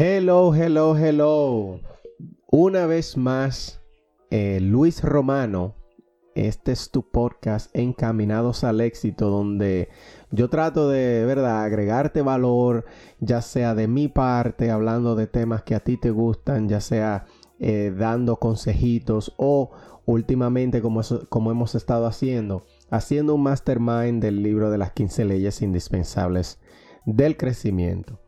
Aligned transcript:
Hello, 0.00 0.54
hello, 0.54 0.96
hello. 0.96 1.80
Una 2.46 2.86
vez 2.86 3.16
más, 3.16 3.80
eh, 4.30 4.60
Luis 4.60 5.02
Romano. 5.02 5.74
Este 6.36 6.70
es 6.70 6.92
tu 6.92 7.10
podcast 7.10 7.68
Encaminados 7.74 8.62
al 8.62 8.80
éxito, 8.80 9.28
donde 9.28 9.88
yo 10.30 10.48
trato 10.50 10.88
de, 10.88 11.24
verdad, 11.24 11.64
agregarte 11.64 12.22
valor, 12.22 12.84
ya 13.18 13.42
sea 13.42 13.74
de 13.74 13.88
mi 13.88 14.06
parte, 14.06 14.70
hablando 14.70 15.16
de 15.16 15.26
temas 15.26 15.64
que 15.64 15.74
a 15.74 15.80
ti 15.80 15.96
te 15.96 16.10
gustan, 16.10 16.68
ya 16.68 16.80
sea 16.80 17.26
eh, 17.60 17.92
dando 17.96 18.36
consejitos 18.36 19.34
o 19.36 19.70
últimamente, 20.06 20.80
como, 20.80 21.02
como 21.28 21.50
hemos 21.50 21.74
estado 21.74 22.06
haciendo, 22.06 22.64
haciendo 22.90 23.34
un 23.34 23.42
mastermind 23.42 24.22
del 24.22 24.42
libro 24.42 24.70
de 24.70 24.78
las 24.78 24.92
15 24.92 25.24
leyes 25.24 25.60
indispensables 25.60 26.60
del 27.04 27.36
crecimiento. 27.36 28.20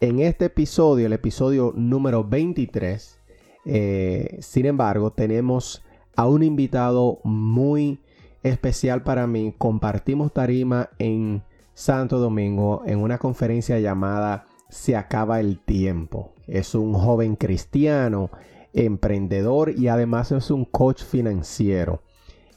En 0.00 0.20
este 0.20 0.46
episodio, 0.46 1.06
el 1.06 1.12
episodio 1.12 1.72
número 1.74 2.22
23, 2.22 3.18
eh, 3.64 4.36
sin 4.40 4.66
embargo, 4.66 5.12
tenemos 5.12 5.82
a 6.16 6.26
un 6.26 6.42
invitado 6.42 7.20
muy 7.24 8.00
especial 8.42 9.02
para 9.02 9.26
mí. 9.26 9.54
Compartimos 9.56 10.32
tarima 10.32 10.90
en 10.98 11.42
Santo 11.74 12.18
Domingo 12.18 12.82
en 12.86 12.98
una 12.98 13.18
conferencia 13.18 13.78
llamada 13.78 14.46
Se 14.68 14.96
acaba 14.96 15.40
el 15.40 15.58
tiempo. 15.58 16.32
Es 16.46 16.74
un 16.74 16.94
joven 16.94 17.36
cristiano, 17.36 18.30
emprendedor 18.76 19.72
y 19.76 19.88
además 19.88 20.30
es 20.30 20.50
un 20.50 20.64
coach 20.64 21.02
financiero. 21.02 22.02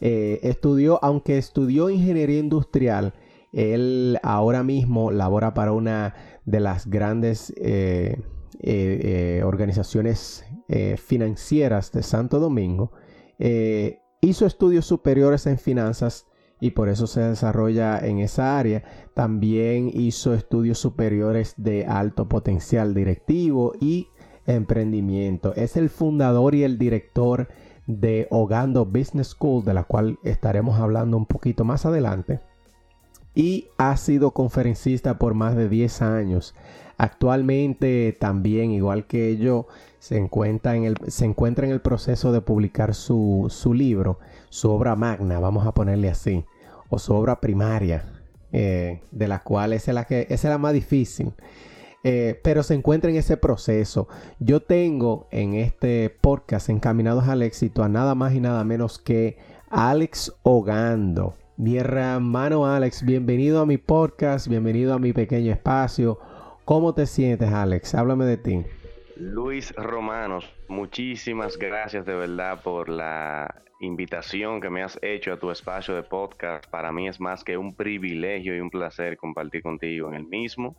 Eh, 0.02 0.40
estudió, 0.44 1.04
aunque 1.04 1.38
estudió 1.38 1.90
ingeniería 1.90 2.40
industrial, 2.40 3.14
él 3.52 4.20
ahora 4.22 4.64
mismo 4.64 5.12
labora 5.12 5.54
para 5.54 5.72
una 5.72 6.14
de 6.46 6.60
las 6.60 6.88
grandes 6.88 7.54
eh, 7.58 8.22
eh, 8.62 9.42
organizaciones 9.44 10.46
financieras 10.98 11.92
de 11.92 12.04
Santo 12.04 12.40
Domingo. 12.40 12.92
hizo 14.22 14.46
estudios 14.46 14.86
superiores 14.86 15.48
en 15.48 15.58
finanzas 15.58 16.28
y 16.60 16.72
por 16.72 16.90
eso 16.90 17.08
se 17.08 17.22
desarrolla 17.22 17.98
en 17.98 18.20
esa 18.20 18.60
área. 18.60 18.84
También 19.16 19.90
hizo 19.92 20.36
estudios 20.36 20.78
superiores 20.78 21.56
de 21.58 21.88
alto 21.88 22.30
potencial 22.30 22.94
directivo 22.94 23.74
y 23.82 24.10
emprendimiento. 24.56 25.54
Es 25.56 25.78
el 25.78 25.90
fundador 25.90 26.56
y 26.56 26.64
el 26.64 26.78
director 26.78 27.48
de 27.88 28.28
Hogando 28.30 28.86
Business 28.86 29.30
School, 29.30 29.66
de 29.66 29.74
la 29.74 29.84
cual 29.84 30.20
estaremos 30.24 30.80
hablando 30.80 31.18
un 31.18 31.26
poquito 31.26 31.64
más 31.64 31.86
adelante 31.86 32.40
y 33.36 33.70
ha 33.78 33.96
sido 33.98 34.32
conferencista 34.32 35.18
por 35.18 35.34
más 35.34 35.56
de 35.56 35.70
10 35.70 36.02
años. 36.02 36.56
Actualmente 36.98 38.16
también, 38.20 38.72
igual 38.72 39.06
que 39.08 39.38
yo, 39.38 39.68
se 40.00 40.18
encuentra 40.18 40.76
en 40.76 40.84
el, 40.84 40.98
se 41.08 41.26
encuentra 41.26 41.66
en 41.66 41.72
el 41.72 41.82
proceso 41.82 42.32
de 42.32 42.42
publicar 42.42 42.94
su, 42.94 43.48
su 43.50 43.74
libro, 43.74 44.20
su 44.50 44.70
obra 44.70 44.96
magna, 44.96 45.40
vamos 45.40 45.66
a 45.66 45.74
ponerle 45.74 46.10
así, 46.10 46.46
o 46.90 47.00
su 47.00 47.14
obra 47.14 47.40
primaria, 47.40 48.04
eh, 48.52 49.02
de 49.12 49.28
la 49.28 49.40
cual 49.40 49.74
es 49.74 49.88
la, 49.88 50.06
que, 50.06 50.28
es 50.30 50.44
la 50.44 50.58
más 50.58 50.74
difícil. 50.74 51.32
Eh, 52.04 52.40
pero 52.44 52.64
se 52.64 52.76
encuentra 52.76 53.10
en 53.10 53.18
ese 53.18 53.36
proceso. 53.36 54.08
Yo 54.40 54.62
tengo 54.62 55.28
en 55.32 55.54
este 55.56 56.10
podcast 56.10 56.70
Encaminados 56.70 57.28
al 57.28 57.42
Éxito 57.42 57.84
a 57.84 57.90
nada 57.90 58.16
más 58.16 58.34
y 58.34 58.40
nada 58.40 58.64
menos 58.64 59.00
que 59.00 59.38
Alex 59.70 60.34
Ogando. 60.44 61.36
Mi 61.58 61.78
hermano 61.78 62.66
Alex, 62.66 63.06
bienvenido 63.06 63.60
a 63.60 63.66
mi 63.66 63.78
podcast, 63.78 64.48
bienvenido 64.48 64.94
a 64.94 65.00
mi 65.00 65.12
pequeño 65.12 65.52
espacio. 65.52 66.18
¿Cómo 66.64 66.94
te 66.94 67.06
sientes, 67.06 67.52
Alex? 67.52 67.94
Háblame 67.96 68.24
de 68.24 68.38
ti. 68.38 68.64
Luis 69.18 69.74
Romanos, 69.76 70.50
muchísimas 70.70 71.58
gracias 71.58 72.06
de 72.06 72.16
verdad 72.16 72.64
por 72.64 72.88
la 72.88 73.54
invitación 73.82 74.62
que 74.62 74.70
me 74.70 74.84
has 74.84 74.98
hecho 75.02 75.34
a 75.34 75.38
tu 75.38 75.52
espacio 75.52 75.96
de 75.96 76.04
podcast. 76.04 76.70
Para 76.70 76.94
mí 76.94 77.10
es 77.10 77.20
más 77.20 77.44
que 77.44 77.58
un 77.58 77.76
privilegio 77.76 78.56
y 78.56 78.62
un 78.62 78.70
placer 78.70 79.18
compartir 79.18 79.62
contigo 79.62 80.08
en 80.08 80.16
el 80.16 80.26
mismo. 80.26 80.78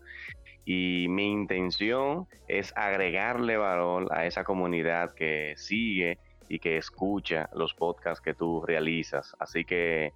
Y 0.73 1.09
mi 1.09 1.33
intención 1.33 2.29
es 2.47 2.73
agregarle 2.77 3.57
valor 3.57 4.07
a 4.13 4.27
esa 4.27 4.45
comunidad 4.45 5.13
que 5.15 5.55
sigue 5.57 6.19
y 6.49 6.61
que 6.61 6.77
escucha 6.77 7.51
los 7.53 7.75
podcasts 7.75 8.21
que 8.21 8.35
tú 8.35 8.63
realizas. 8.65 9.35
Así 9.41 9.65
que 9.65 10.13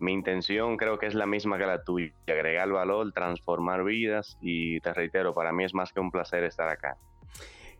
mi 0.00 0.12
intención 0.12 0.76
creo 0.76 0.98
que 0.98 1.06
es 1.06 1.14
la 1.14 1.24
misma 1.24 1.56
que 1.56 1.64
la 1.64 1.84
tuya, 1.84 2.12
agregar 2.28 2.68
valor, 2.68 3.12
transformar 3.14 3.82
vidas 3.82 4.36
y 4.42 4.78
te 4.80 4.92
reitero, 4.92 5.32
para 5.32 5.54
mí 5.54 5.64
es 5.64 5.72
más 5.72 5.90
que 5.90 6.00
un 6.00 6.10
placer 6.10 6.44
estar 6.44 6.68
acá. 6.68 6.98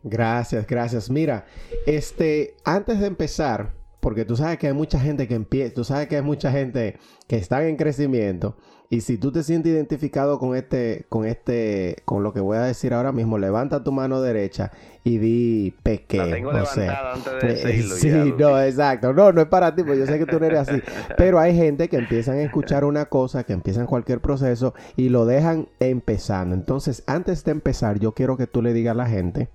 Gracias, 0.02 0.66
gracias. 0.66 1.10
Mira, 1.10 1.44
este, 1.84 2.56
antes 2.64 3.00
de 3.00 3.06
empezar, 3.06 3.74
porque 4.00 4.24
tú 4.24 4.34
sabes 4.34 4.56
que 4.56 4.68
hay 4.68 4.72
mucha 4.72 4.98
gente 4.98 5.28
que 5.28 5.34
empieza, 5.34 5.74
tú 5.74 5.84
sabes 5.84 6.08
que 6.08 6.16
hay 6.16 6.22
mucha 6.22 6.50
gente 6.50 6.98
que 7.28 7.36
está 7.36 7.68
en 7.68 7.76
crecimiento 7.76 8.56
y 8.94 9.00
si 9.00 9.18
tú 9.18 9.32
te 9.32 9.42
sientes 9.42 9.72
identificado 9.72 10.38
con 10.38 10.54
este, 10.54 11.04
con 11.08 11.24
este, 11.24 11.96
con 12.04 12.22
lo 12.22 12.32
que 12.32 12.38
voy 12.38 12.58
a 12.58 12.62
decir 12.62 12.94
ahora 12.94 13.10
mismo, 13.10 13.38
levanta 13.38 13.82
tu 13.82 13.90
mano 13.90 14.20
derecha 14.20 14.70
y 15.02 15.18
di 15.18 15.74
peque. 15.82 16.18
La 16.18 16.30
tengo 16.30 16.52
levantada 16.52 17.14
antes 17.14 17.42
de 17.42 17.48
decirlo. 17.72 17.96
sí, 17.96 18.34
no, 18.38 18.60
exacto. 18.60 19.12
No, 19.12 19.32
no 19.32 19.40
es 19.40 19.48
para 19.48 19.74
ti, 19.74 19.82
porque 19.82 19.98
yo 19.98 20.06
sé 20.06 20.16
que 20.16 20.26
tú 20.26 20.38
no 20.38 20.46
eres 20.46 20.68
así. 20.68 20.80
Pero 21.16 21.40
hay 21.40 21.56
gente 21.56 21.88
que 21.88 21.96
empiezan 21.96 22.36
a 22.36 22.42
escuchar 22.42 22.84
una 22.84 23.06
cosa, 23.06 23.42
que 23.42 23.52
empiezan 23.52 23.86
cualquier 23.86 24.20
proceso 24.20 24.74
y 24.94 25.08
lo 25.08 25.26
dejan 25.26 25.66
empezando. 25.80 26.54
Entonces, 26.54 27.02
antes 27.08 27.42
de 27.42 27.50
empezar, 27.50 27.98
yo 27.98 28.12
quiero 28.12 28.36
que 28.36 28.46
tú 28.46 28.62
le 28.62 28.72
digas 28.72 28.92
a 28.92 28.98
la 28.98 29.08
gente 29.08 29.48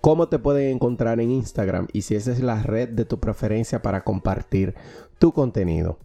cómo 0.00 0.28
te 0.28 0.40
pueden 0.40 0.74
encontrar 0.74 1.20
en 1.20 1.30
Instagram 1.30 1.86
y 1.92 2.02
si 2.02 2.16
esa 2.16 2.32
es 2.32 2.40
la 2.40 2.60
red 2.60 2.88
de 2.88 3.04
tu 3.04 3.20
preferencia 3.20 3.82
para 3.82 4.02
compartir 4.02 4.74
tu 5.20 5.32
contenido. 5.32 5.98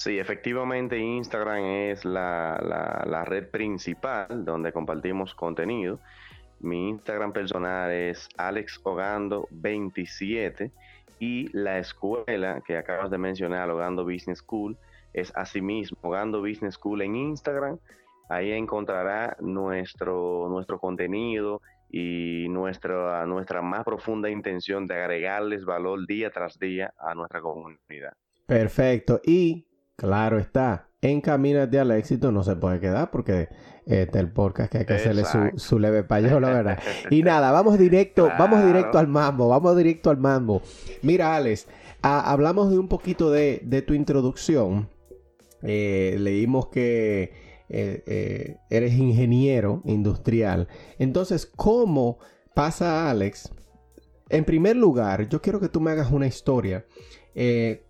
Sí, 0.00 0.18
efectivamente 0.18 0.98
Instagram 0.98 1.62
es 1.62 2.04
la, 2.06 3.22
red 3.26 3.50
principal 3.50 4.46
donde 4.46 4.72
compartimos 4.72 5.34
contenido. 5.34 6.00
Mi 6.58 6.88
Instagram 6.88 7.34
personal 7.34 7.90
es 7.90 8.26
alexogando27 8.38 10.70
y 11.18 11.54
la 11.54 11.80
escuela 11.80 12.62
que 12.66 12.78
acabas 12.78 13.10
de 13.10 13.18
mencionar, 13.18 13.68
Ogando 13.68 14.04
Business 14.04 14.38
School, 14.38 14.78
es 15.12 15.30
asimismo 15.36 15.98
Ogando 16.00 16.40
Business 16.40 16.76
School 16.76 17.02
en 17.02 17.16
Instagram. 17.16 17.78
Ahí 18.30 18.52
encontrará 18.52 19.36
nuestro, 19.38 20.46
nuestro 20.48 20.80
contenido 20.80 21.60
y 21.90 22.46
nuestra, 22.48 23.26
nuestra 23.26 23.60
más 23.60 23.84
profunda 23.84 24.30
intención 24.30 24.86
de 24.86 24.94
agregarles 24.94 25.66
valor 25.66 26.06
día 26.06 26.30
tras 26.30 26.58
día 26.58 26.94
a 26.96 27.14
nuestra 27.14 27.42
comunidad. 27.42 28.14
Perfecto. 28.46 29.20
Y 29.22 29.66
Claro 30.00 30.38
está. 30.38 30.88
En 31.02 31.20
Caminas 31.20 31.70
de 31.70 31.78
al 31.78 31.90
éxito 31.90 32.32
no 32.32 32.42
se 32.42 32.56
puede 32.56 32.80
quedar 32.80 33.10
porque 33.10 33.50
este 33.84 34.18
el 34.18 34.32
podcast 34.32 34.72
que 34.72 34.78
hay 34.78 34.86
que 34.86 34.94
hacerle 34.94 35.24
su, 35.56 35.78
leve 35.78 36.04
payola, 36.04 36.48
¿verdad? 36.48 36.78
Y 37.10 37.22
nada, 37.22 37.50
vamos 37.50 37.78
directo, 37.78 38.30
vamos 38.38 38.64
directo 38.64 38.98
al 38.98 39.08
mambo, 39.08 39.48
vamos 39.48 39.76
directo 39.76 40.08
al 40.08 40.16
mambo. 40.16 40.62
Mira, 41.02 41.36
Alex, 41.36 41.68
hablamos 42.00 42.70
de 42.70 42.78
un 42.78 42.88
poquito 42.88 43.30
de, 43.30 43.84
tu 43.86 43.92
introducción. 43.92 44.88
Eh, 45.62 46.16
leímos 46.18 46.68
que 46.68 47.34
eh, 47.68 48.02
eh, 48.06 48.56
eres 48.70 48.94
ingeniero 48.94 49.82
industrial. 49.84 50.66
Entonces, 50.98 51.44
¿cómo 51.44 52.20
pasa, 52.54 53.10
Alex? 53.10 53.52
En 54.30 54.46
primer 54.46 54.76
lugar, 54.76 55.28
yo 55.28 55.42
quiero 55.42 55.60
que 55.60 55.68
tú 55.68 55.78
me 55.82 55.90
hagas 55.90 56.10
una 56.10 56.26
historia 56.26 56.86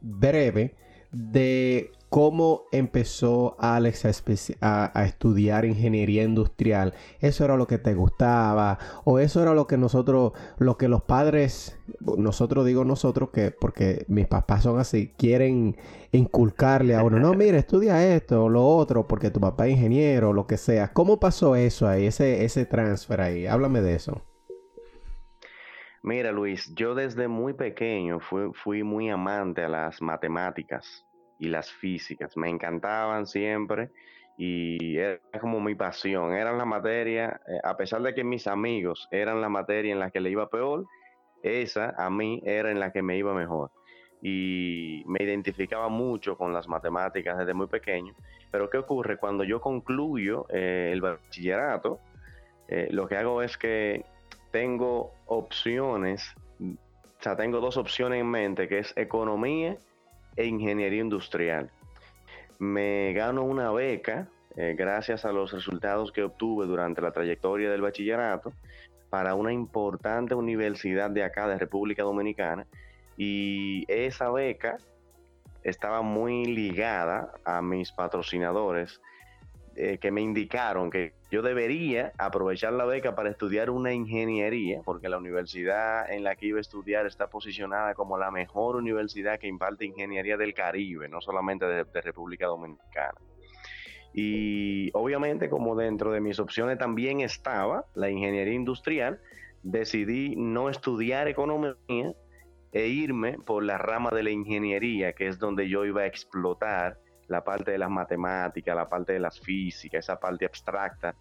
breve 0.00 0.74
de 1.12 1.90
¿Cómo 2.10 2.64
empezó 2.72 3.54
Alex 3.60 4.04
a, 4.60 5.04
estudiar 5.04 5.64
ingeniería 5.64 6.24
industrial? 6.24 6.92
¿Eso 7.20 7.44
era 7.44 7.56
lo 7.56 7.68
que 7.68 7.78
te 7.78 7.94
gustaba? 7.94 8.80
¿O 9.04 9.20
eso 9.20 9.40
era 9.40 9.54
lo 9.54 9.68
que 9.68 9.78
nosotros, 9.78 10.32
lo 10.58 10.76
que 10.76 10.88
los 10.88 11.02
padres, 11.02 11.78
nosotros 12.00 12.66
digo 12.66 12.84
nosotros 12.84 13.30
que, 13.30 13.52
porque 13.52 14.06
mis 14.08 14.26
papás 14.26 14.64
son 14.64 14.80
así, 14.80 15.14
quieren 15.16 15.76
inculcarle 16.10 16.96
a 16.96 17.04
uno, 17.04 17.20
no, 17.20 17.32
mire, 17.34 17.58
estudia 17.58 18.04
esto 18.04 18.46
o 18.46 18.48
lo 18.48 18.66
otro, 18.66 19.06
porque 19.06 19.30
tu 19.30 19.38
papá 19.38 19.68
es 19.68 19.74
ingeniero 19.74 20.32
lo 20.32 20.48
que 20.48 20.56
sea. 20.56 20.92
¿Cómo 20.92 21.20
pasó 21.20 21.54
eso 21.54 21.86
ahí, 21.86 22.06
ese, 22.06 22.44
ese 22.44 22.66
transfer 22.66 23.20
ahí? 23.20 23.46
Háblame 23.46 23.82
de 23.82 23.94
eso. 23.94 24.20
Mira, 26.02 26.32
Luis, 26.32 26.74
yo 26.74 26.96
desde 26.96 27.28
muy 27.28 27.52
pequeño 27.52 28.18
fui 28.18 28.82
muy 28.82 29.10
amante 29.10 29.62
a 29.62 29.68
las 29.68 30.02
matemáticas 30.02 31.06
y 31.40 31.48
las 31.48 31.72
físicas. 31.72 32.36
Me 32.36 32.48
encantaban 32.48 33.26
siempre 33.26 33.90
y 34.36 34.96
era 34.96 35.18
como 35.40 35.60
mi 35.60 35.74
pasión. 35.74 36.32
Eran 36.32 36.58
la 36.58 36.64
materia, 36.64 37.40
eh, 37.48 37.58
a 37.64 37.76
pesar 37.76 38.02
de 38.02 38.14
que 38.14 38.22
mis 38.22 38.46
amigos 38.46 39.08
eran 39.10 39.40
la 39.40 39.48
materia 39.48 39.92
en 39.92 39.98
la 39.98 40.10
que 40.10 40.20
le 40.20 40.30
iba 40.30 40.48
peor, 40.48 40.86
esa 41.42 41.94
a 41.96 42.10
mí 42.10 42.40
era 42.44 42.70
en 42.70 42.78
la 42.78 42.92
que 42.92 43.02
me 43.02 43.16
iba 43.16 43.34
mejor. 43.34 43.70
Y 44.22 45.02
me 45.06 45.24
identificaba 45.24 45.88
mucho 45.88 46.36
con 46.36 46.52
las 46.52 46.68
matemáticas 46.68 47.38
desde 47.38 47.54
muy 47.54 47.66
pequeño. 47.66 48.14
Pero 48.50 48.68
¿qué 48.68 48.76
ocurre? 48.76 49.16
Cuando 49.16 49.44
yo 49.44 49.60
concluyo 49.60 50.46
eh, 50.50 50.90
el 50.92 51.00
bachillerato, 51.00 52.00
eh, 52.68 52.88
lo 52.90 53.08
que 53.08 53.16
hago 53.16 53.42
es 53.42 53.56
que 53.56 54.04
tengo 54.50 55.12
opciones, 55.26 56.34
o 56.60 57.22
sea, 57.22 57.34
tengo 57.36 57.60
dos 57.60 57.78
opciones 57.78 58.20
en 58.20 58.26
mente, 58.26 58.68
que 58.68 58.80
es 58.80 58.92
economía 58.96 59.78
e 60.36 60.46
ingeniería 60.46 61.00
industrial. 61.00 61.70
Me 62.58 63.12
gano 63.12 63.42
una 63.42 63.70
beca 63.70 64.28
eh, 64.56 64.74
gracias 64.76 65.24
a 65.24 65.32
los 65.32 65.52
resultados 65.52 66.12
que 66.12 66.22
obtuve 66.22 66.66
durante 66.66 67.00
la 67.00 67.12
trayectoria 67.12 67.70
del 67.70 67.80
bachillerato 67.80 68.52
para 69.08 69.34
una 69.34 69.52
importante 69.52 70.34
universidad 70.34 71.10
de 71.10 71.24
acá, 71.24 71.48
de 71.48 71.58
República 71.58 72.02
Dominicana, 72.02 72.66
y 73.16 73.84
esa 73.88 74.30
beca 74.30 74.76
estaba 75.62 76.02
muy 76.02 76.44
ligada 76.46 77.32
a 77.44 77.60
mis 77.60 77.92
patrocinadores 77.92 79.00
eh, 79.82 79.96
que 79.96 80.10
me 80.10 80.20
indicaron 80.20 80.90
que 80.90 81.14
yo 81.30 81.40
debería 81.40 82.12
aprovechar 82.18 82.74
la 82.74 82.84
beca 82.84 83.14
para 83.14 83.30
estudiar 83.30 83.70
una 83.70 83.94
ingeniería, 83.94 84.82
porque 84.84 85.08
la 85.08 85.16
universidad 85.16 86.12
en 86.12 86.22
la 86.22 86.36
que 86.36 86.48
iba 86.48 86.58
a 86.58 86.60
estudiar 86.60 87.06
está 87.06 87.30
posicionada 87.30 87.94
como 87.94 88.18
la 88.18 88.30
mejor 88.30 88.76
universidad 88.76 89.38
que 89.38 89.46
imparte 89.46 89.86
ingeniería 89.86 90.36
del 90.36 90.52
Caribe, 90.52 91.08
no 91.08 91.22
solamente 91.22 91.64
de, 91.64 92.00
República 92.02 92.46
Dominicana. 92.46 93.18
Y 94.12 94.90
obviamente 94.92 95.48
como 95.48 95.74
dentro 95.74 96.12
de 96.12 96.20
mis 96.20 96.38
opciones 96.40 96.76
también 96.76 97.22
estaba 97.22 97.86
la 97.94 98.10
ingeniería 98.10 98.52
industrial, 98.52 99.18
decidí 99.62 100.36
no 100.36 100.68
estudiar 100.68 101.26
economía 101.26 102.12
e 102.72 102.86
irme 102.86 103.38
por 103.38 103.64
la 103.64 103.78
rama 103.78 104.10
de 104.10 104.24
la 104.24 104.30
ingeniería, 104.30 105.14
que 105.14 105.26
es 105.26 105.38
donde 105.38 105.70
yo 105.70 105.86
iba 105.86 106.02
a 106.02 106.06
explotar 106.06 106.98
la 107.30 107.42
parte 107.44 107.70
de 107.70 107.78
las 107.78 107.90
matemáticas, 107.90 108.76
la 108.76 108.88
parte 108.88 109.12
de 109.14 109.20
las 109.20 109.40
físicas, 109.40 110.04
esa 110.04 110.18
parte 110.18 110.44
abstracta 110.44 111.14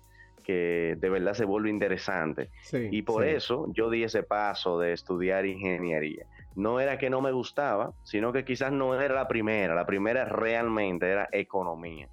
que 0.44 0.98
de 1.00 1.10
verdad 1.10 1.34
se 1.34 1.46
vuelve 1.46 1.70
interesante. 1.70 2.50
y 2.74 3.04
por 3.04 3.24
eso 3.24 3.68
yo 3.74 3.90
di 3.92 4.04
ese 4.04 4.24
paso 4.24 4.80
de 4.80 4.94
estudiar 4.94 5.46
ingeniería. 5.46 6.26
No 6.56 6.80
era 6.80 6.98
que 6.98 7.12
no 7.12 7.22
me 7.22 7.32
gustaba, 7.32 7.94
sino 8.04 8.34
que 8.34 8.44
quizás 8.44 8.72
no 8.72 9.00
era 9.00 9.14
la 9.14 9.28
primera. 9.28 9.76
La 9.76 9.86
primera 9.86 10.26
realmente 10.26 11.08
era 11.08 11.30
economía. 11.32 12.10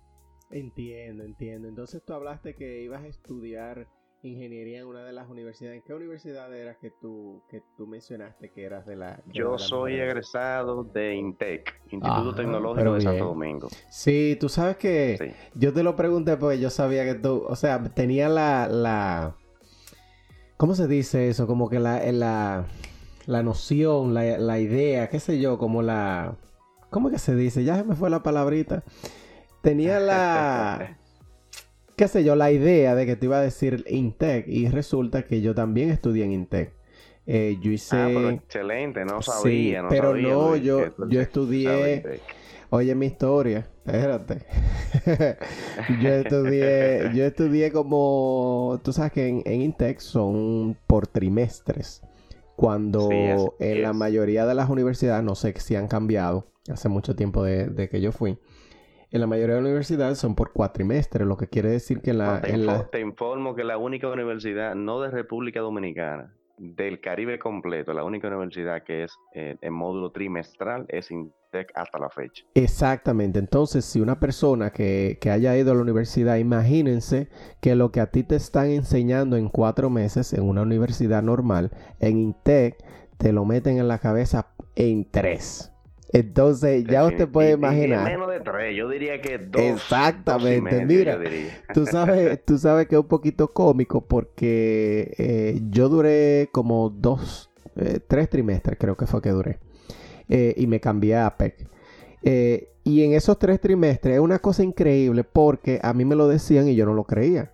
Entiendo, 0.51 1.25
entiendo. 1.25 1.67
Entonces 1.69 2.05
tú 2.05 2.13
hablaste 2.13 2.55
que 2.55 2.83
ibas 2.83 3.03
a 3.03 3.07
estudiar 3.07 3.89
ingeniería 4.27 4.81
en 4.81 4.87
una 4.87 5.05
de 5.05 5.13
las 5.13 5.29
universidades. 5.29 5.83
¿Qué 5.85 5.95
universidad 5.95 6.55
era 6.55 6.75
que 6.75 6.91
tú, 6.91 7.43
que 7.49 7.63
tú 7.77 7.87
mencionaste 7.87 8.51
que 8.51 8.65
eras 8.65 8.87
de 8.87 8.97
la... 8.97 9.23
Yo 9.33 9.59
soy 9.59 9.95
egresado 9.95 10.85
de 10.85 11.15
INTEC, 11.15 11.81
Instituto 11.91 12.35
Tecnológico 12.35 12.95
de 12.95 13.01
Santo 13.01 13.25
Domingo. 13.25 13.69
Sí, 13.91 14.37
tú 14.41 14.49
sabes 14.49 14.77
que 14.77 15.35
yo 15.55 15.73
te 15.73 15.83
lo 15.83 15.97
pregunté 15.97 16.37
porque 16.37 16.59
yo 16.59 16.71
sabía 16.71 17.05
que 17.05 17.15
tú, 17.15 17.45
o 17.47 17.57
sea, 17.57 17.83
tenía 17.95 18.29
la... 18.29 18.69
la 18.69 19.37
¿Cómo 20.57 20.75
se 20.75 20.87
dice 20.87 21.29
eso? 21.29 21.47
Como 21.47 21.69
que 21.69 21.79
la, 21.79 22.01
la, 22.13 22.65
la 23.27 23.43
noción, 23.43 24.15
la, 24.15 24.39
la 24.39 24.59
idea, 24.59 25.09
qué 25.09 25.21
sé 25.21 25.41
yo, 25.41 25.59
como 25.59 25.83
la... 25.83 26.37
¿Cómo 26.91 27.11
que 27.11 27.19
se 27.19 27.35
dice? 27.35 27.65
Ya 27.65 27.77
se 27.77 27.85
me 27.85 27.95
fue 27.95 28.11
la 28.11 28.23
palabrita. 28.23 28.83
Tenía 29.63 30.01
la... 30.01 30.96
qué 31.97 32.09
sé 32.09 32.25
yo, 32.25 32.37
la 32.37 32.53
idea 32.53 32.95
de 32.95 33.07
que 33.07 33.17
te 33.17 33.27
iba 33.27 33.39
a 33.39 33.43
decir 33.43 33.85
Intec 33.89 34.47
y 34.47 34.69
resulta 34.69 35.25
que 35.25 35.41
yo 35.41 35.55
también 35.55 35.91
estudié 35.91 36.25
en 36.25 36.33
Intec. 36.33 36.73
Eh, 37.27 37.59
yo 37.61 37.73
hice... 37.73 37.97
Ah, 37.97 38.07
pero 38.07 38.31
excelente, 38.31 39.05
no 39.05 39.21
sabía, 39.23 39.81
sí, 39.81 39.87
pero 39.89 40.15
no, 40.15 40.57
yo, 40.57 40.95
yo 41.09 41.21
estudié... 41.21 42.21
Oye 42.69 42.95
mi 42.97 43.07
historia, 43.07 43.69
espérate. 43.85 44.45
yo 46.03 46.09
estudié, 46.09 47.11
yo 47.15 47.25
estudié 47.25 47.71
como, 47.71 48.81
tú 48.83 48.93
sabes 48.93 49.13
que 49.13 49.29
en, 49.29 49.63
Intec 49.63 50.01
son 50.01 50.77
por 50.87 51.07
trimestres. 51.07 52.03
Cuando 52.57 53.09
en 53.61 53.83
la 53.83 53.93
mayoría 53.93 54.47
de 54.47 54.55
las 54.55 54.69
universidades, 54.69 55.23
no 55.23 55.35
sé 55.35 55.55
si 55.59 55.77
han 55.77 55.87
cambiado, 55.87 56.47
hace 56.69 56.89
mucho 56.89 57.15
tiempo 57.15 57.45
de 57.45 57.89
que 57.91 58.01
yo 58.01 58.13
fui, 58.13 58.39
en 59.11 59.21
la 59.21 59.27
mayoría 59.27 59.55
de 59.55 59.61
las 59.61 59.69
universidades 59.69 60.19
son 60.19 60.35
por 60.35 60.53
cuatrimestres, 60.53 61.27
lo 61.27 61.37
que 61.37 61.49
quiere 61.49 61.71
decir 61.71 62.01
que 62.01 62.13
la, 62.13 62.41
te, 62.41 62.53
te 62.91 63.01
informo 63.01 63.55
que 63.55 63.65
la 63.65 63.79
única 63.79 64.09
universidad, 64.09 64.75
no 64.75 65.01
de 65.01 65.11
República 65.11 65.61
Dominicana, 65.61 66.33
del 66.59 67.01
Caribe 67.01 67.39
completo, 67.39 67.93
la 67.93 68.05
única 68.05 68.29
universidad 68.29 68.83
que 68.83 69.05
es 69.05 69.13
eh, 69.35 69.57
en 69.61 69.73
módulo 69.73 70.11
trimestral 70.11 70.87
es 70.89 71.11
INTEC 71.11 71.71
hasta 71.75 71.99
la 71.99 72.09
fecha. 72.09 72.45
Exactamente, 72.55 73.39
entonces 73.39 73.85
si 73.85 74.01
una 74.01 74.19
persona 74.19 74.71
que, 74.71 75.19
que, 75.21 75.31
haya 75.31 75.57
ido 75.57 75.73
a 75.73 75.75
la 75.75 75.83
universidad, 75.83 76.37
imagínense 76.37 77.29
que 77.61 77.75
lo 77.75 77.93
que 77.93 78.01
a 78.01 78.11
ti 78.11 78.23
te 78.23 78.37
están 78.37 78.71
enseñando 78.71 79.37
en 79.37 79.49
cuatro 79.49 79.91
meses 79.91 80.33
en 80.33 80.45
una 80.45 80.63
universidad 80.63 81.23
normal, 81.23 81.71
en 82.01 82.19
INTEC 82.19 82.79
te 83.19 83.33
lo 83.33 83.45
meten 83.45 83.79
en 83.79 83.89
la 83.89 83.99
cabeza 83.99 84.49
en 84.75 85.11
tres. 85.11 85.73
Entonces, 86.17 86.85
ya 86.85 87.05
usted 87.05 87.29
puede 87.29 87.53
imaginar. 87.53 88.05
menos 88.05 88.31
de 88.31 88.41
tres, 88.41 88.75
yo 88.75 88.89
diría 88.89 89.21
que 89.21 89.39
dos. 89.39 89.61
Exactamente, 89.61 90.87
mira. 90.87 91.19
Tú 91.75 91.85
sabes, 91.85 92.43
tú 92.45 92.57
sabes 92.57 92.87
que 92.87 92.95
es 92.95 93.01
un 93.01 93.09
poquito 93.09 93.53
cómico 93.53 94.01
porque 94.01 95.15
eh, 95.19 95.61
yo 95.69 95.91
duré 95.91 96.49
como 96.53 96.89
dos, 96.89 97.51
eh, 97.77 98.01
tres 98.07 98.31
trimestres, 98.31 98.79
creo 98.79 98.97
que 98.97 99.07
fue 99.07 99.21
que 99.21 99.31
duré. 99.31 99.59
Eh, 100.29 100.55
y 100.57 100.67
me 100.67 100.81
cambié 100.81 101.17
a 101.17 101.27
APEC. 101.27 101.69
y 102.23 103.03
en 103.03 103.13
esos 103.13 103.39
tres 103.39 103.61
trimestres 103.61 104.15
es 104.15 104.21
una 104.21 104.39
cosa 104.39 104.63
increíble 104.63 105.23
porque 105.23 105.81
a 105.83 105.93
mí 105.93 106.05
me 106.05 106.17
lo 106.17 106.29
decían 106.29 106.67
y 106.69 106.75
yo 106.75 106.87
no 106.87 106.95
lo 106.95 107.05
creía. 107.05 107.53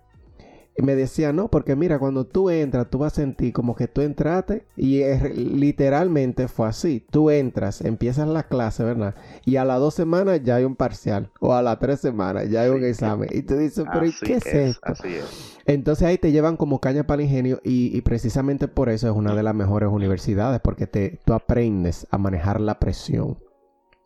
Y 0.75 0.81
me 0.81 0.95
decía, 0.95 1.33
no, 1.33 1.49
porque 1.49 1.75
mira, 1.75 1.99
cuando 1.99 2.25
tú 2.25 2.49
entras, 2.49 2.89
tú 2.89 2.97
vas 2.99 3.13
a 3.13 3.15
sentir 3.17 3.53
como 3.53 3.75
que 3.75 3.87
tú 3.87 4.01
entraste 4.01 4.65
y 4.75 5.03
literalmente 5.35 6.47
fue 6.47 6.67
así. 6.67 7.05
Tú 7.11 7.29
entras, 7.29 7.81
empiezas 7.81 8.27
la 8.27 8.43
clase, 8.43 8.83
¿verdad? 8.83 9.13
Y 9.45 9.57
a 9.57 9.65
las 9.65 9.79
dos 9.79 9.93
semanas 9.93 10.41
ya 10.43 10.55
hay 10.55 10.63
un 10.63 10.75
parcial 10.75 11.29
o 11.39 11.53
a 11.53 11.61
las 11.61 11.77
tres 11.77 11.99
semanas 11.99 12.49
ya 12.49 12.61
hay 12.61 12.69
un 12.71 12.83
examen. 12.83 13.29
Y 13.31 13.43
tú 13.43 13.55
dices, 13.55 13.85
pero 13.91 14.05
¿y 14.05 14.13
qué 14.13 14.35
es, 14.35 14.45
esto? 14.47 14.81
Así 14.83 15.09
es. 15.09 15.59
Entonces 15.65 16.07
ahí 16.07 16.17
te 16.17 16.31
llevan 16.31 16.57
como 16.57 16.79
caña 16.79 17.05
para 17.05 17.21
el 17.21 17.27
ingenio 17.27 17.61
y, 17.63 18.01
precisamente 18.01 18.67
por 18.67 18.89
eso 18.89 19.07
es 19.07 19.15
una 19.15 19.35
de 19.35 19.43
las 19.43 19.55
mejores 19.55 19.89
universidades 19.89 20.59
porque 20.61 20.87
te, 20.87 21.19
tú 21.23 21.33
aprendes 21.33 22.07
a 22.11 22.17
manejar 22.17 22.59
la 22.59 22.79
presión. 22.79 23.37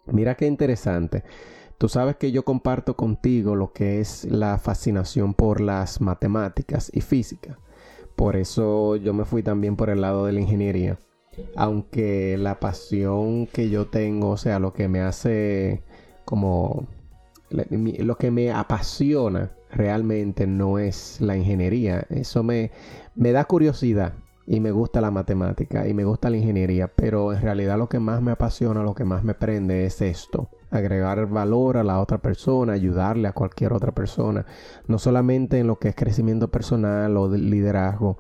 Mira 0.06 0.36
qué 0.36 0.48
interesante. 0.48 1.24
Tú 1.78 1.90
sabes 1.90 2.16
que 2.16 2.32
yo 2.32 2.44
comparto 2.44 2.96
contigo 2.96 3.56
lo 3.56 3.72
que 3.72 4.00
es 4.00 4.26
la 4.26 4.58
fascinación 4.58 5.36
por 5.36 5.62
las 5.62 6.02
matemáticas 6.02 6.90
y 6.92 7.02
física. 7.02 7.60
Por 8.16 8.36
eso 8.36 8.96
yo 8.96 9.14
me 9.14 9.26
fui 9.26 9.44
también 9.44 9.76
por 9.76 9.92
el 9.92 10.02
lado 10.02 10.26
de 10.26 10.34
la 10.34 10.40
ingeniería. 10.40 11.00
Aunque 11.56 12.36
la 12.40 12.60
pasión 12.60 13.46
que 13.46 13.70
yo 13.70 13.88
tengo, 13.88 14.30
o 14.32 14.38
sea, 14.38 14.58
lo 14.58 14.74
que 14.74 14.88
me 14.88 15.02
hace 15.02 15.84
como... 16.26 16.88
Lo 17.50 18.18
que 18.18 18.32
me 18.32 18.52
apasiona 18.52 19.52
realmente 19.72 20.48
no 20.48 20.80
es 20.80 21.22
la 21.22 21.38
ingeniería. 21.38 22.06
Eso 22.10 22.42
me, 22.44 22.72
me 23.16 23.32
da 23.32 23.46
curiosidad 23.46 24.14
y 24.48 24.60
me 24.62 24.72
gusta 24.72 25.00
la 25.00 25.12
matemática 25.12 25.88
y 25.88 25.94
me 25.94 26.06
gusta 26.06 26.30
la 26.30 26.38
ingeniería, 26.38 26.92
pero 26.94 27.34
en 27.34 27.42
realidad 27.42 27.78
lo 27.78 27.88
que 27.88 28.00
más 28.00 28.22
me 28.22 28.32
apasiona, 28.32 28.82
lo 28.82 28.96
que 28.96 29.04
más 29.04 29.24
me 29.24 29.34
prende 29.34 29.86
es 29.86 30.02
esto, 30.02 30.50
agregar 30.70 31.26
valor 31.28 31.78
a 31.78 31.84
la 31.84 32.00
otra 32.00 32.18
persona, 32.18 32.74
ayudarle 32.74 33.28
a 33.28 33.34
cualquier 33.34 33.74
otra 33.74 33.92
persona, 33.92 34.46
no 34.88 35.00
solamente 35.00 35.60
en 35.60 35.68
lo 35.68 35.80
que 35.80 35.90
es 35.90 35.96
crecimiento 35.96 36.50
personal 36.50 37.16
o 37.18 37.30
liderazgo, 37.30 38.18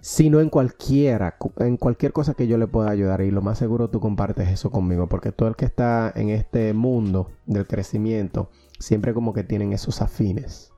sino 0.00 0.40
en 0.40 0.50
cualquiera, 0.50 1.36
en 1.58 1.76
cualquier 1.76 2.12
cosa 2.12 2.34
que 2.34 2.46
yo 2.46 2.58
le 2.58 2.68
pueda 2.68 2.90
ayudar. 2.90 3.22
Y 3.22 3.30
lo 3.30 3.42
más 3.42 3.58
seguro 3.58 3.90
tú 3.90 4.00
compartes 4.00 4.48
eso 4.48 4.70
conmigo, 4.70 5.08
porque 5.08 5.32
todo 5.32 5.48
el 5.48 5.56
que 5.56 5.64
está 5.64 6.12
en 6.14 6.30
este 6.30 6.72
mundo 6.74 7.32
del 7.44 7.66
crecimiento, 7.66 8.50
siempre 8.78 9.12
como 9.14 9.32
que 9.32 9.42
tienen 9.42 9.72
esos 9.72 10.02
afines. 10.02 10.72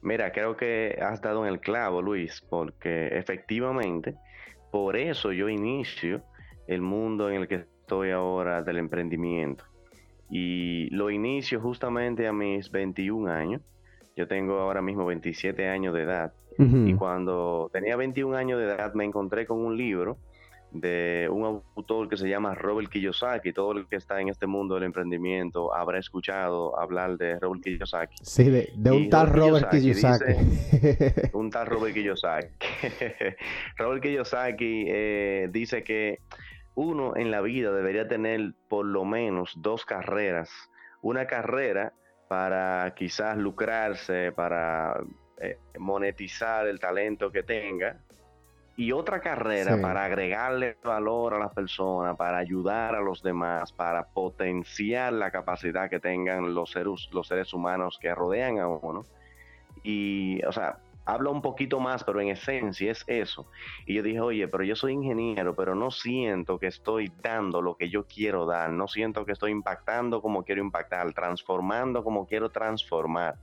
Mira, 0.00 0.30
creo 0.32 0.56
que 0.56 0.98
has 1.02 1.20
dado 1.20 1.44
en 1.44 1.52
el 1.52 1.60
clavo, 1.60 2.00
Luis, 2.00 2.42
porque 2.48 3.08
efectivamente, 3.08 4.14
por 4.70 4.96
eso 4.96 5.32
yo 5.32 5.48
inicio 5.48 6.22
el 6.68 6.80
mundo 6.80 7.28
en 7.28 7.42
el 7.42 7.48
que 7.48 7.66
estoy 7.86 8.10
ahora 8.10 8.62
del 8.62 8.78
emprendimiento. 8.78 9.62
Y 10.28 10.90
lo 10.90 11.08
inicio 11.08 11.60
justamente 11.60 12.26
a 12.26 12.32
mis 12.32 12.68
21 12.72 13.30
años. 13.30 13.62
Yo 14.16 14.26
tengo 14.26 14.58
ahora 14.58 14.82
mismo 14.82 15.06
27 15.06 15.68
años 15.68 15.94
de 15.94 16.02
edad. 16.02 16.32
Y 16.58 16.94
cuando 16.94 17.70
tenía 17.72 17.96
21 17.96 18.36
años 18.36 18.58
de 18.58 18.64
edad 18.64 18.92
me 18.94 19.04
encontré 19.04 19.46
con 19.46 19.58
un 19.58 19.76
libro 19.76 20.16
de 20.72 21.28
un 21.30 21.44
autor 21.76 22.08
que 22.08 22.16
se 22.16 22.28
llama 22.28 22.56
Robert 22.56 22.88
Kiyosaki. 22.88 23.52
Todo 23.52 23.72
el 23.72 23.86
que 23.86 23.96
está 23.96 24.20
en 24.20 24.30
este 24.30 24.48
mundo 24.48 24.74
del 24.74 24.84
emprendimiento 24.84 25.72
habrá 25.72 26.00
escuchado 26.00 26.76
hablar 26.80 27.16
de 27.16 27.38
Robert 27.38 27.62
Kiyosaki. 27.62 28.16
Sí, 28.22 28.50
de, 28.50 28.72
un 28.90 29.08
tal 29.10 29.28
Robert 29.28 29.70
Kiyosaki. 29.70 30.32
un 31.34 31.50
tal 31.50 31.66
Robert 31.68 31.94
Kiyosaki. 31.94 32.48
Robert 33.76 34.02
Kiyosaki 34.02 34.86
eh, 34.88 35.48
dice 35.52 35.84
que 35.84 36.18
uno 36.76 37.16
en 37.16 37.30
la 37.30 37.40
vida 37.40 37.72
debería 37.72 38.06
tener 38.06 38.52
por 38.68 38.86
lo 38.86 39.04
menos 39.04 39.54
dos 39.56 39.84
carreras. 39.84 40.50
Una 41.02 41.26
carrera 41.26 41.92
para 42.28 42.94
quizás 42.94 43.36
lucrarse, 43.36 44.30
para 44.32 45.00
eh, 45.38 45.58
monetizar 45.78 46.66
el 46.66 46.78
talento 46.78 47.32
que 47.32 47.42
tenga, 47.42 47.98
y 48.76 48.92
otra 48.92 49.20
carrera 49.20 49.80
para 49.80 50.04
agregarle 50.04 50.76
valor 50.84 51.32
a 51.32 51.38
las 51.38 51.54
personas, 51.54 52.14
para 52.16 52.36
ayudar 52.36 52.94
a 52.94 53.00
los 53.00 53.22
demás, 53.22 53.72
para 53.72 54.04
potenciar 54.08 55.14
la 55.14 55.30
capacidad 55.30 55.88
que 55.88 55.98
tengan 55.98 56.54
los 56.54 56.72
seres, 56.72 57.08
los 57.10 57.26
seres 57.26 57.54
humanos 57.54 57.98
que 57.98 58.14
rodean 58.14 58.58
a 58.58 58.68
uno. 58.68 59.06
Y, 59.82 60.44
o 60.44 60.52
sea, 60.52 60.78
habla 61.06 61.30
un 61.30 61.40
poquito 61.40 61.80
más, 61.80 62.04
pero 62.04 62.20
en 62.20 62.28
esencia 62.28 62.90
es 62.90 63.04
eso. 63.06 63.48
Y 63.86 63.94
yo 63.94 64.02
dije, 64.02 64.20
oye, 64.20 64.48
pero 64.48 64.64
yo 64.64 64.76
soy 64.76 64.92
ingeniero, 64.92 65.54
pero 65.54 65.74
no 65.74 65.90
siento 65.90 66.58
que 66.58 66.66
estoy 66.66 67.10
dando 67.22 67.62
lo 67.62 67.76
que 67.76 67.88
yo 67.88 68.06
quiero 68.06 68.44
dar, 68.44 68.70
no 68.70 68.88
siento 68.88 69.24
que 69.24 69.32
estoy 69.32 69.52
impactando 69.52 70.20
como 70.20 70.44
quiero 70.44 70.60
impactar, 70.60 71.12
transformando 71.12 72.04
como 72.04 72.26
quiero 72.26 72.50
transformar. 72.50 73.36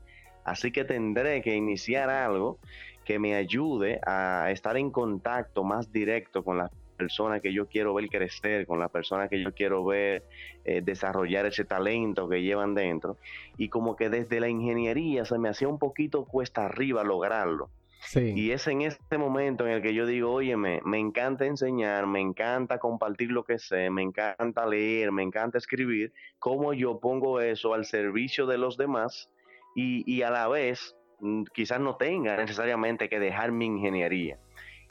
Así 0.44 0.72
que 0.72 0.84
tendré 0.84 1.42
que 1.42 1.56
iniciar 1.56 2.10
algo 2.10 2.60
que 3.06 3.18
me 3.18 3.36
ayude 3.36 4.00
a 4.06 4.52
estar 4.52 4.76
en 4.78 4.92
contacto 4.92 5.64
más 5.64 5.92
directo 5.92 6.44
con 6.44 6.58
las 6.58 6.72
personas 7.04 7.42
que 7.42 7.52
yo 7.52 7.68
quiero 7.68 7.94
ver 7.94 8.08
crecer, 8.08 8.66
con 8.66 8.80
las 8.80 8.90
personas 8.90 9.30
que 9.30 9.42
yo 9.42 9.54
quiero 9.54 9.84
ver 9.84 10.24
eh, 10.64 10.82
desarrollar 10.82 11.46
ese 11.46 11.66
talento 11.66 12.30
que 12.30 12.42
llevan 12.42 12.74
dentro. 12.74 13.18
Y 13.58 13.68
como 13.70 13.96
que 13.96 14.10
desde 14.10 14.40
la 14.40 14.48
ingeniería 14.48 15.26
se 15.26 15.38
me 15.38 15.50
hacía 15.50 15.68
un 15.68 15.80
poquito 15.80 16.26
cuesta 16.26 16.66
arriba 16.66 17.04
lograrlo. 17.04 17.70
Y 18.16 18.52
es 18.52 18.68
en 18.68 18.82
este 18.82 19.18
momento 19.18 19.66
en 19.66 19.74
el 19.74 19.82
que 19.82 19.94
yo 19.94 20.06
digo, 20.06 20.32
oye, 20.32 20.58
me, 20.58 20.82
encanta 20.94 21.46
enseñar, 21.46 22.06
me 22.06 22.20
encanta 22.20 22.78
compartir 22.78 23.32
lo 23.32 23.44
que 23.44 23.58
sé, 23.58 23.90
me 23.90 24.02
encanta 24.02 24.66
leer, 24.66 25.12
me 25.12 25.24
encanta 25.24 25.58
escribir, 25.58 26.12
cómo 26.38 26.74
yo 26.74 27.00
pongo 27.00 27.40
eso 27.40 27.74
al 27.74 27.86
servicio 27.86 28.46
de 28.46 28.58
los 28.58 28.78
demás 28.78 29.30
y, 29.74 30.04
y 30.06 30.22
a 30.22 30.32
la 30.32 30.50
vez 30.50 30.96
Mm, 31.24 31.44
quizás 31.54 31.80
no 31.80 31.96
tenga 31.96 32.36
necesariamente 32.36 33.08
que 33.08 33.18
dejar 33.18 33.54
mi 33.54 33.66
ingeniería. 33.66 34.38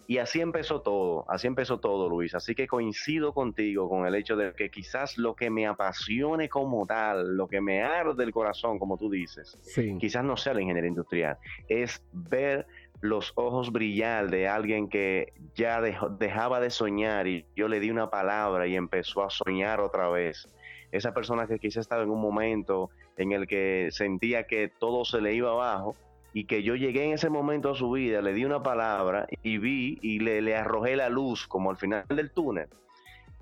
Y 0.07 0.19
así 0.19 0.41
empezó 0.41 0.83
todo, 0.83 1.25
así 1.29 1.47
empezó 1.47 1.79
todo, 1.79 2.09
Luis. 2.09 2.35
Así 2.35 2.55
que 2.55 2.67
coincido 2.67 3.33
contigo 3.33 3.89
con 3.89 4.07
el 4.07 4.15
hecho 4.15 4.37
de 4.37 4.53
que 4.53 4.71
quizás 4.71 5.17
lo 5.17 5.35
que 5.35 5.49
me 5.49 5.67
apasione 5.67 6.49
como 6.49 6.87
tal, 6.87 7.37
lo 7.37 7.49
que 7.49 7.61
me 7.61 7.83
arde 7.83 8.25
el 8.25 8.33
corazón, 8.33 8.79
como 8.79 8.99
tú 8.99 9.09
dices, 9.11 9.59
quizás 9.99 10.25
no 10.25 10.37
sea 10.37 10.55
la 10.55 10.61
ingeniería 10.61 10.89
industrial, 10.89 11.39
es 11.69 12.03
ver 12.13 12.67
los 13.01 13.33
ojos 13.35 13.73
brillar 13.73 14.31
de 14.31 14.49
alguien 14.49 14.89
que 14.89 15.33
ya 15.55 15.81
dejaba 15.81 16.61
de 16.61 16.71
soñar 16.71 17.27
y 17.27 17.45
yo 17.57 17.67
le 17.69 17.81
di 17.81 17.91
una 17.91 18.11
palabra 18.11 18.67
y 18.67 18.77
empezó 18.77 19.25
a 19.25 19.31
soñar 19.31 19.81
otra 19.81 20.09
vez. 20.09 20.49
Esa 20.93 21.13
persona 21.13 21.47
que 21.47 21.59
quizás 21.59 21.83
estaba 21.83 22.03
en 22.03 22.11
un 22.11 22.21
momento 22.21 22.91
en 23.17 23.33
el 23.33 23.47
que 23.47 23.89
sentía 23.91 24.47
que 24.47 24.69
todo 24.69 25.05
se 25.05 25.21
le 25.21 25.35
iba 25.35 25.51
abajo, 25.51 25.97
y 26.35 26.45
que 26.45 26.63
yo 26.63 26.75
llegué 26.75 27.05
en 27.05 27.13
ese 27.13 27.29
momento 27.29 27.71
a 27.71 27.75
su 27.75 27.91
vida, 27.91 28.23
le 28.23 28.33
di 28.33 28.45
una 28.45 28.63
palabra 28.63 29.27
y 29.43 29.59
vi 29.59 29.99
y 30.03 30.21
le, 30.21 30.41
le 30.41 30.57
arrojé 30.57 30.97
la 30.97 31.09
luz 31.09 31.47
como 31.47 31.71
al 31.71 31.77
final 31.77 32.05
del 32.09 32.31
túnel. 32.31 32.69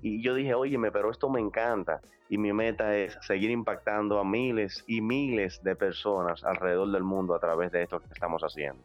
Y 0.01 0.21
yo 0.21 0.33
dije, 0.33 0.53
óyeme, 0.53 0.91
pero 0.91 1.11
esto 1.11 1.29
me 1.29 1.39
encanta. 1.39 2.01
Y 2.29 2.37
mi 2.37 2.53
meta 2.53 2.95
es 2.97 3.17
seguir 3.21 3.51
impactando 3.51 4.19
a 4.19 4.23
miles 4.23 4.83
y 4.87 5.01
miles 5.01 5.61
de 5.63 5.75
personas 5.75 6.43
alrededor 6.43 6.91
del 6.91 7.03
mundo 7.03 7.35
a 7.35 7.39
través 7.39 7.71
de 7.71 7.83
esto 7.83 7.99
que 7.99 8.07
estamos 8.13 8.41
haciendo. 8.41 8.81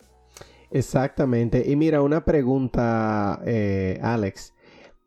Exactamente. 0.70 1.62
Y 1.66 1.76
mira, 1.76 2.02
una 2.02 2.24
pregunta, 2.24 3.40
eh, 3.46 3.98
Alex. 4.02 4.52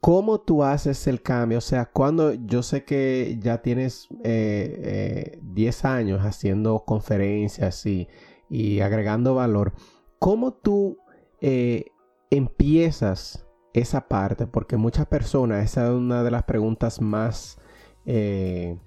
¿Cómo 0.01 0.39
tú 0.39 0.63
haces 0.63 1.07
el 1.07 1.21
cambio? 1.21 1.57
O 1.57 1.61
sea, 1.61 1.85
cuando 1.85 2.33
yo 2.33 2.63
sé 2.63 2.85
que 2.85 3.37
ya 3.41 3.61
tienes 3.61 4.07
10 4.09 4.21
eh, 4.23 5.39
eh, 5.43 5.71
años 5.83 6.21
haciendo 6.21 6.85
conferencias 6.85 7.85
y 7.85 8.07
y 8.49 8.81
agregando 8.81 9.35
valor, 9.35 9.73
¿cómo 10.17 10.53
tú 10.53 10.97
eh, 11.41 11.91
empiezas 12.29 13.47
esa 13.73 14.07
parte? 14.07 14.47
Porque 14.47 14.77
muchas 14.77 15.05
personas, 15.05 15.63
esa 15.63 15.85
es 15.85 15.91
una 15.91 16.23
de 16.23 16.31
las 16.31 16.43
preguntas 16.43 17.01
más 17.01 17.59
eh, 18.05 18.77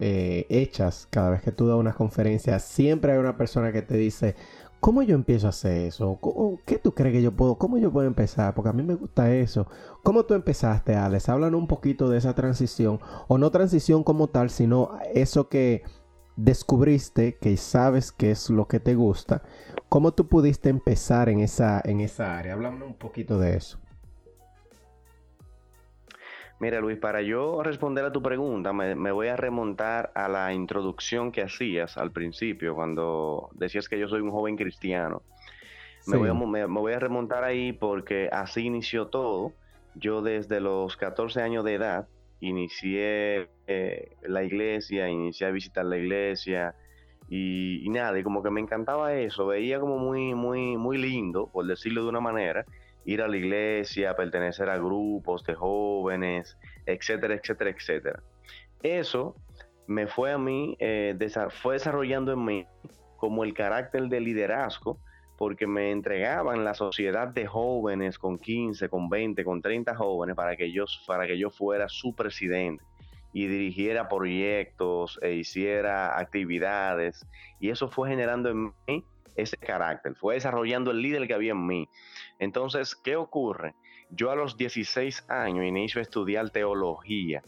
eh, 0.00 0.46
hechas 0.48 1.08
cada 1.10 1.30
vez 1.30 1.42
que 1.42 1.52
tú 1.52 1.66
das 1.66 1.76
una 1.76 1.92
conferencia. 1.92 2.58
Siempre 2.60 3.12
hay 3.12 3.18
una 3.18 3.36
persona 3.36 3.72
que 3.72 3.82
te 3.82 3.96
dice, 3.96 4.36
¿cómo 4.80 5.02
yo 5.02 5.14
empiezo 5.14 5.46
a 5.46 5.50
hacer 5.50 5.86
eso? 5.86 6.18
¿Qué 6.64 6.78
tú 6.78 6.94
crees 6.94 7.14
que 7.14 7.22
yo 7.22 7.32
puedo? 7.32 7.56
¿Cómo 7.56 7.78
yo 7.78 7.92
puedo 7.92 8.06
empezar? 8.06 8.54
Porque 8.54 8.70
a 8.70 8.72
mí 8.72 8.82
me 8.82 8.94
gusta 8.94 9.34
eso. 9.34 9.66
¿Cómo 10.04 10.24
tú 10.24 10.34
empezaste, 10.34 10.94
Alex? 10.94 11.28
Háblanos 11.28 11.60
un 11.60 11.66
poquito 11.66 12.08
de 12.08 12.18
esa 12.18 12.34
transición. 12.34 13.00
O 13.26 13.38
no 13.38 13.50
transición 13.50 14.04
como 14.04 14.28
tal, 14.28 14.50
sino 14.50 14.92
eso 15.14 15.48
que 15.48 15.82
descubriste 16.38 17.36
que 17.36 17.56
sabes 17.56 18.12
qué 18.12 18.30
es 18.30 18.48
lo 18.48 18.68
que 18.68 18.78
te 18.78 18.94
gusta, 18.94 19.42
¿cómo 19.88 20.12
tú 20.12 20.28
pudiste 20.28 20.68
empezar 20.68 21.28
en 21.28 21.40
esa, 21.40 21.82
en 21.84 22.00
esa 22.00 22.38
área? 22.38 22.54
Háblame 22.54 22.84
un 22.84 22.94
poquito 22.94 23.38
de 23.40 23.56
eso. 23.56 23.78
Mira, 26.60 26.80
Luis, 26.80 26.96
para 26.98 27.22
yo 27.22 27.62
responder 27.62 28.04
a 28.04 28.12
tu 28.12 28.22
pregunta, 28.22 28.72
me, 28.72 29.12
voy 29.12 29.28
a 29.28 29.36
remontar 29.36 30.10
a 30.14 30.28
la 30.28 30.52
introducción 30.52 31.30
que 31.30 31.42
hacías 31.42 31.96
al 31.98 32.12
principio, 32.12 32.74
cuando 32.74 33.50
decías 33.52 33.88
que 33.88 33.98
yo 33.98 34.08
soy 34.08 34.20
un 34.20 34.30
joven 34.30 34.56
cristiano. 34.56 35.22
Me, 36.06 36.16
voy 36.16 36.28
a, 36.28 36.34
me, 36.34 36.64
voy 36.66 36.92
a 36.92 36.98
remontar 36.98 37.44
ahí 37.44 37.72
porque 37.72 38.28
así 38.32 38.64
inició 38.64 39.08
todo. 39.08 39.52
Yo 39.94 40.22
desde 40.22 40.60
los 40.60 40.96
14 40.96 41.42
años 41.42 41.64
de 41.64 41.74
edad 41.74 42.08
inicié 42.40 43.48
eh, 43.66 44.16
la 44.22 44.42
iglesia, 44.44 45.08
inicié 45.08 45.46
a 45.46 45.50
visitar 45.50 45.84
la 45.84 45.96
iglesia 45.96 46.74
y, 47.28 47.86
nada, 47.90 48.18
y 48.18 48.22
como 48.22 48.42
que 48.42 48.50
me 48.50 48.60
encantaba 48.60 49.14
eso, 49.14 49.46
veía 49.46 49.80
como 49.80 49.98
muy, 49.98 50.34
muy, 50.34 50.76
muy 50.76 50.96
lindo, 50.96 51.48
por 51.52 51.66
decirlo 51.66 52.02
de 52.02 52.08
una 52.08 52.20
manera, 52.20 52.64
ir 53.04 53.22
a 53.22 53.28
la 53.28 53.36
iglesia, 53.36 54.14
pertenecer 54.16 54.68
a 54.70 54.78
grupos 54.78 55.44
de 55.44 55.54
jóvenes, 55.54 56.56
etcétera, 56.86 57.34
etcétera, 57.34 57.70
etcétera. 57.70 58.22
Eso 58.82 59.34
me 59.86 60.06
fue 60.06 60.32
a 60.32 60.38
mí, 60.38 60.76
eh, 60.78 61.16
fue 61.50 61.74
desarrollando 61.74 62.32
en 62.32 62.44
mí 62.44 62.66
como 63.16 63.44
el 63.44 63.52
carácter 63.52 64.08
de 64.08 64.20
liderazgo 64.20 65.00
porque 65.38 65.68
me 65.68 65.92
entregaban 65.92 66.64
la 66.64 66.74
sociedad 66.74 67.28
de 67.28 67.46
jóvenes 67.46 68.18
con 68.18 68.38
15, 68.38 68.88
con 68.88 69.08
20, 69.08 69.44
con 69.44 69.62
30 69.62 69.94
jóvenes 69.94 70.34
para 70.34 70.56
que 70.56 70.72
yo, 70.72 70.84
para 71.06 71.28
que 71.28 71.38
yo 71.38 71.48
fuera 71.48 71.88
su 71.88 72.12
presidente 72.12 72.84
y 73.32 73.46
dirigiera 73.46 74.08
proyectos 74.08 75.16
e 75.22 75.34
hiciera 75.34 76.18
actividades. 76.18 77.24
Y 77.60 77.70
eso 77.70 77.88
fue 77.88 78.08
generando 78.08 78.50
en 78.50 78.64
mí 78.64 79.04
ese 79.36 79.56
carácter, 79.56 80.16
fue 80.16 80.34
desarrollando 80.34 80.90
el 80.90 81.00
líder 81.00 81.28
que 81.28 81.34
había 81.34 81.52
en 81.52 81.64
mí. 81.64 81.88
Entonces, 82.40 82.96
¿qué 82.96 83.14
ocurre? 83.14 83.76
Yo 84.10 84.32
a 84.32 84.36
los 84.36 84.56
16 84.56 85.30
años 85.30 85.64
inicio 85.64 86.00
a 86.00 86.02
estudiar 86.02 86.50
teología. 86.50 87.42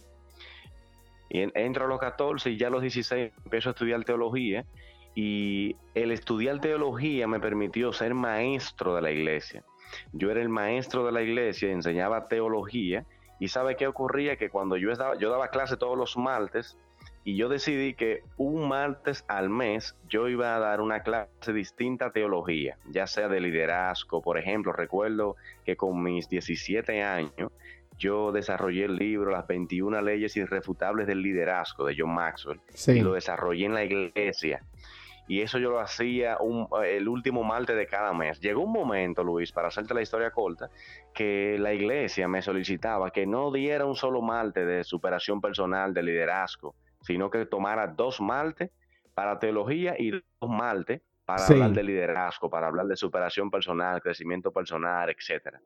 Y 1.29 1.41
entro 1.55 1.87
a 1.87 1.89
los 1.89 1.99
14 1.99 2.51
y 2.51 2.57
ya 2.57 2.69
a 2.69 2.71
los 2.71 2.83
16 2.83 3.33
empiezo 3.45 3.71
a 3.71 3.73
estudiar 3.73 4.05
teología 4.05 4.65
y 5.15 5.77
el 5.95 6.13
estudiar 6.13 6.61
teología 6.61 7.27
me 7.27 7.41
permitió 7.41 7.93
ser 7.93 8.15
maestro 8.15 8.95
de 8.95 9.03
la 9.03 9.11
iglesia. 9.11 9.65
Yo 10.13 10.31
era 10.31 10.41
el 10.41 10.49
maestro 10.49 11.05
de 11.05 11.13
la 11.13 11.23
iglesia, 11.23 11.71
enseñaba 11.71 12.29
teología 12.29 13.05
y 13.39 13.49
sabe 13.49 13.77
qué 13.77 13.87
ocurría 13.87 14.37
que 14.37 14.51
cuando 14.51 14.77
yo 14.77 14.93
estaba, 14.93 15.17
yo 15.19 15.31
daba 15.31 15.49
clase 15.49 15.77
todos 15.77 15.99
los 15.99 16.17
martes 16.17 16.77
y 17.25 17.37
yo 17.37 17.49
decidí 17.49 17.95
que 17.95 18.23
un 18.37 18.69
martes 18.69 19.25
al 19.29 19.51
mes 19.51 19.97
yo 20.09 20.29
iba 20.29 20.55
a 20.55 20.59
dar 20.59 20.81
una 20.81 21.03
clase 21.03 21.53
distinta 21.53 22.07
de 22.07 22.11
teología, 22.13 22.79
ya 22.89 23.07
sea 23.07 23.29
de 23.29 23.41
liderazgo, 23.41 24.23
por 24.23 24.39
ejemplo, 24.39 24.73
recuerdo 24.73 25.37
que 25.65 25.77
con 25.77 26.03
mis 26.03 26.29
17 26.29 27.03
años 27.03 27.51
yo 27.99 28.33
desarrollé 28.33 28.87
el 28.87 28.97
libro 28.97 29.31
Las 29.31 29.47
21 29.47 30.01
leyes 30.01 30.37
irrefutables 30.37 31.07
del 31.07 31.21
liderazgo 31.23 31.85
de 31.85 31.95
John 31.99 32.15
Maxwell 32.15 32.61
y 32.89 33.01
lo 33.01 33.13
desarrollé 33.13 33.67
en 33.67 33.75
la 33.75 33.85
iglesia. 33.85 34.63
Y 35.31 35.43
eso 35.43 35.61
yo 35.61 35.71
lo 35.71 35.79
hacía 35.79 36.39
el 36.85 37.07
último 37.07 37.45
martes 37.45 37.77
de 37.77 37.87
cada 37.87 38.13
mes. 38.13 38.41
Llegó 38.41 38.63
un 38.65 38.73
momento, 38.73 39.23
Luis, 39.23 39.53
para 39.53 39.69
hacerte 39.69 39.95
la 39.95 40.03
historia 40.03 40.33
corta, 40.33 40.71
que 41.15 41.57
la 41.57 41.73
iglesia 41.73 42.27
me 42.27 42.43
solicitaba 42.43 43.13
que 43.13 43.29
no 43.29 43.53
diera 43.53 43.87
un 43.87 43.95
solo 43.95 44.23
martes 44.23 44.67
de 44.67 44.83
superación 44.83 45.41
personal, 45.41 45.95
de 45.95 46.03
liderazgo, 46.03 46.75
sino 47.03 47.31
que 47.31 47.47
tomara 47.47 47.87
dos 47.87 48.21
martes 48.21 48.73
para 49.15 49.39
teología 49.39 49.95
y 49.97 50.11
dos 50.11 50.51
martes 50.51 51.01
para 51.25 51.47
hablar 51.47 51.71
de 51.75 51.85
liderazgo, 51.85 52.51
para 52.51 52.67
hablar 52.67 52.87
de 52.87 52.97
superación 52.97 53.53
personal, 53.53 54.03
crecimiento 54.03 54.51
personal, 54.51 55.11
etcétera. 55.11 55.61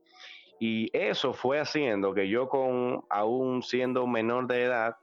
Y 0.61 0.91
eso 0.93 1.33
fue 1.33 1.59
haciendo 1.59 2.13
que 2.13 2.29
yo 2.29 2.51
con 2.51 3.03
aún 3.09 3.63
siendo 3.63 4.07
menor 4.07 4.47
de 4.47 4.65
edad, 4.65 4.97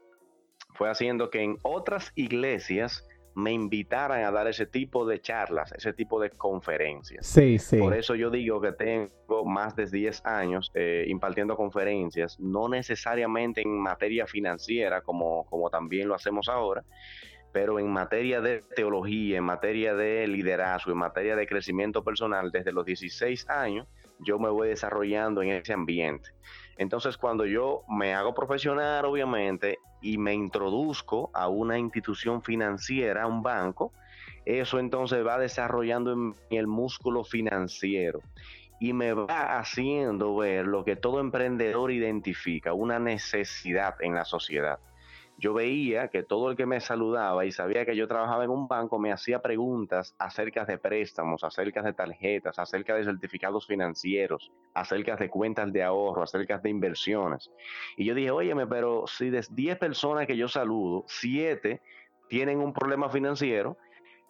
fue 0.75 0.88
haciendo 0.88 1.32
que 1.32 1.41
en 1.41 1.58
otras 1.63 2.12
iglesias 2.13 3.08
me 3.35 3.51
invitaran 3.51 4.23
a 4.23 4.31
dar 4.31 4.47
ese 4.47 4.65
tipo 4.65 5.05
de 5.05 5.21
charlas, 5.21 5.71
ese 5.71 5.93
tipo 5.93 6.19
de 6.19 6.29
conferencias. 6.31 7.25
Sí, 7.25 7.59
sí. 7.59 7.77
Por 7.77 7.93
eso 7.93 8.15
yo 8.15 8.29
digo 8.29 8.59
que 8.59 8.73
tengo 8.73 9.45
más 9.45 9.75
de 9.75 9.85
10 9.85 10.25
años 10.25 10.71
eh, 10.73 11.05
impartiendo 11.07 11.55
conferencias, 11.55 12.39
no 12.39 12.67
necesariamente 12.67 13.61
en 13.61 13.79
materia 13.79 14.27
financiera 14.27 15.01
como, 15.01 15.45
como 15.45 15.69
también 15.69 16.07
lo 16.07 16.15
hacemos 16.15 16.50
ahora, 16.50 16.83
pero 17.51 17.79
en 17.79 17.89
materia 17.89 18.41
de 18.41 18.63
teología, 18.75 19.38
en 19.38 19.43
materia 19.43 19.93
de 19.93 20.27
liderazgo, 20.27 20.91
en 20.91 20.97
materia 20.97 21.35
de 21.35 21.47
crecimiento 21.47 22.03
personal, 22.03 22.51
desde 22.51 22.71
los 22.71 22.85
16 22.85 23.50
años 23.50 23.88
yo 24.19 24.39
me 24.39 24.50
voy 24.50 24.69
desarrollando 24.69 25.41
en 25.41 25.50
ese 25.50 25.73
ambiente. 25.73 26.29
Entonces, 26.77 27.17
cuando 27.17 27.45
yo 27.45 27.83
me 27.89 28.13
hago 28.13 28.33
profesional, 28.33 29.05
obviamente, 29.05 29.77
y 30.01 30.17
me 30.17 30.34
introduzco 30.34 31.29
a 31.34 31.48
una 31.48 31.77
institución 31.77 32.41
financiera, 32.41 33.24
a 33.24 33.27
un 33.27 33.43
banco, 33.43 33.91
eso 34.46 34.79
entonces 34.79 35.25
va 35.25 35.38
desarrollando 35.38 36.12
en 36.13 36.36
el 36.50 36.67
músculo 36.67 37.24
financiero 37.24 38.22
y 38.79 38.93
me 38.93 39.13
va 39.13 39.60
haciendo 39.60 40.36
ver 40.36 40.65
lo 40.65 40.84
que 40.84 40.96
todo 40.96 41.20
emprendedor 41.20 41.91
identifica, 41.91 42.74
una 42.74 42.98
necesidad 42.98 43.96
en 44.01 44.15
la 44.15 44.25
sociedad 44.25 44.79
yo 45.41 45.55
veía 45.55 46.10
que 46.10 46.21
todo 46.21 46.51
el 46.51 46.55
que 46.55 46.67
me 46.67 46.79
saludaba 46.79 47.45
y 47.45 47.51
sabía 47.51 47.83
que 47.83 47.95
yo 47.95 48.07
trabajaba 48.07 48.43
en 48.43 48.51
un 48.51 48.67
banco 48.67 49.00
me 49.00 49.12
hacía 49.12 49.41
preguntas 49.41 50.13
acerca 50.19 50.65
de 50.65 50.77
préstamos, 50.77 51.43
acerca 51.43 51.81
de 51.81 51.93
tarjetas, 51.93 52.60
acerca 52.60 52.93
de 52.93 53.03
certificados 53.03 53.65
financieros, 53.65 54.51
acerca 54.75 55.15
de 55.15 55.29
cuentas 55.29 55.74
de 55.74 55.81
ahorro, 55.81 56.21
acerca 56.21 56.60
de 56.60 56.69
inversiones. 56.69 57.50
Y 57.98 58.05
yo 58.05 58.13
dije, 58.13 58.29
óyeme, 58.29 58.67
pero 58.67 59.05
si 59.07 59.31
de 59.31 59.43
10 59.50 59.79
personas 59.79 60.27
que 60.27 60.38
yo 60.38 60.48
saludo, 60.48 61.05
7 61.07 61.81
tienen 62.29 62.60
un 62.60 62.71
problema 62.71 63.10
financiero, 63.10 63.77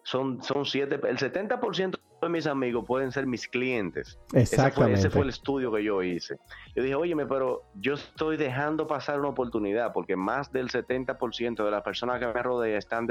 son, 0.04 0.42
son 0.42 0.66
7, 0.66 0.96
el 0.96 1.18
70% 1.18 1.92
de 1.92 2.11
mis 2.30 2.48
amigos 2.48 2.86
pueden 2.86 3.12
ser 3.12 3.26
mis 3.26 3.48
clientes. 3.48 4.20
Exactamente. 4.34 5.00
Ese 5.00 5.10
fue, 5.10 5.24
el 5.24 5.30
estudio 5.30 5.72
que 5.72 5.84
yo 5.84 6.04
hice. 6.04 6.38
Yo 6.76 6.84
dije, 6.84 6.96
óyeme, 6.96 7.26
pero 7.26 7.64
yo 7.76 7.96
estoy 7.96 8.38
dejando 8.38 8.88
pasar 8.88 9.20
una 9.20 9.30
oportunidad 9.30 9.94
porque 9.94 10.16
más 10.16 10.52
del 10.52 10.70
70% 10.70 11.64
de 11.64 11.72
las 11.72 11.82
personas 11.82 12.20
que 12.20 12.28
me 12.28 12.44
rodean 12.44 12.78
están 12.78 13.08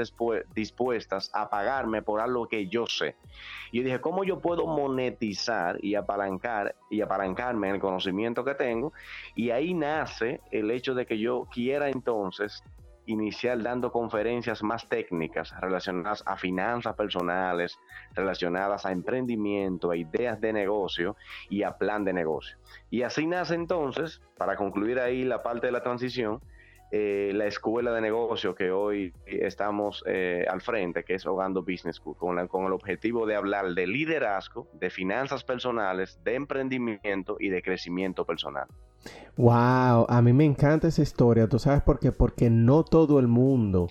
dispuestas 0.55 1.29
a 1.33 1.49
pagarme 1.49 2.01
por 2.01 2.21
algo 2.21 2.47
que 2.47 2.67
yo 2.67 2.85
sé. 2.87 3.15
Y 3.71 3.79
yo 3.79 3.83
dije, 3.83 4.01
¿cómo 4.01 4.23
yo 4.23 4.39
puedo 4.39 4.65
monetizar 4.67 5.83
y 5.83 5.95
apalancar 5.95 6.75
y 6.89 7.01
apalancarme 7.01 7.69
en 7.69 7.75
el 7.75 7.81
conocimiento 7.81 8.43
que 8.43 8.55
tengo? 8.55 8.93
Y 9.35 9.51
ahí 9.51 9.73
nace 9.73 10.41
el 10.51 10.71
hecho 10.71 10.93
de 10.93 11.05
que 11.05 11.17
yo 11.17 11.47
quiera 11.51 11.89
entonces 11.89 12.63
iniciar 13.05 13.61
dando 13.61 13.91
conferencias 13.91 14.63
más 14.63 14.87
técnicas 14.87 15.53
relacionadas 15.59 16.23
a 16.25 16.37
finanzas 16.37 16.95
personales, 16.95 17.77
relacionadas 18.13 18.85
a 18.85 18.91
emprendimiento, 18.91 19.91
a 19.91 19.97
ideas 19.97 20.39
de 20.39 20.53
negocio 20.53 21.15
y 21.49 21.63
a 21.63 21.77
plan 21.77 22.03
de 22.03 22.13
negocio. 22.13 22.57
Y 22.89 23.03
así 23.03 23.25
nace 23.25 23.55
entonces, 23.55 24.21
para 24.37 24.55
concluir 24.55 24.99
ahí 24.99 25.23
la 25.23 25.41
parte 25.43 25.67
de 25.67 25.71
la 25.71 25.81
transición, 25.83 26.41
eh, 26.93 27.31
la 27.33 27.45
escuela 27.45 27.93
de 27.93 28.01
negocio 28.01 28.53
que 28.53 28.69
hoy 28.69 29.13
estamos 29.25 30.03
eh, 30.05 30.45
al 30.49 30.59
frente, 30.59 31.05
que 31.05 31.13
es 31.15 31.25
Hogando 31.25 31.61
Business 31.61 31.95
School, 31.95 32.17
con, 32.17 32.47
con 32.49 32.65
el 32.65 32.73
objetivo 32.73 33.25
de 33.25 33.35
hablar 33.35 33.73
de 33.73 33.87
liderazgo, 33.87 34.67
de 34.73 34.89
finanzas 34.89 35.45
personales, 35.45 36.21
de 36.25 36.35
emprendimiento 36.35 37.37
y 37.39 37.47
de 37.47 37.61
crecimiento 37.61 38.25
personal. 38.25 38.67
Wow, 39.37 40.05
a 40.07 40.21
mí 40.21 40.33
me 40.33 40.45
encanta 40.45 40.87
esa 40.87 41.01
historia. 41.01 41.47
¿Tú 41.47 41.57
sabes 41.57 41.81
por 41.81 41.99
qué? 41.99 42.11
Porque 42.11 42.49
no 42.49 42.83
todo 42.83 43.19
el 43.19 43.27
mundo 43.27 43.89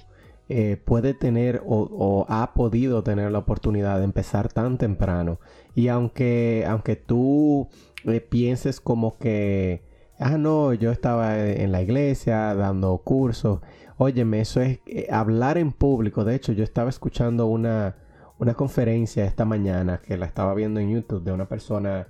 eh, 0.48 0.76
puede 0.84 1.14
tener 1.14 1.62
o, 1.64 2.26
ha 2.28 2.54
podido 2.54 3.02
tener 3.02 3.30
la 3.30 3.38
oportunidad 3.38 3.98
de 3.98 4.04
empezar 4.04 4.52
tan 4.52 4.78
temprano. 4.78 5.38
Y 5.74 5.88
aunque, 5.88 6.64
aunque 6.68 6.96
tú 6.96 7.68
eh, 8.04 8.20
pienses 8.20 8.80
como 8.80 9.16
que, 9.18 9.82
ah, 10.18 10.38
no, 10.38 10.74
yo 10.74 10.90
estaba 10.90 11.38
en 11.38 11.72
la 11.72 11.82
iglesia 11.82 12.54
dando 12.54 12.98
cursos. 12.98 13.60
Óyeme, 13.96 14.40
eso 14.40 14.60
es 14.60 14.80
eh, 14.86 15.06
hablar 15.10 15.56
en 15.56 15.72
público. 15.72 16.24
De 16.24 16.34
hecho, 16.34 16.52
yo 16.52 16.64
estaba 16.64 16.90
escuchando 16.90 17.46
una, 17.46 17.96
una 18.38 18.54
conferencia 18.54 19.24
esta 19.24 19.44
mañana 19.44 20.00
que 20.04 20.16
la 20.16 20.26
estaba 20.26 20.54
viendo 20.54 20.80
en 20.80 20.90
YouTube 20.90 21.22
de 21.22 21.32
una 21.32 21.48
persona 21.48 22.08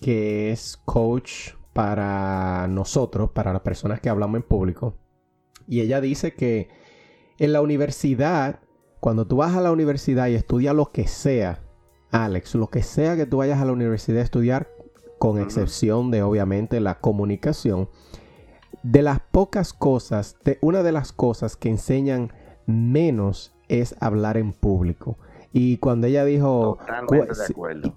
que 0.00 0.50
es 0.50 0.76
coach 0.84 1.52
para 1.72 2.66
nosotros, 2.68 3.30
para 3.30 3.52
las 3.52 3.62
personas 3.62 4.00
que 4.00 4.08
hablamos 4.08 4.36
en 4.36 4.42
público. 4.42 4.94
Y 5.66 5.80
ella 5.80 6.00
dice 6.00 6.34
que 6.34 6.68
en 7.38 7.52
la 7.52 7.60
universidad, 7.60 8.60
cuando 9.00 9.26
tú 9.26 9.36
vas 9.36 9.56
a 9.56 9.60
la 9.60 9.72
universidad 9.72 10.28
y 10.28 10.34
estudias 10.34 10.74
lo 10.74 10.92
que 10.92 11.06
sea, 11.06 11.60
Alex, 12.10 12.54
lo 12.54 12.68
que 12.68 12.82
sea 12.82 13.16
que 13.16 13.26
tú 13.26 13.38
vayas 13.38 13.60
a 13.60 13.64
la 13.64 13.72
universidad 13.72 14.20
a 14.20 14.24
estudiar, 14.24 14.68
con 15.18 15.40
excepción 15.40 16.10
de 16.10 16.22
obviamente 16.22 16.80
la 16.80 17.00
comunicación, 17.00 17.88
de 18.82 19.02
las 19.02 19.20
pocas 19.20 19.72
cosas, 19.72 20.36
de 20.44 20.58
una 20.60 20.82
de 20.82 20.92
las 20.92 21.12
cosas 21.12 21.56
que 21.56 21.68
enseñan 21.68 22.32
menos 22.66 23.54
es 23.68 23.94
hablar 24.00 24.36
en 24.36 24.52
público. 24.52 25.18
Y 25.52 25.76
cuando 25.78 26.06
ella 26.06 26.24
dijo... 26.24 26.78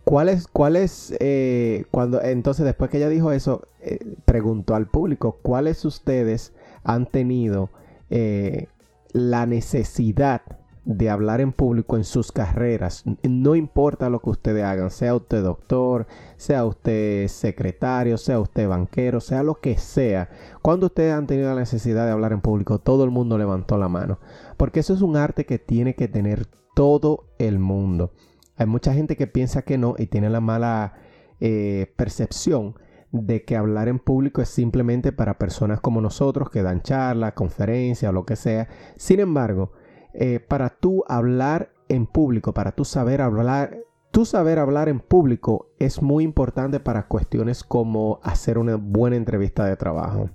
¿Cuál 0.03 0.29
es, 0.29 0.47
cuál 0.47 0.75
es, 0.75 1.15
eh, 1.19 1.85
cuando, 1.91 2.21
entonces 2.21 2.65
después 2.65 2.89
que 2.89 2.97
ella 2.97 3.09
dijo 3.09 3.31
eso, 3.31 3.67
eh, 3.79 4.15
preguntó 4.25 4.75
al 4.75 4.87
público, 4.87 5.39
¿cuáles 5.41 5.85
ustedes 5.85 6.53
han 6.83 7.05
tenido 7.05 7.69
eh, 8.09 8.67
la 9.13 9.45
necesidad 9.45 10.41
de 10.83 11.09
hablar 11.09 11.41
en 11.41 11.53
público 11.53 11.95
en 11.95 12.03
sus 12.03 12.33
carreras? 12.33 13.03
No 13.23 13.55
importa 13.55 14.09
lo 14.09 14.19
que 14.19 14.31
ustedes 14.31 14.63
hagan, 14.65 14.91
sea 14.91 15.15
usted 15.15 15.41
doctor, 15.41 16.07
sea 16.35 16.65
usted 16.65 17.27
secretario, 17.29 18.17
sea 18.17 18.39
usted 18.41 18.67
banquero, 18.67 19.21
sea 19.21 19.43
lo 19.43 19.55
que 19.55 19.77
sea. 19.77 20.29
Cuando 20.61 20.87
ustedes 20.87 21.13
han 21.13 21.25
tenido 21.25 21.53
la 21.53 21.61
necesidad 21.61 22.05
de 22.05 22.11
hablar 22.11 22.33
en 22.33 22.41
público, 22.41 22.79
todo 22.79 23.05
el 23.05 23.11
mundo 23.11 23.37
levantó 23.37 23.77
la 23.77 23.87
mano. 23.87 24.19
Porque 24.57 24.81
eso 24.81 24.93
es 24.93 25.01
un 25.01 25.15
arte 25.15 25.45
que 25.45 25.57
tiene 25.57 25.95
que 25.95 26.09
tener 26.09 26.47
todo 26.75 27.25
el 27.39 27.57
mundo. 27.57 28.11
Hay 28.57 28.67
mucha 28.67 28.93
gente 28.93 29.15
que 29.15 29.25
piensa 29.25 29.63
que 29.63 29.79
no 29.79 29.95
y 29.97 30.05
tiene 30.05 30.29
la 30.29 30.41
mala 30.41 30.93
eh, 31.39 31.91
percepción 31.95 32.75
de 33.11 33.43
que 33.43 33.55
hablar 33.55 33.87
en 33.87 33.97
público 33.99 34.41
es 34.41 34.49
simplemente 34.49 35.11
para 35.11 35.37
personas 35.37 35.79
como 35.79 36.01
nosotros 36.01 36.49
que 36.49 36.61
dan 36.61 36.81
charlas, 36.81 37.33
conferencias 37.33 38.09
o 38.09 38.13
lo 38.13 38.25
que 38.25 38.35
sea. 38.35 38.67
Sin 38.97 39.19
embargo, 39.19 39.71
eh, 40.13 40.39
para 40.39 40.69
tú 40.69 41.03
hablar 41.07 41.71
en 41.89 42.05
público, 42.05 42.53
para 42.53 42.73
tú 42.73 42.85
saber 42.85 43.21
hablar, 43.21 43.79
tú 44.11 44.25
saber 44.25 44.59
hablar 44.59 44.89
en 44.89 44.99
público 44.99 45.69
es 45.79 46.01
muy 46.01 46.23
importante 46.23 46.79
para 46.79 47.07
cuestiones 47.07 47.63
como 47.63 48.19
hacer 48.23 48.57
una 48.57 48.75
buena 48.75 49.15
entrevista 49.15 49.65
de 49.65 49.77
trabajo 49.77 50.29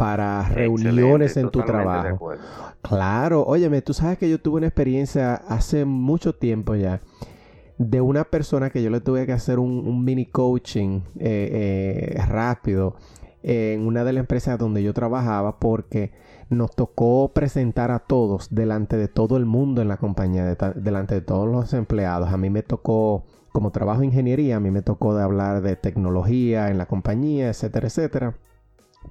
para 0.00 0.48
reuniones 0.48 1.36
en 1.36 1.50
tu 1.50 1.60
trabajo. 1.60 2.32
Claro, 2.80 3.44
óyeme, 3.46 3.82
tú 3.82 3.92
sabes 3.92 4.16
que 4.16 4.30
yo 4.30 4.40
tuve 4.40 4.56
una 4.56 4.66
experiencia 4.66 5.34
hace 5.34 5.84
mucho 5.84 6.34
tiempo 6.34 6.74
ya 6.74 7.02
de 7.76 8.00
una 8.00 8.24
persona 8.24 8.70
que 8.70 8.82
yo 8.82 8.88
le 8.88 9.00
tuve 9.00 9.26
que 9.26 9.32
hacer 9.32 9.58
un, 9.58 10.02
mini 10.02 10.24
coaching 10.24 11.00
eh, 11.18 12.14
eh, 12.16 12.22
rápido 12.26 12.96
en 13.42 13.86
una 13.86 14.02
de 14.04 14.14
las 14.14 14.20
empresas 14.20 14.58
donde 14.58 14.82
yo 14.82 14.94
trabajaba 14.94 15.58
porque 15.58 16.12
nos 16.48 16.74
tocó 16.74 17.30
presentar 17.34 17.90
a 17.90 17.98
todos 17.98 18.54
delante 18.54 18.96
de 18.96 19.08
todo 19.08 19.36
el 19.36 19.44
mundo 19.44 19.82
en 19.82 19.88
la 19.88 19.98
compañía, 19.98 20.56
delante 20.76 21.14
de 21.14 21.20
todos 21.20 21.46
los 21.46 21.74
empleados. 21.74 22.30
A 22.30 22.38
mí 22.38 22.48
me 22.48 22.62
tocó, 22.62 23.24
como 23.52 23.70
trabajo 23.70 24.00
en 24.02 24.06
ingeniería, 24.08 24.56
a 24.56 24.60
mí 24.60 24.70
me 24.70 24.82
tocó 24.82 25.14
de 25.14 25.22
hablar 25.22 25.60
de 25.60 25.76
tecnología 25.76 26.70
en 26.70 26.78
la 26.78 26.86
compañía, 26.86 27.48
etcétera, 27.48 27.88
etcétera. 27.88 28.34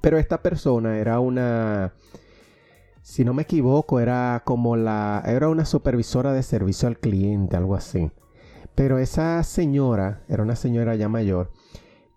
Pero 0.02 0.18
esta 0.18 0.42
persona 0.42 0.98
era 0.98 1.20
una 1.20 1.94
si 3.10 3.26
no 3.26 3.34
me 3.34 3.42
equivoco, 3.42 4.00
era 4.00 4.44
como 4.46 4.76
la, 4.76 5.24
era 5.26 5.50
una 5.50 5.66
supervisora 5.66 6.32
de 6.32 6.44
servicio 6.44 6.88
al 6.88 7.00
cliente, 7.00 7.58
algo 7.58 7.74
así. 7.74 8.12
Pero 8.76 9.00
esa 9.00 9.42
señora, 9.42 10.22
era 10.30 10.44
una 10.44 10.56
señora 10.56 10.96
ya 10.96 11.10
mayor, 11.10 11.52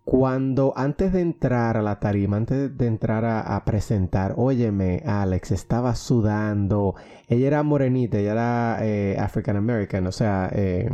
cuando 0.05 0.75
antes 0.77 1.13
de 1.15 1.23
entrar 1.23 1.79
a 1.79 1.83
la 1.83 1.99
tarima, 1.99 2.37
antes 2.37 2.77
de 2.77 2.87
entrar 2.87 3.25
a, 3.25 3.65
presentar, 3.65 4.35
óyeme, 4.37 5.03
Alex, 5.07 5.53
estaba 5.53 5.95
sudando. 5.95 6.95
Ella 7.27 7.47
era 7.47 7.63
morenita, 7.63 8.19
ella 8.19 8.33
era 8.33 8.79
eh, 8.83 9.17
African 9.19 9.57
American, 9.57 10.07
o 10.07 10.13
sea, 10.13 10.51
eh, 10.53 10.91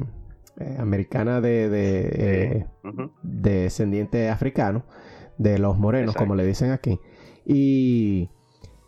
eh, 0.59 0.77
americana 0.79 1.41
de, 1.41 1.69
de 1.69 2.67
descendiente 3.23 4.31
africano, 4.31 4.85
de 5.39 5.59
los 5.59 5.79
morenos, 5.79 6.15
como 6.15 6.35
le 6.35 6.45
dicen 6.47 6.71
aquí. 6.71 7.01
Y 7.47 8.29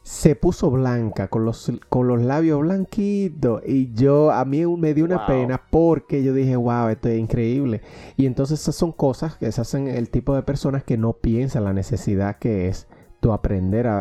se 0.03 0.35
puso 0.35 0.71
blanca 0.71 1.29
con 1.29 1.45
los, 1.45 1.71
con 1.89 2.09
los 2.09 2.21
labios 2.21 2.61
blanquitos. 2.61 3.63
Y 3.67 3.93
yo 3.95 4.33
a 4.33 4.45
mí 4.45 4.67
me 4.67 4.93
dio 4.95 5.05
una 5.05 5.27
pena 5.27 5.63
porque 5.71 6.23
yo 6.23 6.35
dije 6.35 6.57
wow 6.57 6.89
esto 6.89 7.09
es 7.09 7.19
increíble 7.19 7.81
y 8.17 8.27
entonces 8.27 8.61
esas 8.61 8.75
son 8.75 8.93
cosas 8.93 9.37
que 9.37 9.51
se 9.53 9.61
hacen 9.61 9.89
el 9.89 10.11
tipo 10.11 10.35
de 10.35 10.43
personas 10.43 10.85
que 10.85 10.97
no 10.97 11.13
piensan 11.13 11.65
la 11.65 11.73
necesidad 11.73 12.39
que 12.39 12.69
es 12.69 12.89
tu 13.21 13.33
aprender 13.33 13.87
a, 13.87 14.01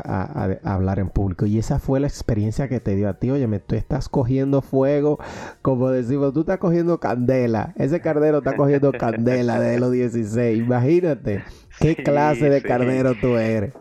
hablar 0.64 1.00
en 1.00 1.10
público. 1.10 1.46
Y 1.46 1.60
esa 1.60 1.80
fue 1.80 2.00
la 2.00 2.08
experiencia 2.08 2.68
que 2.70 2.80
te 2.80 2.96
dio 2.96 3.10
a 3.10 3.14
ti. 3.16 3.30
Oye 3.30 3.48
tú 3.60 3.76
estás 3.76 4.10
cogiendo 4.10 4.62
fuego 4.62 5.20
como 5.62 5.90
decimos 5.90 6.34
tú 6.34 6.42
estás 6.42 6.58
cogiendo 6.58 7.00
candela. 7.00 7.74
Ese 7.78 8.02
cardero 8.02 8.40
está 8.40 8.56
cogiendo 8.56 8.92
candela 8.92 9.60
desde 9.60 9.80
los 9.80 9.92
16 9.92 10.60
imagínate. 10.60 11.44
Qué 11.80 11.96
clase 11.96 12.50
de 12.50 12.62
cardero 12.62 13.14
tú 13.16 13.38
eres. 13.38 13.74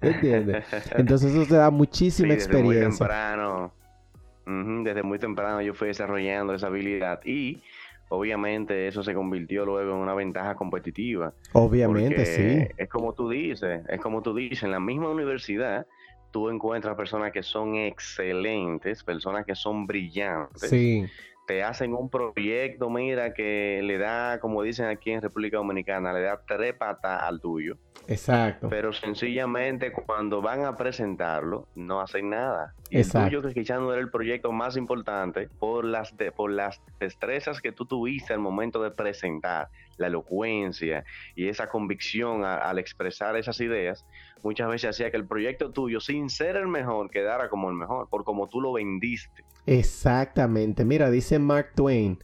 ¿Entiendes? 0.00 0.64
Entonces 0.96 1.34
eso 1.34 1.46
te 1.46 1.56
da 1.56 1.70
muchísima 1.70 2.32
experiencia. 2.32 2.80
Desde 2.80 2.92
muy 2.92 2.98
temprano, 2.98 3.72
desde 4.84 5.02
muy 5.02 5.18
temprano 5.18 5.60
yo 5.60 5.74
fui 5.74 5.88
desarrollando 5.88 6.54
esa 6.54 6.68
habilidad. 6.68 7.20
Y 7.24 7.62
obviamente 8.08 8.88
eso 8.88 9.02
se 9.02 9.14
convirtió 9.14 9.64
luego 9.64 9.92
en 9.92 9.98
una 9.98 10.14
ventaja 10.14 10.54
competitiva. 10.54 11.32
Obviamente, 11.52 12.24
sí. 12.24 12.74
Es 12.76 12.88
como 12.88 13.12
tú 13.14 13.28
dices, 13.28 13.82
es 13.88 14.00
como 14.00 14.22
tú 14.22 14.34
dices, 14.34 14.62
en 14.62 14.70
la 14.70 14.80
misma 14.80 15.10
universidad 15.10 15.86
tú 16.30 16.50
encuentras 16.50 16.94
personas 16.96 17.32
que 17.32 17.42
son 17.42 17.76
excelentes, 17.76 19.02
personas 19.02 19.46
que 19.46 19.54
son 19.54 19.86
brillantes. 19.86 20.68
Sí 20.68 21.06
te 21.48 21.64
hacen 21.64 21.94
un 21.94 22.10
proyecto, 22.10 22.90
mira, 22.90 23.32
que 23.32 23.80
le 23.82 23.96
da, 23.96 24.38
como 24.38 24.62
dicen 24.62 24.84
aquí 24.84 25.12
en 25.12 25.22
República 25.22 25.56
Dominicana, 25.56 26.12
le 26.12 26.20
da 26.20 26.42
tres 26.46 26.74
patas 26.74 27.22
al 27.22 27.40
tuyo. 27.40 27.78
Exacto. 28.06 28.68
Pero 28.68 28.92
sencillamente 28.92 29.90
cuando 29.90 30.42
van 30.42 30.66
a 30.66 30.76
presentarlo, 30.76 31.66
no 31.74 32.02
hacen 32.02 32.28
nada. 32.28 32.74
Y 32.90 32.98
el 32.98 33.10
tuyo 33.10 33.40
que 33.40 33.54
quizás 33.54 33.80
no 33.80 33.90
era 33.90 34.02
el 34.02 34.10
proyecto 34.10 34.52
más 34.52 34.76
importante 34.76 35.48
por 35.58 35.86
las, 35.86 36.14
de, 36.18 36.32
por 36.32 36.50
las 36.50 36.82
destrezas 37.00 37.62
que 37.62 37.72
tú 37.72 37.86
tuviste 37.86 38.34
al 38.34 38.40
momento 38.40 38.82
de 38.82 38.90
presentar, 38.90 39.70
la 39.98 40.06
elocuencia 40.06 41.04
y 41.34 41.48
esa 41.48 41.68
convicción 41.68 42.44
al 42.44 42.78
expresar 42.78 43.36
esas 43.36 43.60
ideas, 43.60 44.06
muchas 44.42 44.68
veces 44.68 44.90
hacía 44.90 45.10
que 45.10 45.16
el 45.16 45.26
proyecto 45.26 45.70
tuyo, 45.70 46.00
sin 46.00 46.30
ser 46.30 46.56
el 46.56 46.68
mejor, 46.68 47.10
quedara 47.10 47.48
como 47.48 47.68
el 47.68 47.76
mejor, 47.76 48.08
por 48.08 48.24
como 48.24 48.48
tú 48.48 48.60
lo 48.60 48.72
vendiste. 48.72 49.44
Exactamente. 49.66 50.84
Mira, 50.84 51.10
dice 51.10 51.38
Mark 51.38 51.72
Twain 51.74 52.18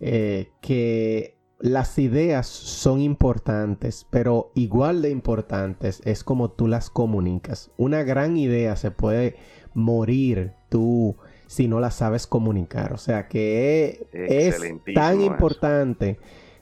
eh, 0.00 0.50
que 0.60 1.36
las 1.60 1.98
ideas 1.98 2.46
son 2.46 3.00
importantes, 3.00 4.06
pero 4.10 4.50
igual 4.54 5.02
de 5.02 5.10
importantes 5.10 6.00
es 6.04 6.24
como 6.24 6.50
tú 6.50 6.66
las 6.66 6.88
comunicas. 6.88 7.70
Una 7.76 8.02
gran 8.02 8.36
idea 8.36 8.76
se 8.76 8.90
puede 8.90 9.36
morir 9.74 10.52
tú 10.70 11.16
si 11.46 11.68
no 11.68 11.80
la 11.80 11.90
sabes 11.90 12.26
comunicar. 12.26 12.92
O 12.94 12.96
sea 12.96 13.28
que 13.28 14.06
es 14.12 14.58
tan 14.94 15.20
importante 15.20 16.18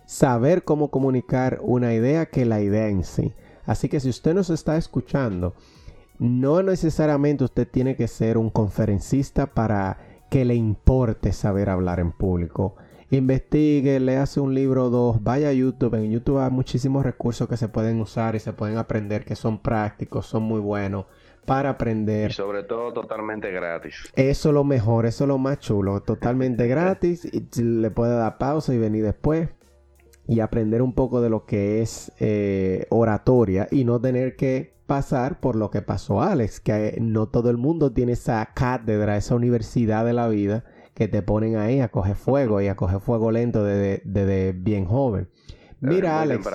saber 0.09 0.65
cómo 0.65 0.91
comunicar 0.91 1.59
una 1.61 1.93
idea 1.93 2.25
que 2.25 2.47
la 2.47 2.63
idea 2.63 2.89
en 2.89 3.05
sí. 3.05 3.35
Así 3.67 3.91
que 3.91 4.01
si 4.01 4.09
usted 4.09 4.33
nos 4.33 4.49
está 4.49 4.79
escuchando, 4.79 5.55
no 6.19 6.63
necesariamente 6.63 7.45
usted 7.45 7.69
tiene 7.69 7.95
que 7.95 8.09
ser 8.09 8.39
un 8.39 8.49
conferencista 8.49 9.49
para 9.53 9.99
que 10.31 10.47
le 10.47 10.55
importe 10.55 11.35
saber 11.35 11.69
hablar 11.69 12.01
en 12.01 12.13
público. 12.13 12.75
Investigue, 13.11 13.99
hace 14.17 14.41
un 14.41 14.55
libro 14.55 14.87
o 14.87 14.91
dos, 14.91 15.23
vaya 15.23 15.51
a 15.51 15.53
YouTube. 15.53 15.97
En 15.97 16.11
YouTube 16.11 16.39
hay 16.39 16.51
muchísimos 16.51 17.05
recursos 17.05 17.47
que 17.47 17.59
se 17.59 17.69
pueden 17.69 18.01
usar 18.01 18.35
y 18.35 18.39
se 18.39 18.55
pueden 18.55 18.79
aprender, 18.79 19.27
que 19.27 19.37
son 19.37 19.59
prácticos, 19.59 20.25
son 20.25 20.43
muy 20.43 20.61
buenos 20.61 21.05
para 21.45 21.69
aprender. 21.69 22.31
Y 22.31 22.35
sobre 22.35 22.63
todo 22.63 22.95
totalmente 22.95 23.51
gratis. 23.51 23.95
Eso 24.17 24.49
es 24.49 24.55
lo 24.55 24.65
mejor, 24.65 25.05
eso 25.05 25.25
es 25.25 25.29
lo 25.29 25.37
más 25.37 25.59
chulo. 25.59 26.01
Totalmente 26.01 26.67
gratis. 26.67 27.29
Y 27.31 27.63
le 27.63 27.91
puede 27.91 28.17
dar 28.17 28.39
pausa 28.39 28.73
y 28.73 28.79
venir 28.79 29.05
después. 29.05 29.51
Y 30.29 30.41
aprender 30.41 30.83
un 30.83 30.93
poco 30.93 31.21
de 31.21 31.31
lo 31.31 31.47
que 31.47 31.83
es 31.83 32.13
eh, 32.21 32.87
oratoria 32.91 33.67
y 33.71 33.85
no 33.85 34.01
tener 34.01 34.37
que 34.37 34.79
pasar 34.87 35.41
por 35.41 35.57
lo 35.57 35.71
que 35.71 35.83
pasó 35.83 36.23
Alex, 36.23 36.61
que 36.61 36.97
no 37.01 37.29
todo 37.29 37.51
el 37.51 37.59
mundo 37.59 37.93
tiene 37.93 38.13
esa 38.13 38.51
cátedra, 38.55 39.17
esa 39.17 39.35
universidad 39.35 40.05
de 40.05 40.13
la 40.13 40.29
vida 40.29 40.65
que 40.95 41.09
te 41.09 41.23
ponen 41.23 41.57
ahí 41.57 41.81
a 41.81 41.91
coger 41.91 42.17
fuego 42.17 42.61
y 42.61 42.69
a 42.69 42.75
coger 42.75 42.99
fuego 42.99 43.31
lento 43.31 43.63
desde, 43.63 44.53
bien 44.53 44.87
joven. 44.87 45.29
Mira 45.81 46.23
Alex, 46.23 46.49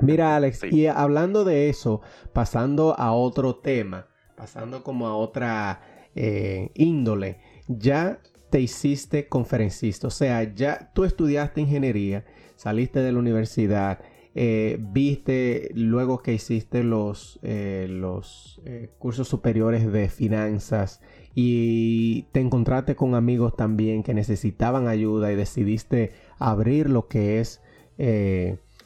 mira 0.00 0.36
Alex, 0.36 0.62
y 0.70 0.86
hablando 0.86 1.44
de 1.44 1.70
eso, 1.70 2.02
pasando 2.32 2.94
a 2.96 3.12
otro 3.12 3.56
tema, 3.56 4.06
pasando 4.36 4.84
como 4.84 5.08
a 5.08 5.16
otra 5.16 5.80
eh, 6.14 6.70
índole, 6.74 7.40
ya 7.66 8.20
te 8.50 8.60
hiciste 8.60 9.26
conferencista, 9.26 10.06
o 10.06 10.10
sea, 10.10 10.42
ya 10.54 10.92
tú 10.94 11.04
estudiaste 11.04 11.62
ingeniería, 11.62 12.24
saliste 12.58 13.00
de 13.00 13.12
la 13.12 13.20
universidad, 13.20 14.00
eh, 14.34 14.78
viste 14.80 15.70
luego 15.74 16.18
que 16.18 16.34
hiciste 16.34 16.82
los, 16.82 17.38
eh, 17.42 17.86
los 17.88 18.60
eh, 18.64 18.90
cursos 18.98 19.28
superiores 19.28 19.90
de 19.90 20.08
finanzas 20.08 21.00
y 21.36 22.24
te 22.32 22.40
encontraste 22.40 22.96
con 22.96 23.14
amigos 23.14 23.54
también 23.56 24.02
que 24.02 24.12
necesitaban 24.12 24.88
ayuda 24.88 25.32
y 25.32 25.36
decidiste 25.36 26.12
abrir 26.38 26.90
lo 26.90 27.06
que 27.06 27.38
es 27.38 27.60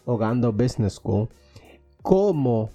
Hogando 0.05 0.53
Business 0.53 0.95
School, 0.95 1.29
¿cómo 2.03 2.71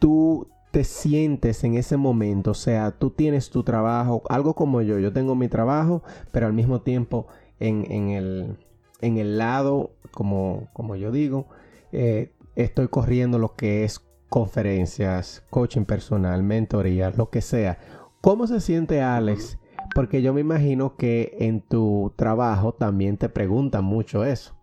tú 0.00 0.48
te 0.72 0.82
sientes 0.82 1.62
en 1.62 1.74
ese 1.74 1.96
momento? 1.96 2.52
O 2.52 2.54
sea, 2.54 2.90
tú 2.92 3.10
tienes 3.10 3.50
tu 3.50 3.62
trabajo, 3.62 4.22
algo 4.28 4.54
como 4.54 4.82
yo, 4.82 4.98
yo 4.98 5.12
tengo 5.12 5.34
mi 5.36 5.48
trabajo, 5.48 6.02
pero 6.32 6.46
al 6.46 6.52
mismo 6.52 6.80
tiempo 6.80 7.26
en, 7.60 7.90
en, 7.90 8.08
el, 8.10 8.56
en 9.00 9.18
el 9.18 9.38
lado, 9.38 9.92
como, 10.10 10.68
como 10.72 10.96
yo 10.96 11.10
digo, 11.10 11.46
eh, 11.92 12.32
estoy 12.56 12.88
corriendo 12.88 13.38
lo 13.38 13.54
que 13.54 13.84
es 13.84 14.00
conferencias, 14.28 15.42
coaching 15.50 15.84
personal, 15.84 16.42
mentoría, 16.42 17.10
lo 17.10 17.30
que 17.30 17.40
sea. 17.40 17.78
¿Cómo 18.20 18.46
se 18.46 18.60
siente 18.60 19.02
Alex? 19.02 19.58
Porque 19.94 20.22
yo 20.22 20.32
me 20.32 20.40
imagino 20.40 20.96
que 20.96 21.36
en 21.40 21.60
tu 21.60 22.12
trabajo 22.16 22.72
también 22.72 23.16
te 23.16 23.28
preguntan 23.28 23.84
mucho 23.84 24.24
eso. 24.24 24.54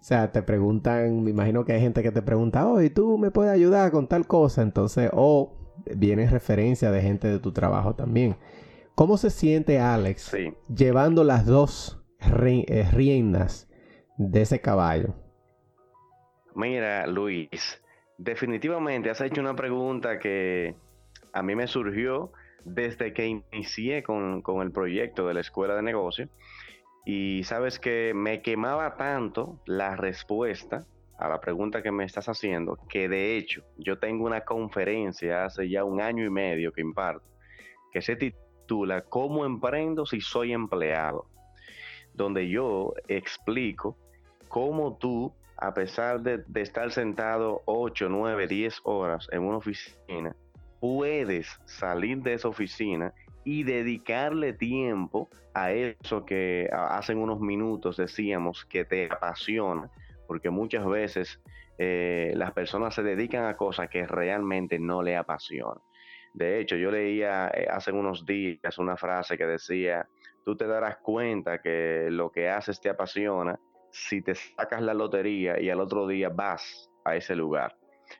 O 0.00 0.04
sea, 0.08 0.30
te 0.32 0.42
preguntan, 0.42 1.22
me 1.22 1.30
imagino 1.30 1.64
que 1.64 1.72
hay 1.72 1.80
gente 1.80 2.02
que 2.02 2.12
te 2.12 2.22
pregunta, 2.22 2.66
oye, 2.66 2.90
¿tú 2.90 3.18
me 3.18 3.30
puedes 3.30 3.52
ayudar 3.52 3.90
con 3.90 4.06
tal 4.08 4.26
cosa? 4.26 4.62
Entonces, 4.62 5.10
o 5.12 5.52
viene 5.96 6.28
referencia 6.28 6.90
de 6.90 7.02
gente 7.02 7.28
de 7.28 7.38
tu 7.38 7.52
trabajo 7.52 7.94
también. 7.94 8.36
¿Cómo 8.94 9.16
se 9.16 9.30
siente 9.30 9.78
Alex 9.78 10.32
llevando 10.74 11.24
las 11.24 11.46
dos 11.46 12.02
eh, 12.20 12.88
riendas 12.92 13.67
de 14.18 14.42
ese 14.42 14.60
caballo? 14.60 15.14
Mira, 16.54 17.06
Luis, 17.06 17.80
definitivamente 18.18 19.10
has 19.10 19.20
hecho 19.20 19.40
una 19.40 19.54
pregunta 19.54 20.18
que 20.18 20.74
a 21.32 21.42
mí 21.42 21.54
me 21.54 21.68
surgió 21.68 22.32
desde 22.64 23.12
que 23.12 23.26
inicié 23.26 24.02
con, 24.02 24.42
el 24.62 24.72
proyecto 24.72 25.26
de 25.26 25.34
la 25.34 25.40
escuela 25.40 25.76
de 25.76 25.82
negocio. 25.82 26.28
Y 27.06 27.44
sabes 27.44 27.78
que 27.78 28.12
me 28.14 28.42
quemaba 28.42 28.96
tanto 28.96 29.62
la 29.66 29.96
respuesta 29.96 30.84
a 31.16 31.28
la 31.28 31.40
pregunta 31.40 31.82
que 31.82 31.92
me 31.92 32.04
estás 32.04 32.28
haciendo, 32.28 32.76
que 32.88 33.08
de 33.08 33.36
hecho 33.36 33.62
yo 33.76 33.98
tengo 33.98 34.26
una 34.26 34.42
conferencia 34.42 35.44
hace 35.44 35.68
ya 35.68 35.84
un 35.84 36.00
año 36.00 36.24
y 36.24 36.30
medio 36.30 36.72
que 36.72 36.80
imparto, 36.80 37.24
que 37.92 38.02
se 38.02 38.16
titula 38.16 39.02
¿Cómo 39.02 39.46
emprendo 39.46 40.04
si 40.06 40.20
soy 40.20 40.52
empleado? 40.52 41.26
Donde 42.12 42.48
yo 42.48 42.92
explico 43.08 43.96
cómo 44.48 44.96
tú 44.96 45.32
a 45.58 45.74
pesar 45.74 46.20
de, 46.20 46.44
estar 46.54 46.90
sentado 46.92 47.62
8, 47.66 48.08
9, 48.08 48.46
10 48.46 48.80
horas 48.84 49.28
en 49.32 49.42
una 49.42 49.56
oficina, 49.56 50.34
puedes 50.80 51.60
salir 51.64 52.18
de 52.22 52.34
esa 52.34 52.48
oficina 52.48 53.12
y 53.44 53.64
dedicarle 53.64 54.52
tiempo 54.52 55.28
a 55.54 55.72
eso 55.72 56.24
que 56.24 56.68
hace 56.72 57.14
unos 57.14 57.40
minutos 57.40 57.96
decíamos 57.96 58.64
que 58.66 58.84
te 58.84 59.06
apasiona, 59.06 59.90
porque 60.28 60.50
muchas 60.50 60.86
veces 60.86 61.40
eh, 61.78 62.32
las 62.36 62.52
personas 62.52 62.94
se 62.94 63.02
dedican 63.02 63.46
a 63.46 63.56
cosas 63.56 63.88
que 63.88 64.06
realmente 64.06 64.78
no 64.78 65.02
le 65.02 65.16
apasionan. 65.16 65.82
De 66.34 66.60
hecho, 66.60 66.76
yo 66.76 66.92
leía 66.92 67.50
eh, 67.52 67.66
hace 67.68 67.90
unos 67.90 68.24
días 68.24 68.78
una 68.78 68.96
frase 68.96 69.36
que 69.36 69.46
decía, 69.46 70.06
tú 70.44 70.56
te 70.56 70.68
darás 70.68 70.98
cuenta 70.98 71.60
que 71.60 72.08
lo 72.10 72.30
que 72.30 72.48
haces 72.48 72.80
te 72.80 72.90
apasiona 72.90 73.58
si 74.06 74.22
te 74.22 74.34
sacas 74.34 74.82
la 74.82 74.94
lotería 74.94 75.60
y 75.60 75.70
al 75.70 75.80
otro 75.80 76.06
día 76.06 76.28
vas 76.28 76.90
a 77.04 77.16
ese 77.16 77.34
lugar. 77.34 77.76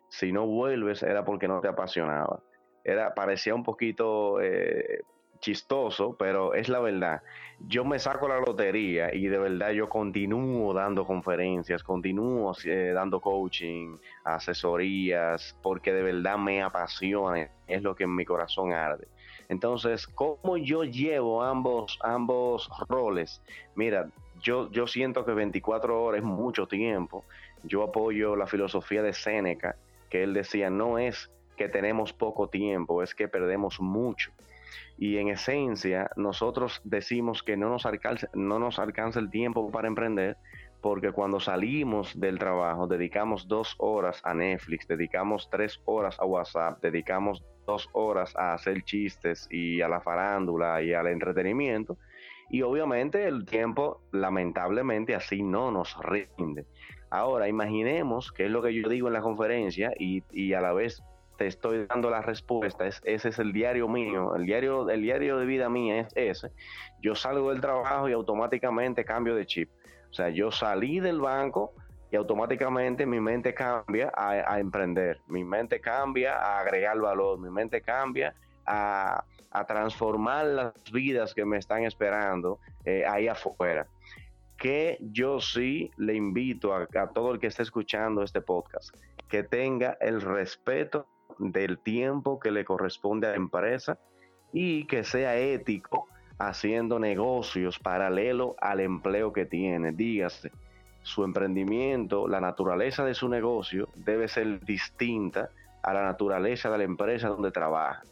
Si 0.09 0.33
no 0.33 0.47
vuelves 0.47 1.03
era 1.03 1.25
porque 1.25 1.49
no 1.49 1.61
te 1.61 1.69
apasionaba. 1.69 2.43
Era, 2.85 3.15
parecía 3.15 3.55
un 3.55 3.63
poquito 3.63 4.41
eh, 4.41 5.03
chistoso, 5.41 6.17
pero 6.19 6.55
es 6.55 6.69
la 6.69 6.81
verdad. 6.81 7.23
Yo 7.61 7.85
me 7.85 7.99
saco 7.99 8.29
la 8.29 8.41
lotería 8.41 9.15
y 9.15 9.27
de 9.27 9.39
verdad 9.39 9.71
yo 9.71 9.89
continúo 9.89 10.73
dando 10.73 11.07
conferencias, 11.07 11.83
continúo 11.83 12.53
eh, 12.65 12.93
dando 12.95 13.21
coaching, 13.21 13.97
asesorías, 14.25 15.59
porque 15.63 15.93
de 15.93 16.03
verdad 16.03 16.39
me 16.39 16.63
apasiona, 16.63 17.51
es 17.67 17.83
lo 17.83 17.95
que 17.95 18.05
en 18.05 18.15
mi 18.15 18.25
corazón 18.25 18.73
arde. 18.73 19.09
Entonces, 19.49 20.07
¿cómo 20.07 20.57
yo 20.57 20.85
llevo 20.85 21.43
ambos, 21.43 21.99
ambos 22.03 22.69
roles? 22.89 23.43
Mira, 23.75 24.11
yo, 24.41 24.71
yo 24.71 24.87
siento 24.87 25.25
que 25.25 25.33
24 25.33 26.03
horas 26.03 26.21
es 26.21 26.25
mucho 26.25 26.67
tiempo. 26.67 27.25
Yo 27.63 27.83
apoyo 27.83 28.37
la 28.37 28.47
filosofía 28.47 29.03
de 29.03 29.13
Séneca, 29.13 29.77
que 30.11 30.23
él 30.23 30.35
decía, 30.35 30.71
no 30.71 30.99
es 30.99 31.31
que 31.57 31.69
tenemos 31.69 32.13
poco 32.13 32.49
tiempo, 32.49 33.03
es 33.03 33.15
que 33.15 33.29
perdemos 33.29 33.81
mucho 33.81 34.33
y 34.99 35.19
en 35.19 35.29
esencia 35.29 36.11
nosotros 36.17 36.81
decimos 36.85 37.43
que 37.43 37.57
no 37.57 37.69
nos, 37.69 37.87
alcanza, 37.87 38.29
no 38.35 38.59
nos 38.59 38.79
alcanza 38.79 39.21
el 39.21 39.31
tiempo 39.31 39.71
para 39.71 39.87
emprender 39.87 40.37
porque 40.81 41.13
cuando 41.13 41.41
salimos 41.41 42.19
del 42.19 42.39
trabajo 42.39 42.87
dedicamos 42.87 43.47
dos 43.49 43.75
horas 43.79 44.21
a 44.25 44.35
Netflix, 44.35 44.87
dedicamos 44.87 45.49
tres 45.51 45.81
horas 45.85 46.19
a 46.21 46.25
WhatsApp, 46.25 46.81
dedicamos 46.81 47.45
dos 47.67 47.89
horas 47.93 48.35
a 48.37 48.55
hacer 48.55 48.83
chistes 48.83 49.47
y 49.51 49.81
a 49.81 49.89
la 49.89 50.01
farándula 50.01 50.83
y 50.83 50.93
al 50.93 51.09
entretenimiento. 51.09 51.97
Y 52.51 52.63
obviamente 52.63 53.27
el 53.27 53.45
tiempo 53.45 54.01
lamentablemente 54.13 55.15
así 55.15 55.43
no 55.43 55.71
nos 55.71 55.97
rinde. 56.03 56.67
Ahora 57.11 57.49
imaginemos, 57.49 58.33
que 58.33 58.47
es 58.47 58.51
lo 58.51 58.63
que 58.63 58.75
yo 58.75 58.89
digo 58.89 59.09
en 59.09 59.15
la 59.15 59.21
conferencia 59.21 59.93
y, 59.99 60.23
y 60.31 60.53
a 60.55 60.61
la 60.61 60.73
vez 60.73 61.03
te 61.39 61.47
estoy 61.47 61.87
dando 61.87 62.11
la 62.11 62.21
respuesta, 62.21 62.87
es, 62.87 63.01
ese 63.05 63.29
es 63.29 63.39
el 63.39 63.53
diario 63.53 63.89
mío, 63.89 64.35
el 64.35 64.45
diario, 64.45 64.91
el 64.91 65.01
diario 65.01 65.39
de 65.39 65.47
vida 65.47 65.69
mía 65.69 66.01
es 66.01 66.09
ese. 66.17 66.51
Yo 67.01 67.15
salgo 67.15 67.51
del 67.51 67.61
trabajo 67.61 68.09
y 68.09 68.13
automáticamente 68.13 69.05
cambio 69.05 69.37
de 69.37 69.47
chip. 69.47 69.71
O 70.11 70.15
sea, 70.15 70.31
yo 70.31 70.51
salí 70.51 71.01
del 71.01 71.21
banco 71.21 71.75
y 72.11 72.17
automáticamente 72.17 73.07
mi 73.07 73.21
mente 73.21 73.55
cambia 73.55 74.11
a, 74.15 74.59
emprender, 74.59 75.21
mi 75.29 75.45
mente 75.45 75.81
cambia 75.81 76.37
a 76.37 76.61
agregar 76.61 76.99
valor, 76.99 77.39
mi 77.39 77.51
mente 77.51 77.83
cambia 77.83 78.35
a, 78.69 79.25
transformar 79.67 80.47
las 80.47 80.93
vidas 80.93 81.35
que 81.35 81.45
me 81.45 81.57
están 81.57 81.83
esperando 81.85 82.61
eh, 82.85 83.05
ahí 83.09 83.27
afuera. 83.27 83.89
Que 84.57 84.99
yo 85.01 85.41
sí 85.41 85.91
le 85.97 86.15
invito 86.15 86.75
a, 86.75 86.83
a 86.83 87.09
todo 87.09 87.33
el 87.33 87.41
que 87.41 87.49
esté 87.49 87.63
escuchando 87.65 88.23
este 88.23 88.41
podcast, 88.41 88.95
que 89.29 89.43
tenga 89.43 89.97
el 90.01 90.21
respeto 90.21 91.07
del 91.39 91.79
tiempo 91.79 92.39
que 92.39 92.51
le 92.51 92.65
corresponde 92.65 93.27
a 93.27 93.31
la 93.31 93.37
empresa 93.37 93.99
y 94.53 94.85
que 94.85 95.03
sea 95.03 95.37
ético 95.37 96.07
haciendo 96.39 96.99
negocios 96.99 97.79
paralelo 97.79 98.55
al 98.61 98.81
empleo 98.81 99.33
que 99.33 99.45
tiene. 99.45 99.93
Dígase, 99.93 100.53
su 101.03 101.25
emprendimiento, 101.25 102.29
la 102.29 102.41
naturaleza 102.41 103.05
de 103.05 103.15
su 103.15 103.29
negocio 103.29 103.89
debe 103.95 104.29
ser 104.29 104.61
distinta 104.65 105.51
a 105.83 105.95
la 105.95 106.03
naturaleza 106.03 106.71
de 106.71 106.79
la 106.79 106.85
empresa 106.85 107.29
donde 107.29 107.51
trabaja. 107.51 108.03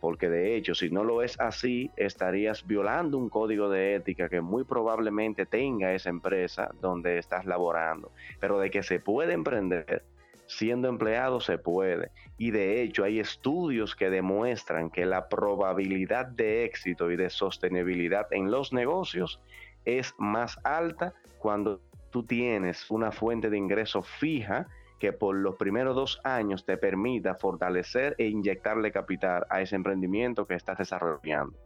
Porque 0.00 0.28
de 0.28 0.56
hecho, 0.56 0.74
si 0.74 0.90
no 0.90 1.04
lo 1.04 1.22
es 1.22 1.38
así, 1.40 1.90
estarías 1.96 2.66
violando 2.66 3.18
un 3.18 3.28
código 3.28 3.68
de 3.68 3.96
ética 3.96 4.28
que 4.28 4.40
muy 4.40 4.64
probablemente 4.64 5.46
tenga 5.46 5.92
esa 5.92 6.10
empresa 6.10 6.70
donde 6.80 7.18
estás 7.18 7.44
laborando. 7.46 8.12
Pero 8.40 8.58
de 8.58 8.70
que 8.70 8.82
se 8.82 9.00
puede 9.00 9.32
emprender, 9.32 10.04
siendo 10.46 10.88
empleado 10.88 11.40
se 11.40 11.58
puede. 11.58 12.10
Y 12.36 12.50
de 12.50 12.82
hecho 12.82 13.04
hay 13.04 13.20
estudios 13.20 13.94
que 13.94 14.10
demuestran 14.10 14.90
que 14.90 15.06
la 15.06 15.28
probabilidad 15.28 16.26
de 16.26 16.64
éxito 16.64 17.10
y 17.10 17.16
de 17.16 17.30
sostenibilidad 17.30 18.26
en 18.32 18.50
los 18.50 18.72
negocios 18.72 19.40
es 19.84 20.14
más 20.18 20.58
alta 20.64 21.14
cuando 21.38 21.80
tú 22.10 22.22
tienes 22.22 22.90
una 22.90 23.12
fuente 23.12 23.50
de 23.50 23.58
ingreso 23.58 24.02
fija 24.02 24.66
que 24.98 25.12
por 25.12 25.36
los 25.36 25.56
primeros 25.56 25.94
dos 25.94 26.20
años 26.24 26.64
te 26.64 26.76
permita 26.76 27.34
fortalecer 27.34 28.14
e 28.18 28.26
inyectarle 28.26 28.92
capital 28.92 29.46
a 29.50 29.60
ese 29.60 29.76
emprendimiento 29.76 30.46
que 30.46 30.54
estás 30.54 30.78
desarrollando. 30.78 31.56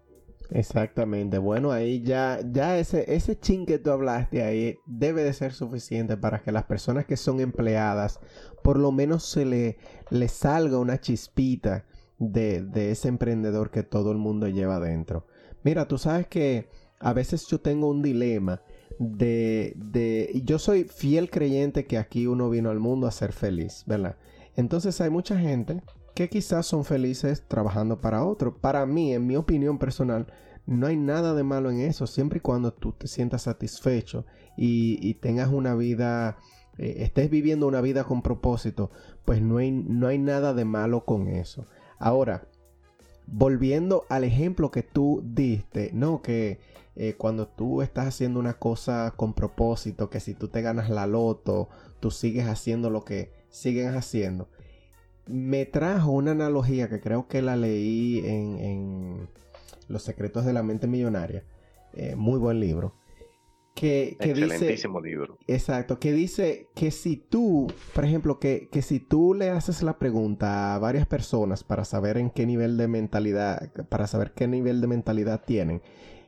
Exactamente. 0.51 1.39
Bueno, 1.39 1.73
ahí 1.73 2.03
ya, 2.03 2.41
ya 2.45 2.79
ese, 2.79 3.15
ese 3.15 3.39
chin 3.39 3.65
que 3.65 3.79
tú 3.79 3.91
hablaste 3.91 4.43
ahí 4.43 4.79
debe 4.85 5.25
de 5.25 5.33
ser 5.33 5.53
suficiente 5.53 6.17
para 6.17 6.43
que 6.43 6.53
las 6.53 6.65
personas 6.65 7.07
que 7.07 7.17
son 7.17 7.41
empleadas, 7.41 8.21
por 8.63 8.79
lo 8.79 8.93
menos 8.93 9.25
se 9.25 9.47
le, 9.47 9.79
le 10.11 10.29
salga 10.29 10.79
una 10.79 11.01
chispita 11.01 11.87
de, 12.19 12.63
de 12.63 12.91
ese 12.91 13.09
emprendedor 13.09 13.71
que 13.71 13.83
todo 13.83 14.13
el 14.13 14.19
mundo 14.19 14.47
lleva 14.47 14.77
adentro. 14.77 15.27
Mira, 15.63 15.89
tú 15.89 15.97
sabes 15.97 16.27
que 16.27 16.69
a 17.01 17.13
veces 17.13 17.47
yo 17.47 17.61
tengo 17.61 17.89
un 17.89 18.03
dilema 18.03 18.63
de, 18.99 19.75
de, 19.77 20.43
yo 20.45 20.59
soy 20.59 20.85
fiel 20.85 21.31
creyente 21.31 21.87
que 21.87 21.99
aquí 21.99 22.27
uno 22.27 22.51
vino 22.51 22.71
al 22.71 22.79
mundo 22.79 23.07
a 23.07 23.11
ser 23.11 23.33
feliz, 23.33 23.85
¿verdad? 23.87 24.17
Entonces 24.57 25.01
hay 25.01 25.11
mucha 25.11 25.39
gente 25.39 25.83
que 26.15 26.29
quizás 26.29 26.67
son 26.67 26.85
felices 26.85 27.45
trabajando 27.49 28.01
para 28.01 28.25
otro. 28.25 28.57
Para 28.57 28.85
mí, 28.87 29.15
en 29.15 29.27
mi 29.27 29.37
opinión 29.37 29.79
personal, 29.79 30.27
no 30.67 30.87
hay 30.87 30.97
nada 30.97 31.35
de 31.35 31.43
malo 31.43 31.71
en 31.71 31.81
eso, 31.81 32.07
siempre 32.07 32.39
y 32.39 32.41
cuando 32.41 32.73
tú 32.73 32.93
te 32.93 33.09
sientas 33.09 33.43
satisfecho 33.43 34.25
y, 34.57 35.15
tengas 35.15 35.49
una 35.49 35.75
vida, 35.75 36.37
eh, 36.79 36.97
estés 36.99 37.31
viviendo 37.31 37.67
una 37.67 37.81
vida 37.81 38.05
con 38.05 38.23
propósito, 38.23 38.91
pues 39.25 39.41
no 39.41 39.57
hay, 39.57 39.73
no 39.73 40.07
hay 40.07 40.19
nada 40.19 40.55
de 40.55 40.65
malo 40.65 41.05
con 41.05 41.29
eso. 41.29 41.67
Ahora, 41.99 42.49
volviendo 43.27 44.05
al 44.09 44.25
ejemplo 44.25 44.71
que 44.71 44.83
tú 44.83 45.23
diste, 45.25 45.91
¿no? 45.93 46.23
Que 46.23 46.61
eh, 46.97 47.15
cuando 47.17 47.47
tú 47.49 47.83
estás 47.83 48.07
haciendo 48.07 48.41
una 48.41 48.55
cosa 48.55 49.15
con 49.17 49.35
propósito, 49.35 50.11
que 50.11 50.21
si 50.21 50.35
tú 50.35 50.49
te 50.49 50.63
ganas 50.63 50.91
la 50.91 51.07
loto, 51.07 51.69
tú 52.01 52.11
sigues 52.11 52.47
haciendo 52.47 52.91
lo 52.91 53.05
que 53.05 53.33
siguen 53.51 53.95
haciendo 53.95 54.49
me 55.27 55.65
trajo 55.67 56.11
una 56.11 56.33
analogía 56.33 56.89
que 56.89 57.01
creo 57.01 57.29
que 57.29 57.43
la 57.43 57.57
leí 57.57 58.23
en, 58.25 59.29
Los 59.89 60.03
secretos 60.03 60.45
de 60.45 60.53
la 60.53 60.63
mente 60.63 60.87
millonaria. 60.87 61.45
Eh, 61.95 62.17
muy 62.17 62.39
buen 62.39 62.61
libro. 62.61 62.95
Que, 63.75 64.17
Excelentísimo 64.21 65.01
libro. 65.01 65.39
Exacto, 65.47 65.99
que 65.99 66.13
dice 66.13 66.69
que 66.75 66.91
si 66.91 67.17
tú, 67.17 67.73
por 67.95 68.05
ejemplo, 68.05 68.39
que, 68.39 68.69
si 68.83 69.01
tú 69.01 69.35
le 69.35 69.51
haces 69.51 69.83
la 69.83 69.99
pregunta 69.99 70.75
a 70.75 70.79
varias 70.79 71.07
personas 71.07 71.65
para 71.65 71.85
saber 71.85 72.19
en 72.19 72.31
qué 72.31 72.47
nivel 72.47 72.77
de 72.77 72.89
mentalidad, 72.89 73.73
para 73.89 74.07
saber 74.07 74.33
qué 74.33 74.47
nivel 74.47 74.81
de 74.81 74.87
mentalidad 74.89 75.43
tienen, 75.45 75.81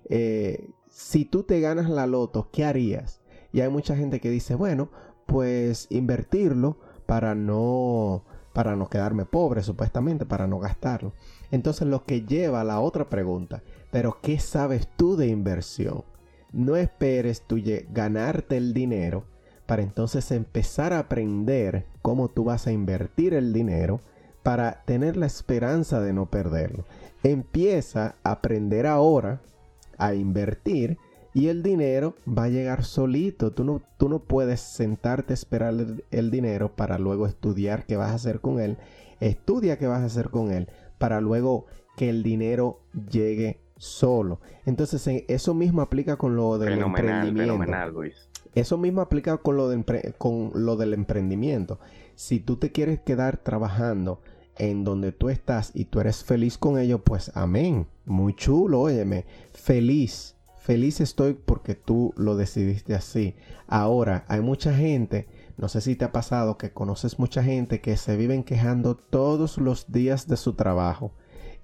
eh, 0.09 0.71
si 0.89 1.25
tú 1.25 1.43
te 1.43 1.61
ganas 1.61 1.91
la 1.91 2.07
loto, 2.07 2.49
¿qué 2.51 2.65
harías? 2.65 3.21
Y 3.53 3.61
hay 3.61 3.69
mucha 3.69 3.95
gente 3.95 4.21
que 4.21 4.31
dice, 4.31 4.55
bueno, 4.55 4.91
pues 5.27 5.87
invertirlo 5.91 6.79
para 7.07 7.35
no 7.35 8.25
para 8.55 8.77
no 8.77 8.89
quedarme 8.89 9.27
pobre, 9.27 9.65
supuestamente, 9.65 10.25
para 10.25 10.47
no 10.47 10.61
gastarlo. 10.61 11.13
Entonces 11.51 11.89
lo 11.89 12.05
que 12.05 12.23
lleva 12.23 12.61
a 12.61 12.65
la 12.65 12.81
otra 12.81 13.11
pregunta, 13.11 13.63
pero 13.91 14.19
¿qué 14.23 14.39
sabes 14.39 14.89
tú 14.97 15.17
de 15.17 15.27
inversión? 15.27 16.05
No 16.55 16.77
esperes 16.77 17.43
tú 17.43 17.57
ganarte 17.91 18.57
el 18.57 18.75
dinero 18.75 19.25
para 19.67 19.83
entonces 19.83 20.31
empezar 20.31 20.93
a 20.93 21.01
aprender 21.01 21.85
cómo 22.01 22.29
tú 22.29 22.45
vas 22.45 22.69
a 22.69 22.73
invertir 22.73 23.35
el 23.35 23.53
dinero 23.53 24.01
para 24.45 24.85
tener 24.85 25.17
la 25.17 25.27
esperanza 25.27 26.01
de 26.01 26.13
no 26.13 26.31
perderlo. 26.31 26.85
Empieza 27.25 28.15
a 28.23 28.31
aprender 28.31 28.87
ahora 28.87 29.41
a 29.99 30.15
invertir 30.15 30.97
y 31.33 31.49
el 31.49 31.65
dinero 31.65 32.15
va 32.27 32.45
a 32.45 32.51
llegar 32.51 32.85
solito. 32.85 33.51
Tú 33.51 33.65
no, 33.65 33.83
tú 33.97 34.09
no 34.09 34.21
puedes 34.21 34.61
sentarte 34.61 35.33
a 35.33 35.35
esperar 35.35 35.75
el, 36.13 36.31
dinero 36.31 36.77
para 36.77 36.99
luego 36.99 37.27
estudiar 37.27 37.85
qué 37.85 37.97
vas 37.97 38.13
a 38.13 38.15
hacer 38.15 38.41
con 38.41 38.61
él. 38.61 38.79
Estudia 39.19 39.77
qué 39.77 39.89
vas 39.89 40.03
a 40.03 40.07
hacer 40.07 40.31
con 40.31 40.53
él 40.53 40.69
para 40.99 41.21
luego 41.21 41.67
que 41.97 42.11
el 42.11 42.23
dinero 42.23 42.79
llegue 43.11 43.64
solo. 43.77 44.41
Entonces 44.67 45.25
eso 45.29 45.55
mismo 45.55 45.83
aplica 45.83 46.17
con 46.17 46.37
lo 46.37 46.59
del 46.59 46.81
emprendimiento. 46.81 48.01
Eso 48.55 48.79
mismo 48.79 49.01
aplica 49.01 49.37
con 49.39 49.57
lo, 49.57 49.71
con 50.19 50.53
lo 50.55 50.77
del 50.77 50.95
emprendimiento. 50.95 51.81
Si 52.15 52.39
tú 52.39 52.57
te 52.57 52.71
quieres 52.71 53.01
quedar 53.01 53.39
trabajando 53.39 54.21
en 54.57 54.85
donde 54.85 55.11
tú 55.11 55.29
estás 55.29 55.73
y 55.75 55.87
tú 55.87 56.01
eres 56.01 56.23
feliz 56.23 56.57
con 56.59 56.79
ello, 56.79 57.03
pues 57.03 57.33
amén. 57.35 57.89
Muy 58.05 58.35
chulo, 58.35 58.83
óyeme. 58.83 59.25
Feliz 59.53 60.35
Feliz 60.65 61.03
estoy 61.03 61.35
porque 61.35 61.75
tú 61.75 62.15
lo 62.17 62.37
decidiste 62.37 62.95
así. 62.95 63.37
Ahora, 63.67 64.25
hay 64.29 64.41
mucha 64.41 64.73
gente, 64.73 65.29
no 65.59 65.69
sé 65.69 65.83
si 65.83 65.95
te 65.95 66.07
ha 66.07 66.11
pasado 66.11 66.57
que 66.57 66.73
conoces 66.73 67.19
mucha 67.19 67.43
gente 67.43 67.83
que 67.83 67.99
se 67.99 68.17
viven 68.17 68.45
quejando 68.45 68.97
todos 68.97 69.59
los 69.59 69.93
días 69.93 70.27
de 70.27 70.39
su 70.39 70.55
trabajo. 70.55 71.13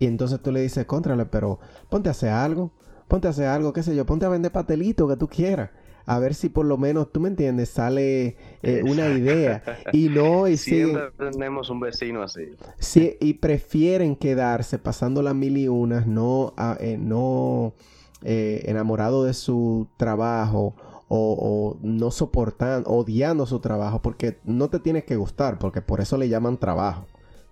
Y 0.00 0.06
entonces 0.06 0.40
tú 0.40 0.50
le 0.50 0.62
dices, 0.62 0.86
contrale, 0.86 1.26
pero 1.26 1.60
ponte 1.88 2.08
a 2.08 2.12
hacer 2.12 2.30
algo, 2.30 2.72
ponte 3.06 3.28
a 3.28 3.30
hacer 3.30 3.46
algo, 3.46 3.72
qué 3.72 3.82
sé 3.84 3.94
yo, 3.94 4.06
ponte 4.06 4.26
a 4.26 4.30
vender 4.30 4.50
pastelito 4.50 5.06
que 5.06 5.16
tú 5.16 5.28
quieras. 5.28 5.70
A 6.06 6.18
ver 6.18 6.34
si 6.34 6.48
por 6.48 6.64
lo 6.64 6.78
menos, 6.78 7.12
tú 7.12 7.20
me 7.20 7.28
entiendes, 7.28 7.68
sale 7.68 8.36
eh, 8.62 8.82
una 8.82 9.08
idea. 9.14 9.62
Y 9.92 10.08
no, 10.08 10.48
y 10.48 10.56
Siempre 10.56 11.10
tenemos 11.16 11.68
un 11.70 11.80
vecino 11.80 12.22
así. 12.22 12.56
Sí, 12.78 13.16
y 13.20 13.34
prefieren 13.34 14.16
quedarse 14.16 14.78
pasando 14.78 15.22
las 15.22 15.34
mil 15.34 15.56
y 15.58 15.68
unas, 15.68 16.06
no, 16.06 16.54
eh, 16.80 16.96
no 16.98 17.74
eh, 18.22 18.62
enamorado 18.64 19.24
de 19.24 19.34
su 19.34 19.86
trabajo 19.98 20.74
o, 21.08 21.76
no 21.82 22.10
soportando, 22.10 22.88
odiando 22.88 23.44
su 23.44 23.58
trabajo, 23.58 24.00
porque 24.00 24.38
no 24.44 24.70
te 24.70 24.78
tienes 24.78 25.04
que 25.04 25.16
gustar, 25.16 25.58
porque 25.58 25.82
por 25.82 26.00
eso 26.00 26.16
le 26.16 26.28
llaman 26.28 26.56
trabajo. 26.56 27.06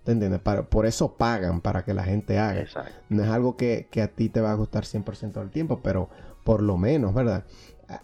¿Te 0.08 0.12
entiendes? 0.12 0.40
por 0.70 0.86
eso 0.86 1.18
pagan 1.18 1.60
para 1.60 1.84
que 1.84 1.92
la 1.92 2.02
gente 2.02 2.38
haga. 2.38 2.64
No 3.10 3.22
es 3.22 3.28
algo 3.28 3.58
que, 3.58 3.86
a 4.02 4.08
ti 4.08 4.30
te 4.30 4.40
va 4.40 4.52
a 4.52 4.54
gustar 4.54 4.84
100% 4.84 5.32
del 5.34 5.50
tiempo, 5.50 5.80
pero 5.82 6.08
por 6.44 6.62
lo 6.62 6.78
menos, 6.78 7.12
¿verdad? 7.12 7.44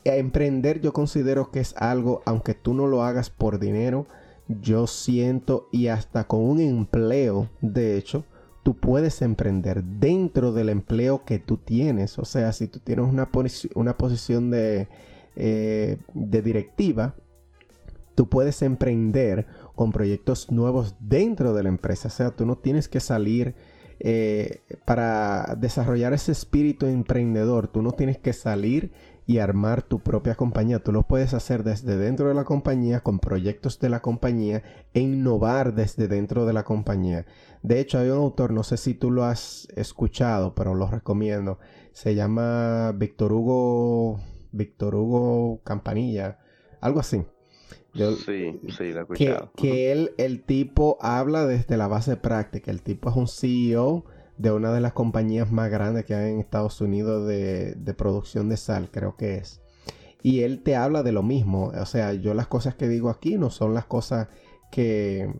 emprender 0.05 0.83
yo 0.83 0.93
considero 0.93 1.51
que 1.51 1.61
es 1.61 1.75
algo, 1.79 2.21
aunque 2.27 2.53
tú 2.53 2.75
no 2.75 2.89
lo 2.89 3.05
hagas 3.05 3.31
por 3.31 3.59
dinero, 3.59 4.07
yo 4.49 4.87
siento 4.87 5.71
y 5.73 5.87
hasta 5.87 6.25
con 6.25 6.41
un 6.41 6.61
empleo, 6.61 7.49
de 7.63 7.97
hecho, 7.97 8.27
tú 8.63 8.77
puedes 8.77 9.23
emprender 9.23 9.83
dentro 9.83 10.53
del 10.53 10.69
empleo 10.69 11.25
que 11.25 11.39
tú 11.39 11.57
tienes. 11.57 12.19
O 12.19 12.27
sea, 12.27 12.53
si 12.53 12.69
tú 12.69 12.81
tienes 12.81 13.07
una, 13.07 13.31
una 13.75 13.97
posición 13.97 14.51
de 14.51 14.89
eh, 15.37 15.97
de 16.13 16.43
directiva, 16.43 17.15
tú 18.15 18.29
puedes 18.29 18.61
emprender 18.61 19.47
con 19.75 19.93
proyectos 19.93 20.51
nuevos 20.51 20.97
dentro 21.01 21.55
de 21.55 21.63
la 21.63 21.69
empresa. 21.69 22.09
O 22.09 22.11
sea, 22.11 22.31
tú 22.31 22.47
no 22.47 22.57
tienes 22.57 22.89
que 22.89 23.01
salir 23.01 23.55
eh, 24.01 24.63
para 24.85 25.57
desarrollar 25.59 26.13
ese 26.13 26.33
espíritu 26.33 26.87
emprendedor. 26.87 27.69
Tú 27.69 27.83
no 27.83 27.93
tienes 27.93 28.19
que 28.19 28.33
salir 28.33 28.93
y 29.27 29.39
armar 29.39 29.83
tu 29.83 30.01
propia 30.01 30.35
compañía. 30.35 30.83
Tú 30.83 30.93
lo 30.93 31.03
puedes 31.03 31.33
hacer 31.35 31.65
desde 31.65 31.97
dentro 31.97 32.29
de 32.29 32.35
la 32.35 32.45
compañía, 32.45 33.01
con 33.01 33.19
proyectos 33.19 33.79
de 33.79 33.89
la 33.89 34.01
compañía 34.01 34.63
e 34.93 35.01
innovar 35.01 35.75
desde 35.75 36.09
dentro 36.09 36.45
de 36.47 36.53
la 36.53 36.65
compañía. 36.65 37.25
De 37.63 37.81
hecho, 37.81 37.99
hay 37.99 38.11
un 38.11 38.19
autor, 38.19 38.53
no 38.53 38.63
sé 38.63 38.77
si 38.77 38.95
tú 38.95 39.11
lo 39.11 39.25
has 39.25 39.69
escuchado, 39.77 40.55
pero 40.55 40.75
lo 40.75 40.87
recomiendo. 40.87 41.59
Se 41.93 42.15
llama 42.15 42.93
Víctor 42.93 43.33
Hugo 43.33 44.21
Víctor 44.55 44.95
Hugo 44.95 45.61
Campanilla, 45.65 46.39
algo 46.81 47.01
así. 47.01 47.25
Sí, 47.95 48.61
sí, 48.77 48.93
lo 48.93 48.99
he 48.99 49.03
escuchado. 49.03 49.51
Que, 49.57 49.93
él, 49.93 50.13
el 50.19 50.43
tipo 50.43 50.99
habla 51.01 51.47
desde 51.47 51.77
la 51.77 51.87
base 51.87 52.17
práctica. 52.17 52.71
El 52.71 52.83
tipo 52.83 53.11
es 53.11 53.17
un 53.17 53.29
CEO 53.29 54.05
de 54.37 54.51
una 54.51 54.73
de 54.73 54.81
las 54.81 54.93
compañías 54.93 55.53
más 55.53 55.71
grandes 55.71 56.05
que 56.05 56.15
hay 56.15 56.33
en 56.33 56.41
Estados 56.41 56.81
Unidos 56.81 57.27
de, 57.27 57.75
de 57.75 57.95
producción 57.95 58.49
de 58.49 58.57
sal, 58.57 58.89
creo 58.91 59.17
que 59.17 59.37
es. 59.37 59.61
Y 60.23 60.41
él 60.41 60.63
te 60.63 60.75
habla 60.77 61.03
de 61.03 61.13
lo 61.13 61.23
mismo. 61.23 61.67
O 61.67 61.87
sea, 61.87 62.13
yo 62.15 62.35
las 62.35 62.47
cosas 62.47 62.75
que 62.75 62.89
digo 62.89 63.11
aquí 63.11 63.37
no 63.37 63.51
son 63.51 63.75
las 63.75 63.85
cosas 63.85 64.29
que... 64.71 65.33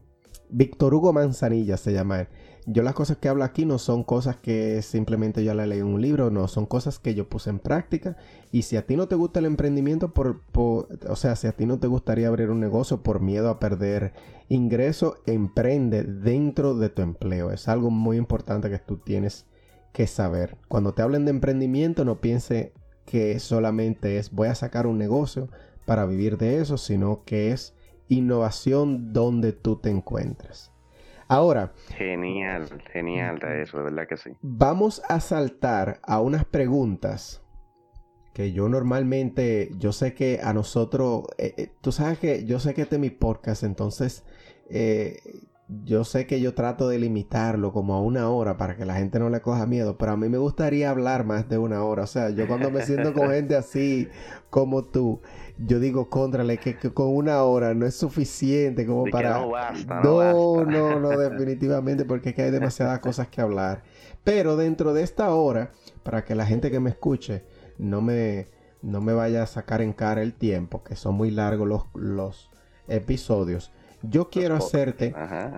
Víctor 0.51 0.95
Hugo 0.95 1.13
Manzanilla 1.13 1.77
se 1.77 1.93
llama 1.93 2.21
él 2.21 2.29
yo 2.67 2.83
las 2.83 2.95
cosas 2.95 3.19
que 3.19 3.29
hablo 3.29 3.45
aquí 3.45 3.67
no 3.67 3.79
son 3.79 4.05
cosas 4.05 4.37
que 4.37 4.81
simplemente 4.81 5.45
yo 5.45 5.53
la 5.53 5.67
leí 5.67 5.81
en 5.81 5.87
un 5.87 6.01
libro, 6.01 6.31
no, 6.31 6.49
son 6.49 6.65
cosas 6.65 6.99
que 6.99 7.15
yo 7.15 7.29
puse 7.29 7.51
en 7.51 7.59
práctica. 7.59 8.17
Y 8.53 8.63
si 8.63 8.77
a 8.77 8.87
ti 8.87 8.97
no 8.97 9.07
te 9.07 9.17
gusta 9.17 9.41
el 9.41 9.47
emprendimiento, 9.47 10.13
por, 10.15 10.41
o 10.55 11.17
sea, 11.17 11.37
si 11.37 11.47
a 11.47 11.53
ti 11.53 11.67
no 11.67 11.79
te 11.79 11.87
gustaría 11.87 12.29
abrir 12.29 12.51
un 12.51 12.61
negocio 12.61 13.03
por 13.03 13.21
miedo 13.21 13.51
a 13.51 13.59
perder 13.59 14.13
ingreso, 14.49 15.19
emprende 15.27 16.05
dentro 16.05 16.75
de 16.75 16.89
tu 16.89 17.03
empleo. 17.03 17.51
Es 17.51 17.69
algo 17.69 17.91
muy 17.91 18.17
importante 18.17 18.71
que 18.71 18.79
tú 18.79 18.97
tienes 18.97 19.47
que 19.93 20.07
saber. 20.07 20.57
Cuando 20.69 20.95
te 20.95 21.03
hablen 21.03 21.25
de 21.27 21.33
emprendimiento, 21.33 22.05
no 22.05 22.21
piense 22.21 22.73
que 23.05 23.39
solamente 23.41 24.19
es 24.19 24.31
voy 24.31 24.49
a 24.49 24.55
sacar 24.55 24.87
un 24.87 24.97
negocio 24.97 25.51
para 25.85 26.07
vivir 26.07 26.39
de 26.39 26.61
eso, 26.61 26.79
sino 26.79 27.25
que 27.25 27.53
es 27.53 27.75
innovación 28.09 29.13
donde 29.13 29.53
tú 29.53 29.77
te 29.77 29.91
encuentres. 29.91 30.74
Ahora. 31.29 31.73
Genial, 31.97 32.69
genial 32.93 33.39
eso, 33.61 33.79
de 33.79 33.85
verdad 33.85 34.07
que 34.09 34.17
sí. 34.17 34.31
Vamos 34.43 35.03
a 35.09 35.21
saltar 35.21 36.01
a 36.03 36.21
unas 36.21 36.45
preguntas 36.45 37.43
que 38.33 38.53
yo 38.53 38.69
normalmente, 38.69 39.71
yo 39.79 39.93
sé 39.93 40.13
que 40.13 40.41
a 40.43 40.53
nosotros, 40.53 41.25
eh, 41.39 41.55
eh, 41.57 41.73
tú 41.81 41.93
sabes 41.93 42.19
que 42.19 42.45
yo 42.45 42.59
sé 42.59 42.75
que 42.75 42.83
este 42.83 42.97
es 42.97 43.01
mi 43.01 43.11
podcast, 43.11 43.63
entonces 43.63 44.25
eh, 44.69 45.21
yo 45.69 46.05
sé 46.05 46.27
que 46.27 46.41
yo 46.41 46.53
trato 46.55 46.89
de 46.89 46.99
limitarlo 46.99 47.73
como 47.73 47.95
a 47.95 48.01
una 48.03 48.29
hora 48.29 48.57
para 48.57 48.77
que 48.77 48.85
la 48.85 48.97
gente 48.97 49.19
no 49.19 49.31
le 49.31 49.41
coja 49.41 49.67
miedo, 49.67 49.97
pero 49.97 50.13
a 50.13 50.17
mí 50.17 50.29
me 50.29 50.39
gustaría 50.39 50.91
hablar 50.91 51.25
más 51.25 51.49
de 51.49 51.59
una 51.59 51.85
hora. 51.85 52.03
O 52.03 52.07
sea, 52.07 52.31
yo 52.31 52.47
cuando 52.47 52.71
me 52.71 52.85
siento 52.85 53.15
con 53.15 53.31
gente 53.31 53.57
así 53.57 54.09
como 54.51 54.83
tú, 54.85 55.23
yo 55.59 55.79
digo, 55.79 56.11
contrale, 56.11 56.59
que, 56.59 56.77
con 56.77 57.15
una 57.15 57.43
hora 57.45 57.75
no 57.75 57.87
es 57.87 57.95
suficiente 57.95 58.87
como 58.87 59.05
para... 59.07 59.39
no 59.39 59.51
basta, 59.51 60.01
no, 60.03 60.65
no, 60.65 60.99
no, 60.99 61.09
definitivamente, 61.19 62.05
porque 62.05 62.31
es 62.31 62.35
que 62.35 62.43
hay 62.43 62.51
demasiadas 62.51 62.99
cosas 62.99 63.29
que 63.29 63.41
hablar. 63.41 63.83
Pero 64.25 64.57
dentro 64.57 64.93
de 64.95 65.03
esta 65.03 65.33
hora, 65.35 65.71
para 66.03 66.25
que 66.25 66.35
la 66.35 66.47
gente 66.47 66.71
que 66.71 66.81
me 66.81 66.91
escuche 66.91 67.45
no 67.79 68.01
me, 68.01 68.49
no 68.83 69.01
me 69.01 69.13
vaya 69.13 69.43
a 69.43 69.47
sacar 69.47 69.81
en 69.81 69.93
cara 69.93 70.23
el 70.23 70.35
tiempo, 70.35 70.83
que 70.83 70.97
son 70.97 71.15
muy 71.15 71.31
largos 71.31 71.69
los, 71.69 71.85
los 71.95 72.51
episodios, 72.89 73.73
yo 74.03 74.29
quiero 74.29 74.57
hacerte 74.57 75.15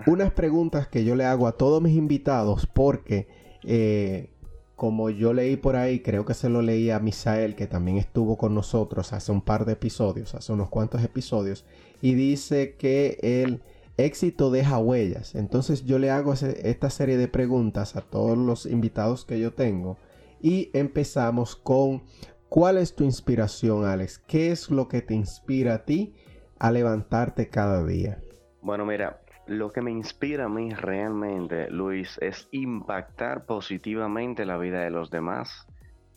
unas 0.06 0.30
preguntas 0.30 0.86
que 0.86 1.04
yo 1.04 1.16
le 1.16 1.24
hago 1.24 1.46
a 1.46 1.52
todos 1.52 1.82
mis 1.82 1.96
invitados 1.96 2.66
porque... 2.66 3.28
Eh, 3.68 4.30
como 4.76 5.08
yo 5.08 5.32
leí 5.32 5.56
por 5.56 5.74
ahí, 5.74 6.00
creo 6.00 6.26
que 6.26 6.34
se 6.34 6.50
lo 6.50 6.60
leí 6.60 6.90
a 6.90 7.00
Misael, 7.00 7.56
que 7.56 7.66
también 7.66 7.96
estuvo 7.96 8.36
con 8.36 8.54
nosotros 8.54 9.14
hace 9.14 9.32
un 9.32 9.40
par 9.40 9.64
de 9.64 9.72
episodios, 9.72 10.34
hace 10.34 10.52
unos 10.52 10.68
cuantos 10.68 11.02
episodios, 11.02 11.64
y 12.02 12.14
dice 12.14 12.76
que 12.76 13.18
el 13.22 13.62
éxito 13.96 14.50
deja 14.50 14.78
huellas. 14.78 15.34
Entonces 15.34 15.86
yo 15.86 15.98
le 15.98 16.10
hago 16.10 16.34
esta 16.34 16.90
serie 16.90 17.16
de 17.16 17.26
preguntas 17.26 17.96
a 17.96 18.02
todos 18.02 18.36
los 18.36 18.66
invitados 18.66 19.24
que 19.24 19.40
yo 19.40 19.54
tengo 19.54 19.96
y 20.42 20.70
empezamos 20.74 21.56
con 21.56 22.02
¿cuál 22.50 22.76
es 22.76 22.94
tu 22.94 23.04
inspiración, 23.04 23.86
Alex? 23.86 24.18
¿Qué 24.18 24.50
es 24.50 24.70
lo 24.70 24.88
que 24.88 25.00
te 25.00 25.14
inspira 25.14 25.74
a 25.74 25.84
ti 25.86 26.14
a 26.58 26.70
levantarte 26.70 27.48
cada 27.48 27.82
día? 27.84 28.20
Bueno, 28.60 28.84
mira, 28.84 29.22
lo 29.46 29.72
que 29.72 29.80
me 29.80 29.90
inspira 29.90 30.46
a 30.46 30.48
mí 30.48 30.70
realmente, 30.70 31.70
Luis, 31.70 32.18
es 32.20 32.48
impactar 32.50 33.46
positivamente 33.46 34.44
la 34.44 34.58
vida 34.58 34.80
de 34.80 34.90
los 34.90 35.10
demás 35.10 35.66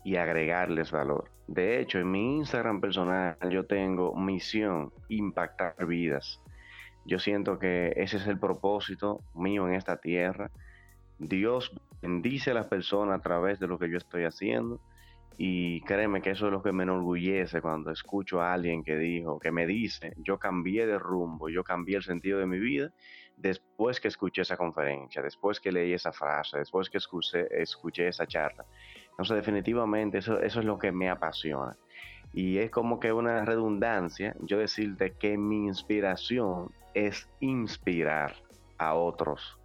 y 0.04 0.16
agregarles 0.16 0.92
valor. 0.92 1.30
De 1.48 1.80
hecho, 1.80 2.00
en 2.00 2.12
mi 2.12 2.38
Instagram 2.38 2.82
personal 2.82 3.38
yo 3.50 3.66
tengo 3.66 4.16
misión, 4.16 4.92
impactar 5.10 5.86
vidas. 5.86 6.42
Yo 7.06 7.20
siento 7.20 7.60
que 7.60 7.94
ese 7.96 8.18
es 8.18 8.28
el 8.28 8.40
propósito 8.40 9.22
mío 9.36 9.68
en 9.68 9.76
esta 9.76 9.98
tierra. 9.98 10.52
Dios 11.18 11.72
bendice 12.02 12.52
a 12.52 12.56
las 12.56 12.68
personas 12.68 13.20
a 13.20 13.22
través 13.22 13.60
de 13.60 13.68
lo 13.68 13.78
que 13.78 13.90
yo 13.90 13.98
estoy 13.98 14.24
haciendo 14.26 14.80
y 15.38 15.82
créeme 15.82 16.22
que 16.22 16.32
eso 16.32 16.48
es 16.48 16.52
lo 16.52 16.62
que 16.62 16.72
me 16.72 16.84
enorgullece 16.84 17.62
cuando 17.62 17.92
escucho 17.92 18.42
a 18.42 18.54
alguien 18.54 18.84
que 18.84 18.98
dijo, 18.98 19.40
que 19.40 19.52
me 19.52 19.66
dice, 19.66 20.14
yo 20.18 20.38
cambié 20.38 20.86
de 20.86 21.00
rumbo, 21.00 21.50
yo 21.50 21.64
cambié 21.64 21.98
el 21.98 22.04
sentido 22.04 22.40
de 22.40 22.46
mi 22.46 22.60
vida 22.60 22.92
después 23.42 24.00
que 24.00 24.10
escuché 24.10 24.42
esa 24.42 24.58
conferencia, 24.58 25.22
después 25.22 25.60
que 25.60 25.72
leí 25.72 25.94
esa 25.94 26.12
frase, 26.12 26.60
después 26.60 26.90
que 26.90 26.98
escuché, 26.98 27.48
escuché 27.62 28.08
esa 28.08 28.28
charla. 28.28 28.66
Entonces 29.12 29.38
definitivamente 29.38 30.20
eso, 30.20 30.40
eso 30.40 30.60
es 30.60 30.66
lo 30.66 30.78
que 30.78 30.92
me 30.92 31.10
apasiona. 31.10 31.76
Y 32.34 32.58
es 32.60 32.70
como 32.70 33.00
que 33.00 33.12
una 33.12 33.44
redundancia 33.44 34.36
yo 34.42 34.60
decirte 34.60 35.14
que 35.14 35.38
mi 35.38 35.66
inspiración 35.66 36.72
es 36.94 37.28
inspirar 37.40 38.34
a 38.78 38.94
otros. 38.94 39.58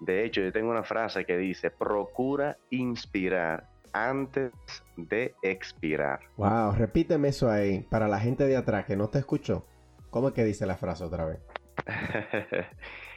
De 0.00 0.24
hecho, 0.24 0.40
yo 0.40 0.52
tengo 0.52 0.70
una 0.70 0.84
frase 0.84 1.24
que 1.24 1.36
dice, 1.36 1.70
procura 1.70 2.56
inspirar 2.70 3.68
antes 3.92 4.52
de 4.96 5.34
expirar. 5.42 6.20
Wow, 6.36 6.72
repíteme 6.72 7.28
eso 7.28 7.50
ahí 7.50 7.80
para 7.80 8.08
la 8.08 8.20
gente 8.20 8.46
de 8.46 8.56
atrás 8.56 8.84
que 8.84 8.96
no 8.96 9.08
te 9.08 9.18
escuchó. 9.18 9.66
¿Cómo 10.10 10.28
es 10.28 10.34
que 10.34 10.44
dice 10.44 10.66
la 10.66 10.76
frase 10.76 11.04
otra 11.04 11.24
vez? 11.24 11.40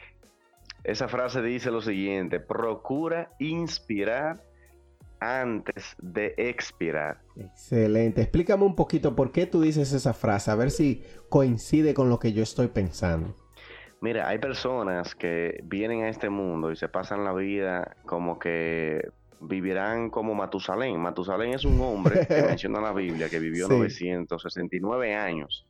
Esa 0.84 1.08
frase 1.08 1.42
dice 1.42 1.70
lo 1.70 1.80
siguiente, 1.80 2.40
procura 2.40 3.30
inspirar 3.38 4.42
antes 5.20 5.94
de 5.98 6.34
expirar. 6.36 7.20
Excelente. 7.36 8.22
Explícame 8.22 8.64
un 8.64 8.74
poquito 8.74 9.14
por 9.14 9.30
qué 9.30 9.46
tú 9.46 9.60
dices 9.60 9.92
esa 9.92 10.12
frase, 10.12 10.50
a 10.50 10.56
ver 10.56 10.70
si 10.70 11.04
coincide 11.28 11.94
con 11.94 12.08
lo 12.08 12.18
que 12.18 12.32
yo 12.32 12.42
estoy 12.42 12.68
pensando. 12.68 13.36
Mira, 14.00 14.28
hay 14.28 14.38
personas 14.38 15.14
que 15.14 15.60
vienen 15.62 16.02
a 16.02 16.08
este 16.08 16.28
mundo 16.28 16.72
y 16.72 16.76
se 16.76 16.88
pasan 16.88 17.22
la 17.22 17.32
vida 17.32 17.96
como 18.04 18.40
que 18.40 19.08
vivirán 19.40 20.10
como 20.10 20.34
Matusalén. 20.34 20.98
Matusalén 20.98 21.54
es 21.54 21.64
un 21.64 21.80
hombre 21.80 22.26
que 22.26 22.42
menciona 22.48 22.80
la 22.80 22.92
Biblia 22.92 23.28
que 23.28 23.38
vivió 23.38 23.68
969 23.68 25.14
años. 25.14 25.64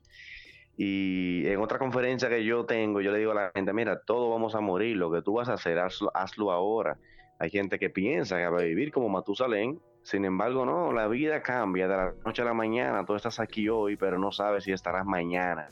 Y 0.75 1.45
en 1.47 1.59
otra 1.59 1.77
conferencia 1.77 2.29
que 2.29 2.43
yo 2.43 2.65
tengo, 2.65 3.01
yo 3.01 3.11
le 3.11 3.19
digo 3.19 3.31
a 3.31 3.35
la 3.35 3.51
gente, 3.53 3.73
mira, 3.73 4.01
todos 4.01 4.29
vamos 4.29 4.55
a 4.55 4.59
morir, 4.59 4.97
lo 4.97 5.11
que 5.11 5.21
tú 5.21 5.33
vas 5.33 5.49
a 5.49 5.53
hacer, 5.53 5.79
hazlo, 5.79 6.51
ahora. 6.51 6.97
Hay 7.39 7.49
gente 7.49 7.77
que 7.77 7.89
piensa 7.89 8.37
que 8.37 8.47
va 8.47 8.59
a 8.59 8.63
vivir 8.63 8.91
como 8.91 9.09
Matusalén, 9.09 9.79
sin 10.01 10.25
embargo, 10.25 10.65
no, 10.65 10.91
la 10.91 11.07
vida 11.07 11.41
cambia 11.41 11.87
de 11.87 11.95
la 11.95 12.13
noche 12.25 12.41
a 12.41 12.45
la 12.45 12.53
mañana. 12.53 13.05
Tú 13.05 13.15
estás 13.15 13.39
aquí 13.39 13.69
hoy, 13.69 13.95
pero 13.95 14.17
no 14.17 14.31
sabes 14.31 14.65
si 14.65 14.71
estarás 14.71 15.05
mañana. 15.05 15.69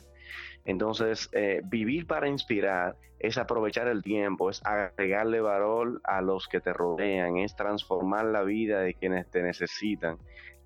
Entonces, 0.64 1.28
eh, 1.32 1.60
vivir 1.64 2.06
para 2.06 2.28
inspirar 2.28 2.96
es 3.18 3.36
aprovechar 3.36 3.88
el 3.88 4.02
tiempo, 4.02 4.50
es 4.50 4.64
agregarle 4.64 5.40
valor 5.40 6.00
a 6.04 6.22
los 6.22 6.48
que 6.48 6.60
te 6.60 6.72
rodean, 6.72 7.36
es 7.36 7.54
transformar 7.54 8.26
la 8.26 8.42
vida 8.42 8.80
de 8.80 8.94
quienes 8.94 9.30
te 9.30 9.42
necesitan 9.42 10.18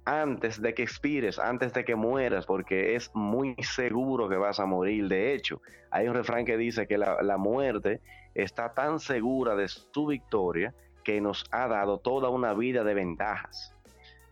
antes 0.07 0.63
de 0.63 0.73
que 0.73 0.83
expires, 0.83 1.39
antes 1.39 1.75
de 1.75 1.85
que 1.85 1.97
mueras, 1.97 2.47
porque 2.47 2.95
es 2.95 3.11
muy 3.13 3.55
seguro 3.61 4.29
que 4.29 4.37
vas 4.37 4.59
a 4.61 4.65
morir. 4.65 5.09
De 5.09 5.35
hecho, 5.35 5.61
hay 5.91 6.09
un 6.09 6.15
refrán 6.15 6.45
que 6.45 6.57
dice 6.57 6.87
que 6.87 6.97
la, 6.97 7.23
la 7.23 7.37
muerte 7.37 8.01
está 8.35 8.73
tan 8.73 9.01
segura 9.01 9.57
de 9.57 9.69
su 9.69 10.07
victoria 10.07 10.75
que 11.05 11.21
nos 11.21 11.45
ha 11.51 11.69
dado 11.69 11.99
toda 11.99 12.31
una 12.31 12.55
vida 12.55 12.85
de 12.85 12.95
ventajas. 12.95 13.75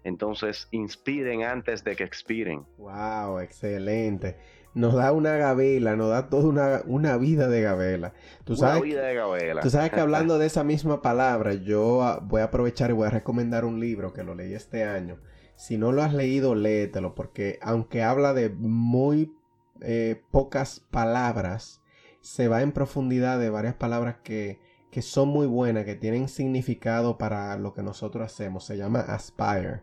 Entonces, 0.05 0.69
inspiren 0.71 1.43
antes 1.43 1.83
de 1.83 1.97
que 1.97 2.05
expiren. 2.05 2.65
Wow, 2.79 3.41
excelente 3.41 4.37
nos 4.75 4.95
da 4.95 5.13
una 5.13 5.37
gabela, 5.37 5.97
nos 5.97 6.11
da 6.11 6.29
toda 6.29 6.49
una, 6.49 6.83
una 6.87 7.17
vida 7.17 7.49
de 7.49 7.63
gabela. 7.63 8.13
¿Tú 8.45 8.57
sabes, 8.57 8.83
una 8.83 8.85
vida 8.85 9.03
de 9.03 9.15
gabela. 9.15 9.61
Tú 9.61 9.71
sabes 9.71 9.93
que 9.93 10.01
hablando 10.01 10.39
de 10.39 10.47
esa 10.47 10.65
misma 10.65 11.01
palabra, 11.01 11.55
yo 11.55 12.19
voy 12.23 12.41
a 12.41 12.45
aprovechar 12.45 12.91
y 12.91 12.93
voy 12.93 13.07
a 13.07 13.11
recomendar 13.11 13.65
un 13.65 13.79
libro 13.79 14.13
que 14.13 14.25
lo 14.25 14.35
leí 14.35 14.53
este 14.53 14.85
año. 14.85 15.19
Si 15.57 15.79
no 15.79 15.93
lo 15.93 16.03
has 16.03 16.15
leído, 16.15 16.55
léetelo, 16.55 17.15
porque 17.15 17.59
aunque 17.63 18.03
habla 18.03 18.35
de 18.35 18.51
muy 18.51 19.33
eh, 19.81 20.23
pocas 20.31 20.81
palabras, 20.91 21.83
se 22.21 22.49
va 22.49 22.63
en 22.63 22.73
profundidad 22.73 23.39
de 23.39 23.51
varias 23.51 23.75
palabras 23.75 24.17
que, 24.23 24.59
que 24.91 25.03
son 25.03 25.29
muy 25.29 25.47
buenas, 25.47 25.85
que 25.85 25.95
tienen 25.95 26.29
significado 26.29 27.19
para 27.19 27.57
lo 27.57 27.75
que 27.75 27.83
nosotros 27.83 28.25
hacemos. 28.25 28.65
Se 28.65 28.77
llama 28.77 29.01
Aspire 29.01 29.83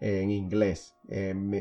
en 0.00 0.30
inglés. 0.30 0.94
en, 1.08 1.54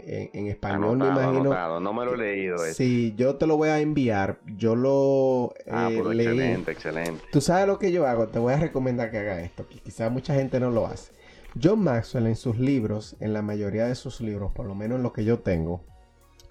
español 0.47 0.97
me 0.97 1.07
imagino. 1.07 1.79
No 1.79 1.93
me 1.93 2.05
lo 2.05 2.13
he 2.13 2.17
leído. 2.17 2.57
Sí, 2.57 3.13
yo 3.17 3.35
te 3.35 3.47
lo 3.47 3.57
voy 3.57 3.69
a 3.69 3.79
enviar. 3.79 4.39
Yo 4.45 4.75
lo. 4.75 5.53
Ah, 5.69 5.89
eh, 5.91 5.97
excelente, 5.97 6.71
excelente. 6.71 7.23
Tú 7.31 7.41
sabes 7.41 7.67
lo 7.67 7.79
que 7.79 7.91
yo 7.91 8.05
hago. 8.05 8.27
Te 8.27 8.39
voy 8.39 8.53
a 8.53 8.57
recomendar 8.57 9.11
que 9.11 9.17
haga 9.17 9.41
esto. 9.41 9.67
Que 9.67 9.79
quizás 9.79 10.11
mucha 10.11 10.33
gente 10.33 10.59
no 10.59 10.71
lo 10.71 10.85
hace. 10.85 11.13
John 11.61 11.83
Maxwell 11.83 12.27
en 12.27 12.35
sus 12.35 12.57
libros, 12.57 13.15
en 13.19 13.33
la 13.33 13.41
mayoría 13.41 13.85
de 13.85 13.95
sus 13.95 14.21
libros, 14.21 14.51
por 14.53 14.65
lo 14.65 14.75
menos 14.75 14.97
en 14.97 15.03
lo 15.03 15.13
que 15.13 15.25
yo 15.25 15.39
tengo, 15.39 15.83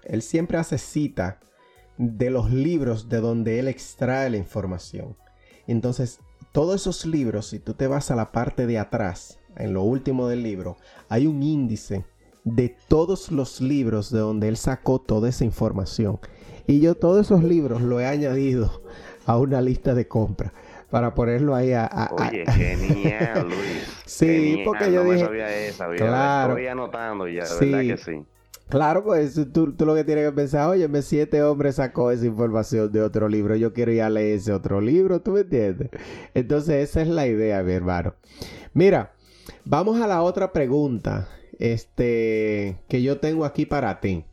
él 0.03 0.21
siempre 0.21 0.57
hace 0.57 0.77
cita 0.77 1.39
de 1.97 2.29
los 2.29 2.51
libros 2.51 3.09
de 3.09 3.19
donde 3.19 3.59
él 3.59 3.67
extrae 3.67 4.29
la 4.29 4.37
información. 4.37 5.15
Entonces, 5.67 6.19
todos 6.51 6.81
esos 6.81 7.05
libros, 7.05 7.47
si 7.47 7.59
tú 7.59 7.73
te 7.73 7.87
vas 7.87 8.11
a 8.11 8.15
la 8.15 8.31
parte 8.31 8.65
de 8.65 8.79
atrás, 8.79 9.39
en 9.55 9.73
lo 9.73 9.83
último 9.83 10.27
del 10.27 10.43
libro, 10.43 10.77
hay 11.09 11.27
un 11.27 11.43
índice 11.43 12.05
de 12.43 12.75
todos 12.87 13.31
los 13.31 13.59
libros 13.59 14.11
de 14.11 14.19
donde 14.19 14.47
él 14.47 14.57
sacó 14.57 14.99
toda 14.99 15.29
esa 15.29 15.43
información. 15.43 16.19
Y 16.65 16.79
yo 16.79 16.95
todos 16.95 17.25
esos 17.25 17.43
libros 17.43 17.81
lo 17.81 17.99
he 17.99 18.05
añadido 18.05 18.83
a 19.25 19.37
una 19.37 19.61
lista 19.61 19.93
de 19.93 20.07
compra 20.07 20.53
para 20.89 21.13
ponerlo 21.13 21.55
ahí 21.55 21.73
a... 21.73 22.09
Oye, 22.11 22.45
genial, 22.51 23.47
Luis. 23.47 24.01
sí, 24.05 24.61
porque 24.65 24.91
yo 24.91 25.03
dije... 25.03 25.27
claro. 25.97 26.53
Estoy 26.53 26.67
anotando 26.67 27.27
ya, 27.27 27.45
de 27.45 27.65
verdad 27.65 27.95
que 27.95 27.97
sí. 27.97 28.25
Claro, 28.69 29.03
pues 29.03 29.39
tú, 29.53 29.71
tú, 29.73 29.85
lo 29.85 29.95
que 29.95 30.03
tienes 30.03 30.25
que 30.25 30.33
pensar, 30.33 30.69
oye, 30.69 30.89
me 30.89 31.01
siete 31.01 31.41
hombres 31.41 31.75
sacó 31.75 32.11
esa 32.11 32.25
información 32.25 32.91
de 32.91 33.01
otro 33.01 33.29
libro, 33.29 33.55
yo 33.55 33.71
quiero 33.71 33.93
ir 33.93 34.01
a 34.01 34.09
leer 34.09 34.39
ese 34.39 34.51
otro 34.51 34.81
libro, 34.81 35.21
¿tú 35.21 35.31
me 35.31 35.41
entiendes? 35.41 35.89
Entonces 36.33 36.89
esa 36.89 37.01
es 37.01 37.07
la 37.07 37.27
idea, 37.27 37.63
mi 37.63 37.71
hermano. 37.71 38.15
Mira, 38.73 39.13
Vamos 39.69 39.99
a 39.99 40.07
la 40.07 40.21
otra 40.21 40.53
pregunta 40.53 41.27
este, 41.59 42.81
que 42.87 43.01
yo 43.01 43.19
tengo 43.19 43.43
aquí 43.43 43.65
para 43.65 43.99
ti. 43.99 44.23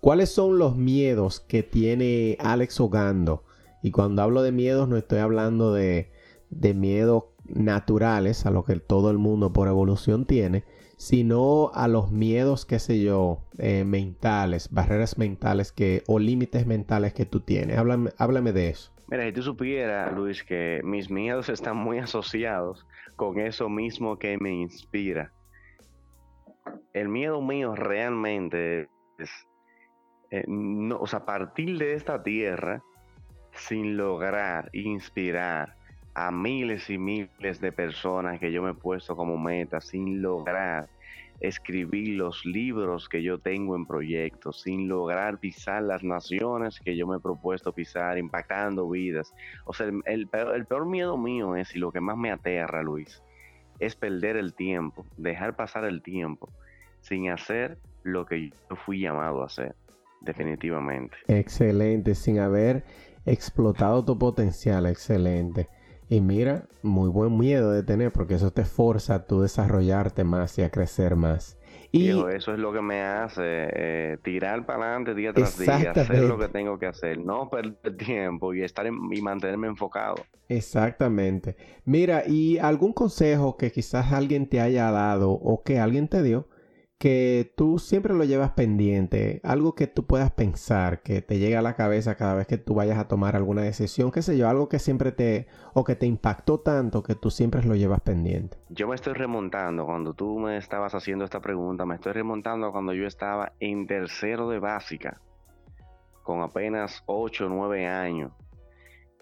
¿Cuáles 0.00 0.30
son 0.30 0.58
los 0.58 0.76
miedos 0.76 1.38
que 1.38 1.62
tiene 1.62 2.36
Alex 2.40 2.80
Ogando? 2.80 3.44
Y 3.82 3.90
cuando 3.90 4.22
hablo 4.22 4.42
de 4.42 4.52
miedos 4.52 4.88
no 4.88 4.96
estoy 4.96 5.18
hablando 5.18 5.72
de, 5.72 6.10
de 6.50 6.74
miedos 6.74 7.24
naturales, 7.44 8.46
a 8.46 8.50
lo 8.50 8.64
que 8.64 8.76
todo 8.76 9.10
el 9.10 9.18
mundo 9.18 9.52
por 9.52 9.68
evolución 9.68 10.26
tiene, 10.26 10.64
sino 10.96 11.70
a 11.72 11.88
los 11.88 12.10
miedos, 12.12 12.66
qué 12.66 12.78
sé 12.78 13.00
yo, 13.00 13.40
eh, 13.58 13.84
mentales, 13.84 14.70
barreras 14.70 15.18
mentales 15.18 15.72
que, 15.72 16.02
o 16.06 16.18
límites 16.18 16.66
mentales 16.66 17.14
que 17.14 17.24
tú 17.24 17.40
tienes. 17.40 17.78
Háblame, 17.78 18.10
háblame 18.18 18.52
de 18.52 18.68
eso. 18.68 18.92
Mira, 19.08 19.24
si 19.24 19.32
tú 19.32 19.42
supieras, 19.42 20.12
Luis, 20.12 20.44
que 20.44 20.80
mis 20.84 21.10
miedos 21.10 21.48
están 21.48 21.76
muy 21.76 21.98
asociados 21.98 22.86
con 23.16 23.40
eso 23.40 23.68
mismo 23.68 24.18
que 24.18 24.38
me 24.38 24.52
inspira. 24.52 25.32
El 26.92 27.08
miedo 27.08 27.40
mío 27.40 27.74
realmente 27.74 28.88
es, 29.18 29.30
eh, 30.30 30.44
no, 30.46 30.98
o 30.98 31.06
sea, 31.06 31.24
partir 31.24 31.78
de 31.78 31.94
esta 31.94 32.22
tierra 32.22 32.84
sin 33.68 33.96
lograr 33.96 34.70
inspirar 34.72 35.74
a 36.14 36.30
miles 36.30 36.90
y 36.90 36.98
miles 36.98 37.60
de 37.60 37.72
personas 37.72 38.40
que 38.40 38.50
yo 38.52 38.62
me 38.62 38.70
he 38.70 38.74
puesto 38.74 39.14
como 39.16 39.38
meta, 39.38 39.80
sin 39.80 40.22
lograr 40.22 40.88
escribir 41.40 42.16
los 42.16 42.44
libros 42.44 43.08
que 43.08 43.22
yo 43.22 43.38
tengo 43.38 43.74
en 43.74 43.86
proyectos, 43.86 44.60
sin 44.62 44.88
lograr 44.88 45.38
pisar 45.38 45.82
las 45.82 46.02
naciones 46.02 46.78
que 46.80 46.96
yo 46.96 47.06
me 47.06 47.16
he 47.16 47.20
propuesto 47.20 47.72
pisar, 47.72 48.18
impactando 48.18 48.88
vidas. 48.88 49.32
O 49.64 49.72
sea, 49.72 49.90
el, 50.04 50.28
peor, 50.28 50.86
miedo 50.86 51.16
mío 51.16 51.56
es, 51.56 51.74
y 51.74 51.78
lo 51.78 51.92
que 51.92 52.00
más 52.00 52.16
me 52.16 52.30
aterra, 52.30 52.82
Luis, 52.82 53.22
es 53.78 53.96
perder 53.96 54.36
el 54.36 54.52
tiempo, 54.52 55.06
dejar 55.16 55.56
pasar 55.56 55.84
el 55.84 56.02
tiempo 56.02 56.50
sin 57.00 57.30
hacer 57.30 57.78
lo 58.02 58.26
que 58.26 58.50
yo 58.50 58.76
fui 58.76 59.00
llamado 59.00 59.42
a 59.42 59.46
hacer, 59.46 59.74
definitivamente. 60.20 61.16
Excelente, 61.28 62.14
sin 62.14 62.38
haber 62.38 62.84
explotado 63.26 64.04
tu 64.04 64.18
potencial, 64.18 64.86
excelente. 64.86 65.68
Y 66.08 66.20
mira, 66.20 66.68
muy 66.82 67.08
buen 67.08 67.38
miedo 67.38 67.70
de 67.70 67.84
tener 67.84 68.12
porque 68.12 68.34
eso 68.34 68.50
te 68.50 68.64
forza 68.64 69.14
a 69.14 69.26
tu 69.26 69.42
desarrollarte 69.42 70.24
más 70.24 70.58
y 70.58 70.62
a 70.62 70.70
crecer 70.70 71.14
más. 71.14 71.56
Y 71.92 72.08
eso 72.10 72.52
es 72.52 72.58
lo 72.58 72.72
que 72.72 72.82
me 72.82 73.00
hace 73.00 73.42
eh, 73.44 74.18
tirar 74.22 74.64
para 74.64 74.84
adelante 74.84 75.14
día 75.14 75.32
tras 75.32 75.58
día, 75.58 75.90
hacer 75.90 76.22
lo 76.22 76.38
que 76.38 76.48
tengo 76.48 76.78
que 76.78 76.86
hacer, 76.86 77.18
no 77.18 77.48
perder 77.50 77.96
tiempo 77.96 78.54
y 78.54 78.62
estar 78.62 78.86
y 78.86 79.22
mantenerme 79.22 79.68
enfocado. 79.68 80.16
Exactamente. 80.48 81.56
Mira, 81.84 82.24
y 82.26 82.58
algún 82.58 82.92
consejo 82.92 83.56
que 83.56 83.72
quizás 83.72 84.12
alguien 84.12 84.48
te 84.48 84.60
haya 84.60 84.90
dado 84.90 85.30
o 85.30 85.62
que 85.62 85.80
alguien 85.80 86.08
te 86.08 86.22
dio 86.22 86.48
que 87.00 87.54
tú 87.56 87.78
siempre 87.78 88.12
lo 88.12 88.24
llevas 88.24 88.50
pendiente, 88.50 89.40
algo 89.42 89.74
que 89.74 89.86
tú 89.86 90.06
puedas 90.06 90.32
pensar, 90.32 91.00
que 91.00 91.22
te 91.22 91.38
llegue 91.38 91.56
a 91.56 91.62
la 91.62 91.74
cabeza 91.74 92.14
cada 92.14 92.34
vez 92.34 92.46
que 92.46 92.58
tú 92.58 92.74
vayas 92.74 92.98
a 92.98 93.08
tomar 93.08 93.36
alguna 93.36 93.62
decisión, 93.62 94.10
qué 94.10 94.20
sé 94.20 94.36
yo, 94.36 94.50
algo 94.50 94.68
que 94.68 94.78
siempre 94.78 95.10
te 95.10 95.46
o 95.72 95.82
que 95.82 95.96
te 95.96 96.04
impactó 96.04 96.60
tanto 96.60 97.02
que 97.02 97.14
tú 97.14 97.30
siempre 97.30 97.62
lo 97.64 97.74
llevas 97.74 98.02
pendiente. 98.02 98.58
Yo 98.68 98.86
me 98.86 98.96
estoy 98.96 99.14
remontando, 99.14 99.86
cuando 99.86 100.12
tú 100.12 100.38
me 100.38 100.58
estabas 100.58 100.94
haciendo 100.94 101.24
esta 101.24 101.40
pregunta, 101.40 101.86
me 101.86 101.94
estoy 101.94 102.12
remontando 102.12 102.70
cuando 102.70 102.92
yo 102.92 103.06
estaba 103.06 103.54
en 103.60 103.86
tercero 103.86 104.50
de 104.50 104.58
básica, 104.58 105.22
con 106.22 106.42
apenas 106.42 107.02
8 107.06 107.46
o 107.46 107.48
9 107.48 107.86
años, 107.86 108.30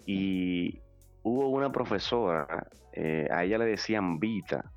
y 0.05 0.81
hubo 1.23 1.47
una 1.47 1.71
profesora, 1.71 2.67
eh, 2.91 3.29
a 3.31 3.45
ella 3.45 3.57
le 3.57 3.67
decían 3.67 4.19
Vita, 4.19 4.69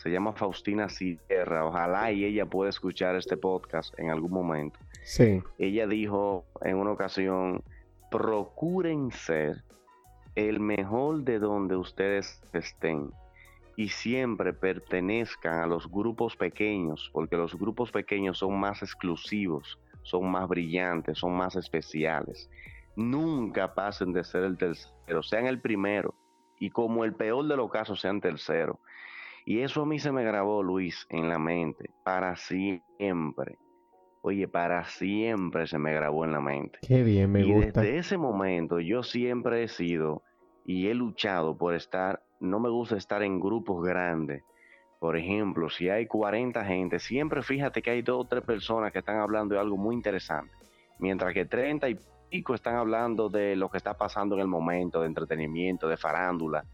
se 0.00 0.10
llama 0.10 0.32
Faustina 0.32 0.88
Sierra. 0.88 1.66
Ojalá 1.66 2.10
y 2.10 2.24
ella 2.24 2.46
pueda 2.46 2.70
escuchar 2.70 3.16
este 3.16 3.36
podcast 3.36 3.92
en 3.98 4.10
algún 4.10 4.32
momento. 4.32 4.78
Sí. 5.02 5.42
Ella 5.58 5.86
dijo 5.86 6.46
en 6.62 6.76
una 6.76 6.92
ocasión, 6.92 7.62
procuren 8.10 9.10
ser 9.12 9.62
el 10.36 10.58
mejor 10.58 11.22
de 11.22 11.38
donde 11.38 11.76
ustedes 11.76 12.42
estén 12.54 13.10
y 13.76 13.88
siempre 13.88 14.54
pertenezcan 14.54 15.60
a 15.60 15.66
los 15.66 15.90
grupos 15.90 16.34
pequeños, 16.34 17.10
porque 17.12 17.36
los 17.36 17.54
grupos 17.58 17.90
pequeños 17.92 18.38
son 18.38 18.58
más 18.58 18.82
exclusivos, 18.82 19.78
son 20.02 20.30
más 20.30 20.48
brillantes, 20.48 21.18
son 21.18 21.36
más 21.36 21.56
especiales. 21.56 22.48
Nunca 22.96 23.74
pasen 23.74 24.14
de 24.14 24.24
ser 24.24 24.44
el 24.44 24.56
tercero, 24.56 25.22
sean 25.22 25.46
el 25.46 25.60
primero 25.60 26.14
y 26.58 26.70
como 26.70 27.04
el 27.04 27.14
peor 27.14 27.46
de 27.48 27.56
los 27.56 27.70
casos 27.70 28.00
sean 28.00 28.20
tercero. 28.20 28.80
Y 29.50 29.62
eso 29.62 29.82
a 29.82 29.84
mí 29.84 29.98
se 29.98 30.12
me 30.12 30.22
grabó, 30.22 30.62
Luis, 30.62 31.08
en 31.08 31.28
la 31.28 31.36
mente, 31.36 31.90
para 32.04 32.36
siempre. 32.36 33.58
Oye, 34.22 34.46
para 34.46 34.84
siempre 34.84 35.66
se 35.66 35.76
me 35.76 35.92
grabó 35.92 36.24
en 36.24 36.30
la 36.30 36.40
mente. 36.40 36.78
Qué 36.86 37.02
bien, 37.02 37.32
me 37.32 37.42
gusta. 37.42 37.80
Desde 37.80 37.98
ese 37.98 38.16
momento 38.16 38.78
yo 38.78 39.02
siempre 39.02 39.64
he 39.64 39.66
sido 39.66 40.22
y 40.64 40.86
he 40.86 40.94
luchado 40.94 41.58
por 41.58 41.74
estar, 41.74 42.22
no 42.38 42.60
me 42.60 42.68
gusta 42.68 42.96
estar 42.96 43.24
en 43.24 43.40
grupos 43.40 43.84
grandes. 43.84 44.44
Por 45.00 45.16
ejemplo, 45.16 45.68
si 45.68 45.88
hay 45.88 46.06
40 46.06 46.64
gente, 46.64 47.00
siempre 47.00 47.42
fíjate 47.42 47.82
que 47.82 47.90
hay 47.90 48.02
dos 48.02 48.24
o 48.24 48.28
tres 48.28 48.44
personas 48.44 48.92
que 48.92 49.00
están 49.00 49.18
hablando 49.18 49.56
de 49.56 49.60
algo 49.60 49.76
muy 49.76 49.96
interesante. 49.96 50.54
Mientras 51.00 51.34
que 51.34 51.44
30 51.44 51.88
y 51.88 51.98
están 52.32 52.76
hablando 52.76 53.28
de 53.28 53.56
lo 53.56 53.70
que 53.70 53.76
está 53.76 53.94
pasando 53.94 54.34
en 54.34 54.42
el 54.42 54.46
momento, 54.46 55.00
de 55.00 55.06
entretenimiento, 55.06 55.88
de 55.88 55.96
farándula. 55.96 56.64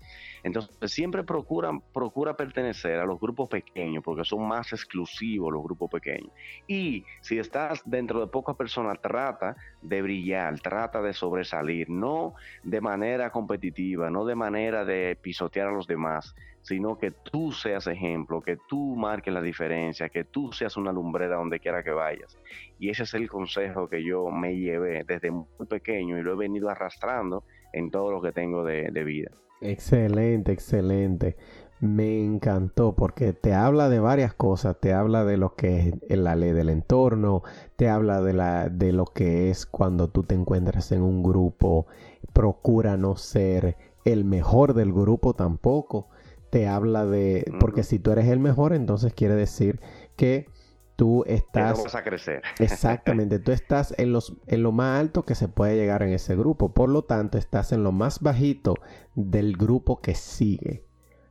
Entonces, 0.43 0.93
siempre 0.93 1.25
procura 1.25 2.37
pertenecer 2.37 3.01
a 3.01 3.05
los 3.05 3.19
grupos 3.19 3.49
pequeños, 3.49 4.05
porque 4.05 4.25
son 4.25 4.47
más 4.47 4.73
exclusivos 4.73 5.53
los 5.53 5.63
grupos 5.63 5.91
pequeños. 5.91 6.31
Y 6.69 7.05
si 7.21 7.39
estás 7.39 7.83
dentro 7.85 8.21
de 8.21 8.29
pocas 8.29 8.55
personas, 8.55 9.01
trata 9.01 9.57
de 9.83 10.03
brillar, 10.03 10.61
trata 10.61 11.03
de 11.03 11.13
sobresalir, 11.13 11.91
no 11.91 12.35
de 12.63 12.81
manera 12.81 13.31
competitiva, 13.31 14.09
no 14.09 14.25
de 14.25 14.37
manera 14.37 14.85
de 14.85 15.19
pisotear 15.21 15.69
a 15.69 15.73
los 15.73 15.87
demás, 15.87 16.35
sino 16.67 16.99
que 16.99 17.13
tú 17.13 17.53
seas 17.53 17.87
ejemplo, 17.87 18.41
que 18.41 18.59
tú 18.69 18.97
marques 18.97 19.33
la 19.33 19.41
diferencia, 19.41 20.09
que 20.09 20.25
tú 20.25 20.51
seas 20.51 20.77
una 20.77 20.91
lumbrera 20.91 21.37
donde 21.37 21.61
quiera 21.61 21.85
que 21.85 21.93
vayas. 21.93 22.37
Y 22.81 22.91
ese 22.91 23.05
es 23.05 23.15
el 23.15 23.31
consejo 23.31 23.89
que 23.89 24.05
yo 24.05 24.29
me 24.31 24.57
llevé 24.57 25.05
desde 25.05 25.31
muy 25.31 25.47
pequeño 25.69 26.19
y 26.19 26.23
lo 26.23 26.33
he 26.33 26.37
venido 26.37 26.69
arrastrando 26.69 27.45
en 27.73 27.93
todo 27.93 28.11
lo 28.11 28.21
que 28.21 28.33
tengo 28.33 28.65
de, 28.65 28.91
vida. 29.05 29.31
Excelente, 29.61 30.51
excelente. 30.51 31.37
Me 31.79 32.25
encantó 32.25 32.97
porque 32.97 33.33
te 33.33 33.55
habla 33.55 33.89
de 33.89 34.01
varias 34.01 34.35
cosas, 34.35 34.81
te 34.81 34.93
habla 34.93 35.25
de 35.25 35.37
lo 35.37 35.55
que 35.55 35.95
es 36.09 36.19
la 36.19 36.35
ley 36.35 36.51
del 36.51 36.71
entorno, 36.71 37.45
te 37.77 37.89
habla 37.89 38.21
de, 38.23 38.33
la, 38.33 38.69
de 38.69 38.93
lo 38.93 39.05
que 39.05 39.51
es 39.51 39.67
cuando 39.67 40.09
tú 40.09 40.25
te 40.25 40.35
encuentras 40.35 40.91
en 40.91 41.03
un 41.03 41.23
grupo, 41.23 41.87
procura 42.33 42.97
no 42.97 43.15
ser 43.15 43.77
el 44.05 44.25
mejor 44.25 44.75
del 44.75 44.93
grupo 44.93 45.35
tampoco, 45.35 46.09
te 46.51 46.67
habla 46.67 47.07
de, 47.07 47.51
porque 47.61 47.83
si 47.83 47.99
tú 47.99 48.11
eres 48.13 48.27
el 48.27 48.39
mejor, 48.39 48.73
entonces 48.73 49.13
quiere 49.15 49.35
decir 49.35 49.81
que 50.17 50.49
tú 50.97 51.25
estás... 51.27 51.77
Vamos 51.77 51.95
a 51.95 52.03
crecer. 52.03 52.43
Exactamente, 52.59 53.39
tú 53.39 53.53
estás 53.53 53.95
en, 53.99 54.13
los, 54.13 54.37
en 54.47 54.63
lo 54.63 54.73
más 54.73 55.01
alto 55.01 55.25
que 55.25 55.35
se 55.35 55.49
puede 55.49 55.77
llegar 55.77 56.03
en 56.03 56.13
ese 56.13 56.37
grupo, 56.37 56.73
por 56.73 56.89
lo 56.89 57.03
tanto 57.03 57.39
estás 57.39 57.73
en 57.73 57.83
lo 57.83 57.93
más 57.93 58.21
bajito 58.21 58.75
del 59.15 59.57
grupo 59.57 60.01
que 60.01 60.15
sigue. 60.15 60.85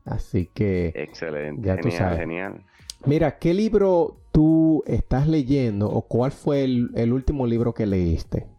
Así 0.03 0.47
que... 0.53 0.93
Excelente, 0.95 1.75
genial, 1.81 2.17
genial. 2.17 2.65
Mira, 3.05 3.39
¿qué 3.39 3.53
libro 3.53 4.21
tú 4.31 4.83
estás 4.85 5.27
leyendo 5.27 5.89
o 5.89 6.07
cuál 6.07 6.31
fue 6.31 6.63
el 6.63 7.13
último 7.13 7.47
libro 7.47 7.73
que 7.73 7.85
leíste? 7.85 8.54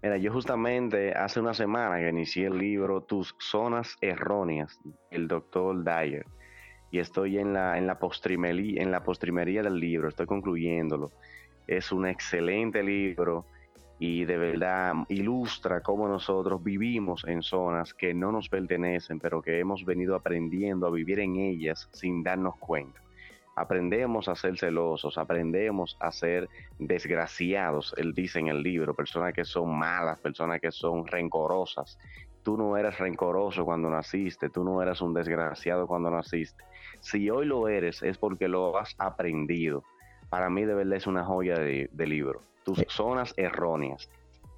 Mira, 0.00 0.16
yo 0.16 0.32
justamente 0.32 1.12
hace 1.12 1.40
una 1.40 1.54
semana 1.54 1.98
que 1.98 2.08
inicié 2.08 2.46
el 2.46 2.56
libro 2.56 3.00
Tus 3.00 3.34
Zonas 3.40 3.96
Erróneas, 4.00 4.78
el 5.10 5.26
doctor 5.26 5.82
Dyer, 5.82 6.24
y 6.92 7.00
estoy 7.00 7.38
en 7.38 7.52
la, 7.52 7.76
en 7.76 7.88
la, 7.88 7.98
en 7.98 9.04
postrimería 9.04 9.62
del 9.62 9.80
libro, 9.80 10.08
estoy 10.08 10.26
concluyéndolo. 10.26 11.10
Es 11.66 11.90
un 11.90 12.06
excelente 12.06 12.82
libro 12.82 13.44
y 13.98 14.24
de 14.24 14.38
verdad 14.38 14.94
ilustra 15.08 15.80
cómo 15.80 16.06
nosotros 16.06 16.62
vivimos 16.62 17.24
en 17.26 17.42
zonas 17.42 17.92
que 17.92 18.14
no 18.14 18.30
nos 18.30 18.48
pertenecen, 18.48 19.18
pero 19.18 19.42
que 19.42 19.58
hemos 19.58 19.84
venido 19.84 20.14
aprendiendo 20.14 20.86
a 20.86 20.90
vivir 20.90 21.18
en 21.18 21.34
ellas 21.34 21.88
sin 21.92 22.22
darnos 22.22 22.56
cuenta 22.56 23.00
aprendemos 23.60 24.28
a 24.28 24.34
ser 24.34 24.58
celosos, 24.58 25.18
aprendemos 25.18 25.96
a 26.00 26.12
ser 26.12 26.48
desgraciados, 26.78 27.94
él 27.96 28.14
dice 28.14 28.38
en 28.38 28.48
el 28.48 28.62
libro, 28.62 28.94
personas 28.94 29.34
que 29.34 29.44
son 29.44 29.76
malas, 29.76 30.18
personas 30.20 30.60
que 30.60 30.70
son 30.70 31.06
rencorosas. 31.06 31.98
Tú 32.42 32.56
no 32.56 32.76
eras 32.76 32.98
rencoroso 32.98 33.64
cuando 33.64 33.90
naciste, 33.90 34.48
tú 34.48 34.64
no 34.64 34.80
eras 34.80 35.02
un 35.02 35.12
desgraciado 35.12 35.86
cuando 35.86 36.10
naciste. 36.10 36.64
Si 37.00 37.28
hoy 37.30 37.46
lo 37.46 37.68
eres 37.68 38.02
es 38.02 38.16
porque 38.16 38.48
lo 38.48 38.78
has 38.78 38.94
aprendido. 38.98 39.82
Para 40.30 40.48
mí 40.48 40.64
de 40.64 40.74
verdad 40.74 40.96
es 40.96 41.06
una 41.06 41.24
joya 41.24 41.58
de, 41.58 41.88
libro. 42.06 42.42
Tus 42.64 42.78
eh. 42.78 42.86
zonas 42.88 43.34
erróneas. 43.36 44.08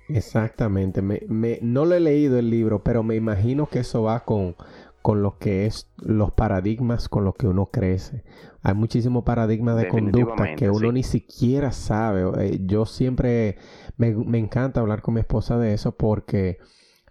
Exactamente. 0.09 1.03
Me, 1.03 1.59
no 1.62 1.84
lo 1.84 1.94
he 1.94 2.01
leído 2.01 2.38
el 2.38 2.51
libro, 2.51 2.80
pero 2.80 3.03
me 3.03 3.14
imagino 3.14 3.66
que 3.66 3.80
eso 3.80 4.03
va 4.03 4.20
con, 4.20 4.57
con 5.03 5.22
lo 5.22 5.38
que 5.38 5.66
es 5.66 5.90
los 5.98 6.32
paradigmas 6.32 7.09
con 7.09 7.24
los 7.24 7.34
que 7.34 7.46
uno 7.46 7.66
crece. 7.66 8.24
Hay 8.62 8.74
muchísimos 8.74 9.24
paradigmas 9.24 9.76
de 9.76 9.88
conducta 9.88 10.55
que 10.55 10.68
uno 10.68 10.92
ni 10.92 11.03
siquiera 11.03 11.72
sabe. 11.72 12.24
Eh, 12.44 12.61
yo 12.64 12.84
siempre 12.84 13.57
me, 13.96 14.14
me, 14.14 14.38
encanta 14.38 14.80
hablar 14.80 15.01
con 15.01 15.14
mi 15.14 15.20
esposa 15.20 15.59
de 15.59 15.72
eso 15.72 15.92
porque 15.96 16.59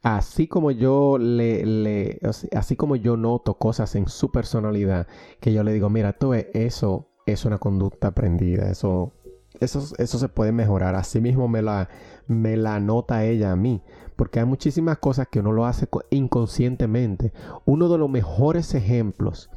así 0.03 0.47
como 0.47 0.71
yo 0.71 1.17
le, 1.17 1.65
le, 1.65 2.19
así 2.55 2.75
como 2.75 2.95
yo 2.95 3.17
noto 3.17 3.57
cosas 3.57 3.95
en 3.95 4.07
su 4.07 4.31
personalidad 4.31 5.07
que 5.41 5.51
yo 5.51 5.63
le 5.63 5.73
digo, 5.73 5.89
mira, 5.89 6.13
tú 6.13 6.33
eso 6.33 7.09
es 7.25 7.45
una 7.45 7.57
conducta 7.57 8.09
aprendida, 8.09 8.69
eso, 8.69 9.13
eso, 9.59 9.95
eso 9.97 10.19
se 10.19 10.29
puede 10.29 10.51
mejorar. 10.51 10.95
Así 10.95 11.19
mismo 11.19 11.47
me 11.47 11.63
la, 11.63 11.89
me 12.27 12.57
la 12.57 12.79
nota 12.79 13.25
ella 13.25 13.51
a 13.51 13.55
mí 13.55 13.81
porque 14.19 14.41
hay 14.41 14.45
muchísimas 14.45 14.97
cosas 14.97 15.29
que 15.29 15.39
uno 15.39 15.53
lo 15.53 15.65
hace 15.65 15.87
inconscientemente. 16.09 17.31
Uno 17.63 17.87
de 17.87 17.97
los 17.97 18.09
mejores 18.09 18.75
ejemplos 18.75 19.49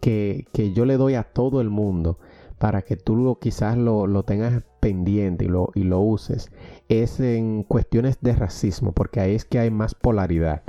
que, 0.00 0.44
yo 0.74 0.84
le 0.86 0.96
doy 0.96 1.14
a 1.14 1.22
todo 1.22 1.60
el 1.60 1.70
mundo 1.70 2.18
para 2.58 2.82
que 2.82 2.96
tú 2.96 3.14
lo, 3.14 3.38
quizás 3.38 3.78
lo, 3.78 4.24
tengas 4.24 4.64
pendiente 4.80 5.44
y 5.44 5.48
lo, 5.48 5.70
y 5.76 5.84
lo 5.84 6.00
uses 6.00 6.50
es 6.88 7.20
en 7.20 7.62
cuestiones 7.62 8.18
de 8.20 8.34
racismo, 8.34 8.90
porque 8.90 9.20
ahí 9.20 9.36
es 9.36 9.44
que 9.44 9.60
hay 9.60 9.70
más 9.70 9.94
polaridad. 9.94 10.64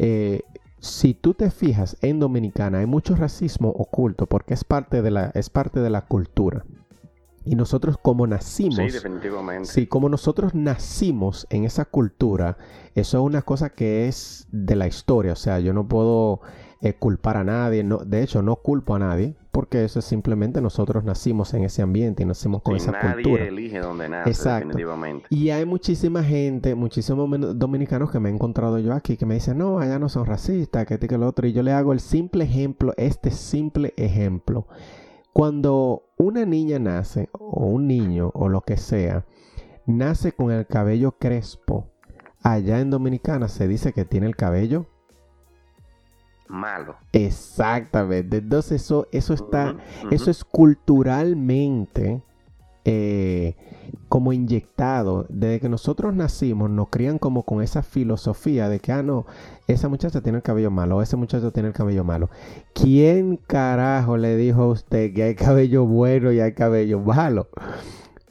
Eh, 0.00 0.40
si 0.80 1.14
tú 1.14 1.34
te 1.34 1.52
fijas 1.52 1.96
en 2.00 2.18
Dominicana 2.18 2.78
hay 2.78 2.86
mucho 2.86 3.14
racismo 3.14 3.68
oculto 3.68 4.26
porque 4.26 4.54
es 4.54 4.64
parte 4.64 5.00
de 5.00 5.12
la, 5.12 5.30
es 5.36 5.48
parte 5.48 5.78
de 5.78 5.90
la 5.90 6.06
cultura. 6.06 6.64
Y 7.50 7.56
nosotros 7.56 7.96
como 8.00 8.28
nacimos... 8.28 8.76
Sí, 8.76 8.90
definitivamente. 8.90 9.68
Sí, 9.68 9.88
como 9.88 10.08
nosotros 10.08 10.54
nacimos 10.54 11.48
en 11.50 11.64
esa 11.64 11.84
cultura, 11.84 12.56
eso 12.94 13.18
es 13.18 13.24
una 13.24 13.42
cosa 13.42 13.70
que 13.70 14.06
es 14.06 14.46
de 14.52 14.76
la 14.76 14.86
historia. 14.86 15.32
O 15.32 15.36
sea, 15.36 15.58
yo 15.58 15.72
no 15.72 15.88
puedo 15.88 16.42
eh, 16.80 16.94
culpar 16.94 17.36
a 17.36 17.42
nadie. 17.42 17.82
No, 17.82 17.98
de 17.98 18.22
hecho, 18.22 18.40
no 18.40 18.54
culpo 18.54 18.94
a 18.94 19.00
nadie. 19.00 19.34
Porque 19.50 19.82
eso 19.84 19.98
es 19.98 20.04
simplemente 20.04 20.60
nosotros 20.60 21.02
nacimos 21.02 21.52
en 21.52 21.64
ese 21.64 21.82
ambiente 21.82 22.22
y 22.22 22.26
nacimos 22.26 22.62
con 22.62 22.76
esa 22.76 22.92
nadie 22.92 23.14
cultura. 23.14 23.44
elige 23.46 23.80
donde 23.80 24.08
nace, 24.08 24.30
Exacto. 24.30 24.68
definitivamente. 24.68 25.26
Y 25.28 25.50
hay 25.50 25.64
muchísima 25.64 26.22
gente, 26.22 26.76
muchísimos 26.76 27.28
dominicanos 27.58 28.12
que 28.12 28.20
me 28.20 28.28
he 28.30 28.32
encontrado 28.32 28.78
yo 28.78 28.94
aquí 28.94 29.16
que 29.16 29.26
me 29.26 29.34
dicen, 29.34 29.58
no, 29.58 29.80
allá 29.80 29.98
no 29.98 30.08
son 30.08 30.24
racistas, 30.24 30.86
que 30.86 30.94
este 30.94 31.08
que 31.08 31.18
lo 31.18 31.26
otro. 31.26 31.48
Y 31.48 31.52
yo 31.52 31.64
le 31.64 31.72
hago 31.72 31.92
el 31.92 31.98
simple 31.98 32.44
ejemplo, 32.44 32.94
este 32.96 33.32
simple 33.32 33.92
ejemplo. 33.96 34.68
Cuando 35.32 36.02
una 36.16 36.44
niña 36.44 36.78
nace, 36.78 37.28
o 37.32 37.66
un 37.66 37.86
niño, 37.86 38.30
o 38.34 38.48
lo 38.48 38.62
que 38.62 38.76
sea, 38.76 39.24
nace 39.86 40.32
con 40.32 40.50
el 40.50 40.66
cabello 40.66 41.12
crespo, 41.12 41.86
allá 42.42 42.80
en 42.80 42.90
Dominicana 42.90 43.48
se 43.48 43.68
dice 43.68 43.92
que 43.92 44.04
tiene 44.04 44.26
el 44.26 44.36
cabello 44.36 44.86
malo. 46.50 46.96
Exactamente. 47.12 48.38
Entonces 48.38 48.82
eso, 48.82 49.06
eso 49.12 49.34
está, 49.34 49.76
eso 50.10 50.30
es 50.30 50.44
culturalmente 50.44 52.22
eh, 52.84 53.56
como 54.08 54.32
inyectado. 54.32 55.26
Desde 55.28 55.60
que 55.60 55.68
nosotros 55.68 56.14
nacimos, 56.14 56.70
nos 56.70 56.88
crían 56.88 57.18
como 57.18 57.44
con 57.44 57.62
esa 57.62 57.82
filosofía 57.82 58.68
de 58.68 58.80
que, 58.80 58.92
ah, 58.92 59.02
no, 59.02 59.26
esa 59.66 59.88
muchacha 59.88 60.20
tiene 60.20 60.38
el 60.38 60.42
cabello 60.42 60.70
malo, 60.70 60.96
o 60.96 61.02
ese 61.02 61.16
muchacho 61.16 61.52
tiene 61.52 61.68
el 61.68 61.74
cabello 61.74 62.04
malo. 62.04 62.30
¿Quién 62.74 63.36
carajo 63.36 64.16
le 64.16 64.36
dijo 64.36 64.62
a 64.62 64.68
usted 64.68 65.12
que 65.14 65.22
hay 65.22 65.34
cabello 65.34 65.86
bueno 65.86 66.32
y 66.32 66.40
hay 66.40 66.52
cabello 66.52 67.00
malo? 67.00 67.48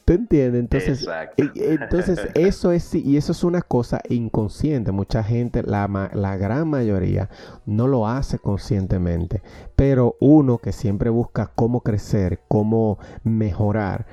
¿Tú 0.10 0.16
entiendes? 0.16 0.62
Entonces, 0.62 1.08
e, 1.38 1.52
entonces 1.56 2.20
eso 2.34 2.72
es 2.72 2.96
y 2.96 3.16
eso 3.16 3.32
es 3.32 3.44
una 3.44 3.62
cosa 3.62 4.02
inconsciente. 4.10 4.92
Mucha 4.92 5.24
gente, 5.24 5.62
la, 5.62 6.10
la 6.14 6.36
gran 6.36 6.68
mayoría, 6.68 7.30
no 7.68 7.86
lo 7.86 8.08
hace 8.08 8.40
conscientemente. 8.40 9.44
Pero 9.76 10.16
uno 10.20 10.58
que 10.58 10.72
siempre 10.72 11.12
busca 11.12 11.52
cómo 11.54 11.82
crecer, 11.82 12.40
cómo 12.48 12.98
mejorar, 13.24 14.08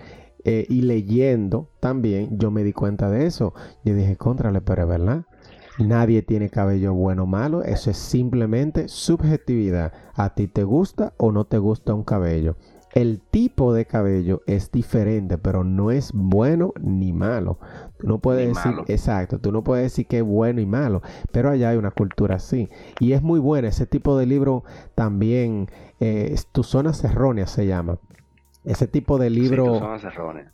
eh, 0.49 0.65
y 0.69 0.83
leyendo 0.83 1.71
también, 1.81 2.39
yo 2.39 2.53
me 2.53 2.63
di 2.63 2.73
cuenta 2.73 3.11
de 3.11 3.27
eso. 3.27 3.53
Yo 3.85 3.97
dije, 3.97 4.17
contrale, 4.17 4.61
pero 4.61 4.83
es 4.83 4.89
verdad. 4.89 5.25
Nadie 5.81 6.23
tiene 6.23 6.51
cabello 6.51 6.95
bueno 6.95 7.25
o 7.25 7.27
malo. 7.27 7.65
Eso 7.65 7.91
es 7.91 7.97
simplemente 7.97 8.87
subjetividad. 8.87 9.93
A 10.15 10.35
ti 10.35 10.47
te 10.47 10.63
gusta 10.63 11.15
o 11.17 11.33
no 11.33 11.47
te 11.47 11.59
gusta 11.59 11.95
un 11.95 12.05
cabello. 12.05 12.57
El 12.95 13.21
tipo 13.21 13.75
de 13.75 13.87
cabello 13.87 14.43
es 14.47 14.71
diferente, 14.71 15.37
pero 15.37 15.65
no 15.65 15.91
es 15.91 16.13
bueno 16.15 16.73
ni 16.81 17.13
malo. 17.13 17.59
Tú 17.99 18.07
no 18.07 18.21
puedes 18.21 18.47
decir, 18.47 18.73
exacto, 18.87 19.41
tú 19.41 19.51
no 19.51 19.65
puedes 19.65 19.87
decir 19.87 20.07
que 20.07 20.19
es 20.19 20.25
bueno 20.25 20.61
y 20.61 20.67
malo, 20.67 21.03
pero 21.33 21.51
allá 21.51 21.71
hay 21.71 21.77
una 21.77 21.91
cultura 21.91 22.37
así. 22.37 22.71
Y 23.01 23.13
es 23.13 23.23
muy 23.23 23.41
buena. 23.41 23.67
Ese 23.67 23.85
tipo 23.85 24.17
de 24.17 24.27
libro 24.27 24.63
también, 24.95 25.69
eh, 25.99 26.37
tus 26.53 26.69
zonas 26.69 27.03
erróneas 27.03 27.51
se 27.51 27.67
llama. 27.67 27.99
Ese 28.67 28.89
tipo 28.89 29.17
de 29.19 29.31
libro 29.31 29.81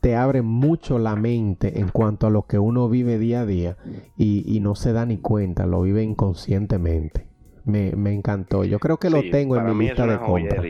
te 0.01 0.17
abre 0.17 0.43
mucho 0.43 0.99
la 0.99 1.17
mente 1.17 1.81
en 1.81 1.89
cuanto 1.89 2.27
a 2.27 2.31
lo 2.31 2.43
que 2.43 2.59
uno 2.59 2.91
vive 2.91 3.19
día 3.19 3.41
a 3.41 3.47
día 3.47 3.79
y, 4.19 4.61
no 4.61 4.75
se 4.75 4.93
da 4.93 5.07
ni 5.07 5.17
cuenta, 5.17 5.65
lo 5.65 5.81
vive 5.81 6.03
inconscientemente. 6.03 7.27
Me, 7.65 7.91
encantó. 8.13 8.65
Yo 8.65 8.79
creo 8.81 8.99
que 8.99 9.09
lo 9.09 9.23
tengo 9.31 9.57
en 9.57 9.77
mi 9.77 9.87
lista 9.87 10.07
de 10.07 10.19
compra. 10.19 10.63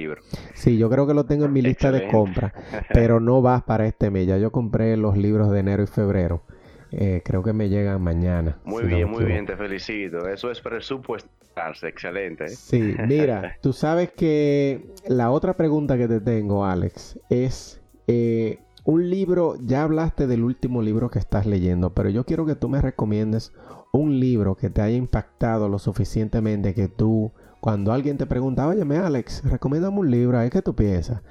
Sí, 0.54 0.78
yo 0.78 0.88
creo 0.88 1.04
que 1.08 1.14
lo 1.14 1.24
tengo 1.24 1.46
en 1.46 1.52
mi 1.52 1.62
lista 1.62 1.90
de 1.90 2.06
compra, 2.06 2.54
pero 2.92 3.18
no 3.18 3.42
va 3.42 3.66
para 3.66 3.86
este 3.86 4.10
mes. 4.10 4.28
Ya 4.28 4.38
yo 4.38 4.52
compré 4.52 4.96
los 4.96 5.16
libros 5.16 5.50
de 5.50 5.58
enero 5.58 5.82
y 5.82 5.86
febrero 5.88 6.44
Eh, 6.92 7.22
creo 7.24 7.42
que 7.42 7.52
me 7.52 7.68
llegan 7.68 8.02
mañana. 8.02 8.58
Muy 8.64 8.84
bien, 8.84 9.10
muy 9.10 9.24
bien, 9.24 9.46
te 9.46 9.56
felicito. 9.56 10.28
Eso 10.28 10.48
es 10.50 10.62
excelente. 11.82 12.48
Sí, 12.48 12.94
mira, 13.06 13.56
tú 13.62 13.72
sabes 13.72 14.12
que 14.12 14.86
la 15.06 15.30
otra 15.30 15.56
pregunta 15.56 15.96
que 15.96 16.08
te 16.08 16.20
tengo, 16.20 16.64
Alex, 16.64 17.18
es 17.28 17.80
eh, 18.06 18.58
un 18.84 19.08
libro, 19.08 19.56
ya 19.60 19.82
hablaste 19.82 20.26
del 20.26 20.42
último 20.44 20.82
libro 20.82 21.10
que 21.10 21.18
estás 21.18 21.46
leyendo, 21.46 21.94
pero 21.94 22.10
yo 22.10 22.24
quiero 22.24 22.46
que 22.46 22.56
tú 22.56 22.68
me 22.68 22.80
recomiendes 22.80 23.52
un 23.92 24.18
libro 24.18 24.56
que 24.56 24.70
te 24.70 24.82
haya 24.82 24.96
impactado 24.96 25.68
lo 25.68 25.78
suficientemente 25.78 26.74
que 26.74 26.88
tú, 26.88 27.32
cuando 27.60 27.92
alguien 27.92 28.16
te 28.16 28.26
pregunta, 28.26 28.66
oye, 28.66 28.82
Alex, 28.96 29.44
recomiéndame 29.44 29.98
un 29.98 30.10
libro, 30.10 30.38
¿qué 30.50 30.62
tú 30.62 30.74
piensas? 30.74 31.22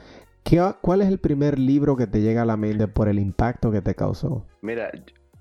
¿Cuál 0.82 1.02
es 1.02 1.08
el 1.08 1.20
primer 1.20 1.60
libro 1.60 1.96
que 1.96 2.08
te 2.08 2.22
llega 2.22 2.42
a 2.42 2.46
la 2.46 2.58
mente 2.58 2.88
por 2.88 3.08
el 3.08 3.20
impacto 3.20 3.72
que 3.72 3.82
te 3.82 3.96
causó? 3.96 4.46
Mira, 4.62 4.92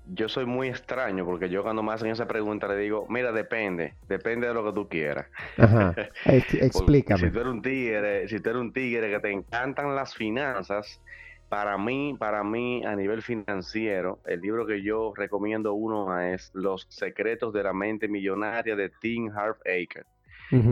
yo 0.05 0.27
soy 0.29 0.45
muy 0.45 0.67
extraño 0.67 1.25
porque 1.25 1.49
yo 1.49 1.63
cuando 1.63 1.83
me 1.83 1.93
hacen 1.93 2.09
esa 2.09 2.27
pregunta 2.27 2.67
le 2.67 2.77
digo, 2.77 3.05
mira, 3.09 3.31
depende, 3.31 3.95
depende 4.07 4.47
de 4.47 4.53
lo 4.53 4.65
que 4.65 4.73
tú 4.73 4.89
quieras. 4.89 5.27
Ajá. 5.57 5.93
Explícame. 6.25 7.19
si 7.19 7.31
tú 7.31 7.39
eres 7.39 7.51
un 7.51 7.61
tigre, 7.61 8.27
si 8.27 8.39
tú 8.39 8.49
eres 8.49 8.61
un 8.61 8.73
tigre 8.73 9.09
que 9.11 9.19
te 9.19 9.31
encantan 9.31 9.95
las 9.95 10.15
finanzas, 10.15 11.01
para 11.49 11.77
mí, 11.77 12.15
para 12.17 12.43
mí 12.43 12.83
a 12.85 12.95
nivel 12.95 13.21
financiero, 13.21 14.21
el 14.25 14.39
libro 14.39 14.65
que 14.65 14.81
yo 14.81 15.13
recomiendo 15.13 15.73
uno 15.73 16.17
es 16.21 16.49
Los 16.53 16.87
secretos 16.89 17.51
de 17.53 17.63
la 17.63 17.73
mente 17.73 18.07
millonaria 18.07 18.75
de 18.75 18.89
Tim 19.01 19.29
Eker. 19.65 20.05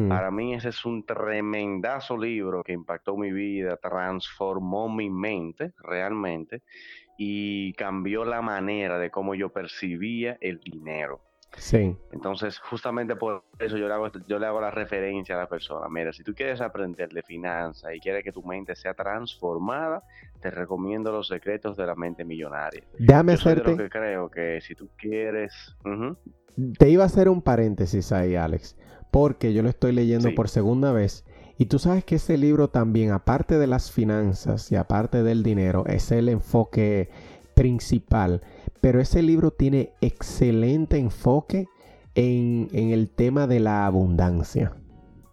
Para 0.09 0.29
mí 0.29 0.53
ese 0.53 0.69
es 0.69 0.85
un 0.85 1.05
tremendazo 1.05 2.17
libro 2.17 2.63
que 2.63 2.73
impactó 2.73 3.15
mi 3.15 3.31
vida, 3.31 3.77
transformó 3.77 4.93
mi 4.93 5.09
mente 5.09 5.71
realmente 5.77 6.63
y 7.21 7.73
cambió 7.73 8.23
la 8.23 8.41
manera 8.41 8.97
de 8.97 9.11
cómo 9.11 9.35
yo 9.35 9.49
percibía 9.49 10.37
el 10.39 10.61
dinero. 10.61 11.19
Sí. 11.57 11.97
Entonces, 12.13 12.57
justamente 12.59 13.17
por 13.17 13.43
eso 13.59 13.75
yo 13.75 13.89
le 13.89 13.93
hago, 13.93 14.09
yo 14.25 14.39
le 14.39 14.45
hago 14.45 14.61
la 14.61 14.71
referencia 14.71 15.35
a 15.35 15.39
la 15.39 15.49
persona. 15.49 15.89
Mira, 15.89 16.13
si 16.13 16.23
tú 16.23 16.33
quieres 16.33 16.61
aprender 16.61 17.09
de 17.09 17.21
finanzas 17.21 17.93
y 17.93 17.99
quieres 17.99 18.23
que 18.23 18.31
tu 18.31 18.41
mente 18.41 18.73
sea 18.73 18.93
transformada, 18.93 20.01
te 20.39 20.49
recomiendo 20.49 21.11
los 21.11 21.27
secretos 21.27 21.75
de 21.75 21.87
la 21.87 21.95
mente 21.95 22.23
millonaria. 22.23 22.85
Déjame 22.97 23.33
hacerte. 23.33 23.75
que 23.75 23.89
creo 23.89 24.31
que 24.31 24.61
si 24.61 24.73
tú 24.73 24.89
quieres. 24.95 25.75
Te 26.77 26.89
iba 26.89 27.03
a 27.03 27.07
hacer 27.07 27.27
un 27.27 27.41
paréntesis 27.41 28.13
ahí, 28.13 28.37
Alex 28.37 28.77
porque 29.11 29.53
yo 29.53 29.63
lo 29.63 29.69
estoy 29.69 29.91
leyendo 29.91 30.33
por 30.35 30.49
segunda 30.49 30.91
vez. 30.91 31.25
Y 31.59 31.65
tú 31.65 31.77
sabes 31.77 32.05
que 32.05 32.15
ese 32.15 32.37
libro 32.37 32.69
también, 32.69 33.11
aparte 33.11 33.59
de 33.59 33.67
las 33.67 33.91
finanzas 33.91 34.71
y 34.71 34.77
aparte 34.77 35.23
del 35.23 35.43
dinero, 35.43 35.85
es 35.87 36.09
el 36.09 36.29
enfoque 36.29 37.09
principal. 37.53 38.41
Pero 38.79 39.01
ese 39.01 39.21
libro 39.21 39.51
tiene 39.51 39.91
excelente 39.99 40.97
enfoque 40.97 41.67
en, 42.15 42.69
en 42.71 42.91
el 42.91 43.09
tema 43.09 43.45
de 43.45 43.59
la 43.59 43.85
abundancia. 43.85 44.73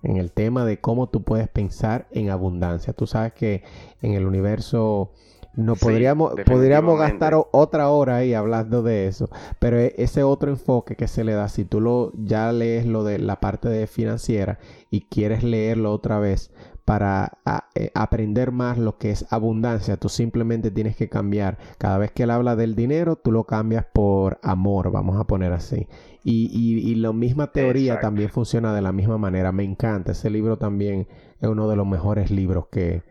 En 0.02 0.16
el 0.16 0.32
tema 0.32 0.64
de 0.64 0.80
cómo 0.80 1.08
tú 1.08 1.22
puedes 1.22 1.48
pensar 1.48 2.08
en 2.10 2.30
abundancia. 2.30 2.92
Tú 2.92 3.06
sabes 3.06 3.32
que 3.32 3.62
en 4.02 4.14
el 4.14 4.26
universo 4.26 5.12
no 5.56 5.74
podríamos, 5.74 6.34
podríamos 6.44 6.98
gastar 6.98 7.34
otra 7.50 7.88
hora 7.88 8.16
ahí 8.16 8.34
hablando 8.34 8.82
de 8.82 9.06
eso, 9.06 9.30
pero 9.58 9.78
e, 9.78 9.94
ese 9.96 10.22
otro 10.22 10.50
enfoque 10.50 10.96
que 10.96 11.08
se 11.08 11.24
le 11.24 11.32
da, 11.32 11.48
si 11.48 11.64
tú 11.64 11.80
lo 11.80 12.12
ya 12.14 12.52
lees 12.52 12.86
lo 12.86 13.04
de 13.04 13.18
la 13.18 13.40
parte 13.40 13.68
de 13.68 13.86
financiera 13.86 14.58
y 14.90 15.02
quieres 15.02 15.42
leerlo 15.42 15.92
otra 15.92 16.18
vez 16.18 16.50
para 16.84 17.38
eh, 17.74 17.90
aprender 17.94 18.52
más 18.52 18.78
lo 18.78 18.96
que 18.96 19.10
es 19.10 19.26
abundancia, 19.30 19.96
tú 19.96 20.08
simplemente 20.08 20.70
tienes 20.70 20.94
que 20.94 21.08
cambiar. 21.08 21.58
Cada 21.78 21.98
vez 21.98 22.12
que 22.12 22.22
él 22.22 22.30
habla 22.30 22.54
del 22.54 22.76
dinero, 22.76 23.16
tú 23.16 23.32
lo 23.32 23.42
cambias 23.42 23.84
por 23.92 24.38
amor, 24.42 24.92
vamos 24.92 25.18
a 25.18 25.24
poner 25.24 25.52
así. 25.52 25.88
Y, 26.22 26.48
y, 26.52 26.90
y 26.90 26.94
la 26.94 27.12
misma 27.12 27.50
teoría 27.50 27.98
también 27.98 28.28
funciona 28.28 28.72
de 28.72 28.82
la 28.82 28.92
misma 28.92 29.18
manera. 29.18 29.50
Me 29.50 29.64
encanta, 29.64 30.12
ese 30.12 30.30
libro 30.30 30.58
también 30.58 31.08
es 31.40 31.48
uno 31.48 31.68
de 31.68 31.74
los 31.74 31.86
mejores 31.88 32.30
libros 32.30 32.66
que, 32.70 33.02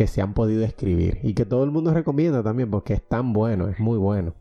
que 0.00 0.06
se 0.06 0.22
han 0.22 0.32
podido 0.32 0.64
escribir 0.64 1.18
y 1.22 1.34
que 1.34 1.44
todo 1.44 1.62
el 1.62 1.70
mundo 1.70 1.92
recomienda 1.92 2.42
también 2.42 2.70
porque 2.70 2.94
es 2.94 3.06
tan 3.06 3.34
bueno, 3.34 3.68
es 3.68 3.78
muy 3.78 3.98
bueno. 3.98 4.32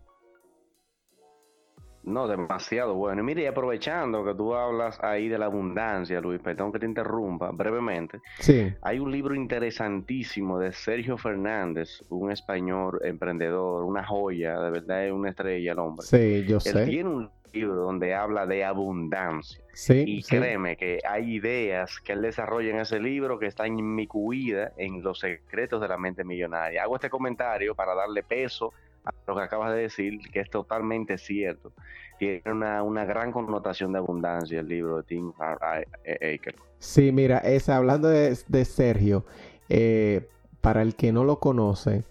No, 2.01 2.30
demasiado 2.30 2.95
bueno. 2.95 3.20
Y 3.20 3.26
mire, 3.26 3.45
aprovechando 3.45 4.24
que 4.24 4.34
tú 4.36 4.55
hablas 4.55 4.97
ahí 5.03 5.28
de 5.28 5.38
la 5.38 5.47
abundancia, 5.47 6.22
Luis, 6.22 6.39
perdón 6.39 6.72
que 6.72 6.80
te 6.80 6.86
interrumpa 6.86 7.51
brevemente. 7.51 8.22
Sí. 8.39 8.74
Hay 8.82 8.99
un 8.99 9.12
libro 9.12 9.36
interesantísimo 9.36 10.60
de 10.60 10.72
Sergio 10.72 11.18
Fernández, 11.18 12.05
un 12.07 12.32
español 12.32 12.97
emprendedor, 13.03 13.84
una 13.84 14.05
joya, 14.05 14.62
de 14.62 14.72
verdad 14.72 15.07
es 15.07 15.12
una 15.12 15.32
estrella 15.32 15.74
el 15.74 15.80
hombre. 15.80 16.05
Sí, 16.05 16.45
yo 16.47 16.62
sé. 16.62 16.70
Él 16.70 16.89
tiene 16.89 17.10
un 17.10 17.30
libro 17.53 17.75
donde 17.75 18.13
habla 18.13 18.45
de 18.45 18.63
abundancia. 18.63 19.61
Sí, 19.73 20.03
y 20.05 20.23
créeme 20.23 20.75
que 20.75 20.99
hay 21.07 21.35
ideas 21.35 21.99
que 21.99 22.13
él 22.13 22.21
desarrolla 22.21 22.71
en 22.71 22.79
ese 22.79 22.99
libro 22.99 23.39
que 23.39 23.45
están 23.45 23.77
inmiscuidas 23.77 24.73
en 24.77 25.01
los 25.01 25.19
secretos 25.19 25.81
de 25.81 25.87
la 25.87 25.97
mente 25.97 26.23
millonaria. 26.23 26.83
Hago 26.83 26.95
este 26.95 27.09
comentario 27.09 27.75
para 27.75 27.95
darle 27.95 28.23
peso 28.23 28.73
a 29.05 29.11
lo 29.27 29.35
que 29.35 29.41
acabas 29.41 29.73
de 29.73 29.81
decir, 29.81 30.19
que 30.31 30.41
es 30.41 30.49
totalmente 30.49 31.17
cierto. 31.17 31.71
Tiene 32.17 32.41
una, 32.45 32.83
una 32.83 33.05
gran 33.05 33.31
connotación 33.31 33.93
de 33.93 33.99
abundancia 33.99 34.59
el 34.59 34.67
libro 34.67 34.97
de 34.97 35.03
Tim 35.03 35.31
Aker. 35.39 36.55
Sí, 36.79 37.11
mira, 37.11 37.39
es, 37.39 37.69
hablando 37.69 38.07
de, 38.09 38.35
Sergio, 38.65 39.25
eh, 39.69 40.27
para 40.61 40.81
el 40.81 40.95
que 40.95 41.11
no 41.11 41.23
lo 41.23 41.39
conoce, 41.39 42.03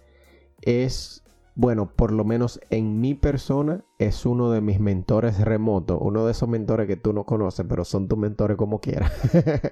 es 0.61 1.23
bueno, 1.59 1.91
por 1.93 2.13
lo 2.13 2.23
menos 2.23 2.61
en 2.69 3.01
mi 3.01 3.15
persona, 3.15 3.83
es 3.97 4.25
uno 4.25 4.49
de 4.49 4.61
mis 4.61 4.79
mentores 4.79 5.41
remotos, 5.41 5.97
uno 5.99 6.25
de 6.25 6.31
esos 6.31 6.47
mentores 6.47 6.87
que 6.87 6.95
tú 6.95 7.11
no 7.11 7.25
conoces, 7.25 7.65
pero 7.67 7.83
son 7.83 8.07
tus 8.07 8.17
mentores 8.17 8.55
como 8.55 8.79
quieras. 8.79 9.11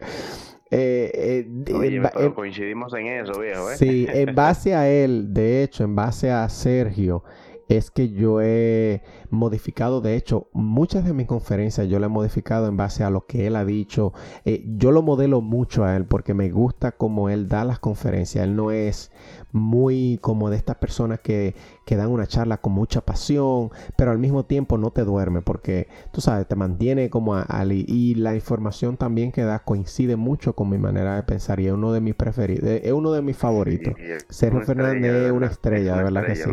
Eh, 0.70 1.48
eh, 1.66 2.32
coincidimos 2.36 2.94
en 2.94 3.08
eso, 3.08 3.40
viejo. 3.40 3.72
¿eh? 3.72 3.78
Sí, 3.78 4.06
en 4.14 4.36
base 4.36 4.76
a 4.76 4.90
él, 4.90 5.34
de 5.34 5.64
hecho, 5.64 5.86
en 5.86 5.96
base 5.96 6.30
a 6.30 6.50
Sergio, 6.50 7.24
es 7.68 7.92
que 7.92 8.10
yo 8.10 8.42
he 8.42 9.02
modificado, 9.30 10.00
de 10.00 10.16
hecho, 10.16 10.48
muchas 10.54 11.04
de 11.06 11.14
mis 11.14 11.28
conferencias 11.28 11.88
yo 11.88 12.00
las 12.00 12.10
he 12.10 12.14
modificado 12.14 12.68
en 12.68 12.78
base 12.78 13.04
a 13.04 13.10
lo 13.10 13.26
que 13.26 13.48
él 13.48 13.56
ha 13.56 13.66
dicho. 13.66 14.14
Eh, 14.46 14.64
yo 14.78 14.92
lo 14.92 15.02
modelo 15.02 15.42
mucho 15.42 15.84
a 15.84 15.96
él 15.96 16.06
porque 16.06 16.34
me 16.34 16.50
gusta 16.50 16.94
cómo 16.94 17.30
él 17.30 17.48
da 17.48 17.66
las 17.66 17.80
conferencias. 17.80 18.46
Él 18.46 18.56
no 18.56 18.72
es 18.72 19.12
muy 19.52 20.20
como 20.22 20.50
de 20.50 20.58
estas 20.58 20.78
personas 20.78 21.20
que, 21.20 21.56
que 21.86 21.96
dan 21.96 22.10
una 22.10 22.28
charla 22.28 22.58
con 22.58 22.74
mucha 22.74 23.02
pasión, 23.02 23.72
pero 23.96 24.12
al 24.12 24.20
mismo 24.20 24.46
tiempo 24.46 24.78
no 24.78 24.92
te 24.92 25.04
duerme 25.04 25.42
porque, 25.42 25.88
tú 26.12 26.22
sabes, 26.22 26.48
te 26.48 26.56
mantiene 26.56 27.10
como 27.10 27.36
a, 27.36 27.46
y 27.70 28.16
la 28.16 28.36
información 28.36 28.98
también 28.98 29.32
que 29.32 29.44
da 29.44 29.60
coincide 29.60 30.16
mucho 30.16 30.54
con 30.54 30.70
mi 30.70 30.78
manera 30.78 31.16
de 31.16 31.24
pensar 31.24 31.60
y 31.60 31.68
es 31.68 31.74
uno 31.74 31.92
de 31.92 32.02
mis 32.02 32.16
preferidos, 32.16 32.70
es 32.70 32.92
uno 32.92 33.12
de 33.12 33.22
mis 33.22 33.38
favoritos. 33.38 33.94
Sergio 34.30 34.62
Fernández 34.62 35.26
es 35.28 35.32
una 35.32 35.48
estrella, 35.48 35.96
de 35.96 36.04
verdad 36.04 36.26
que 36.26 36.36
sí. 36.36 36.52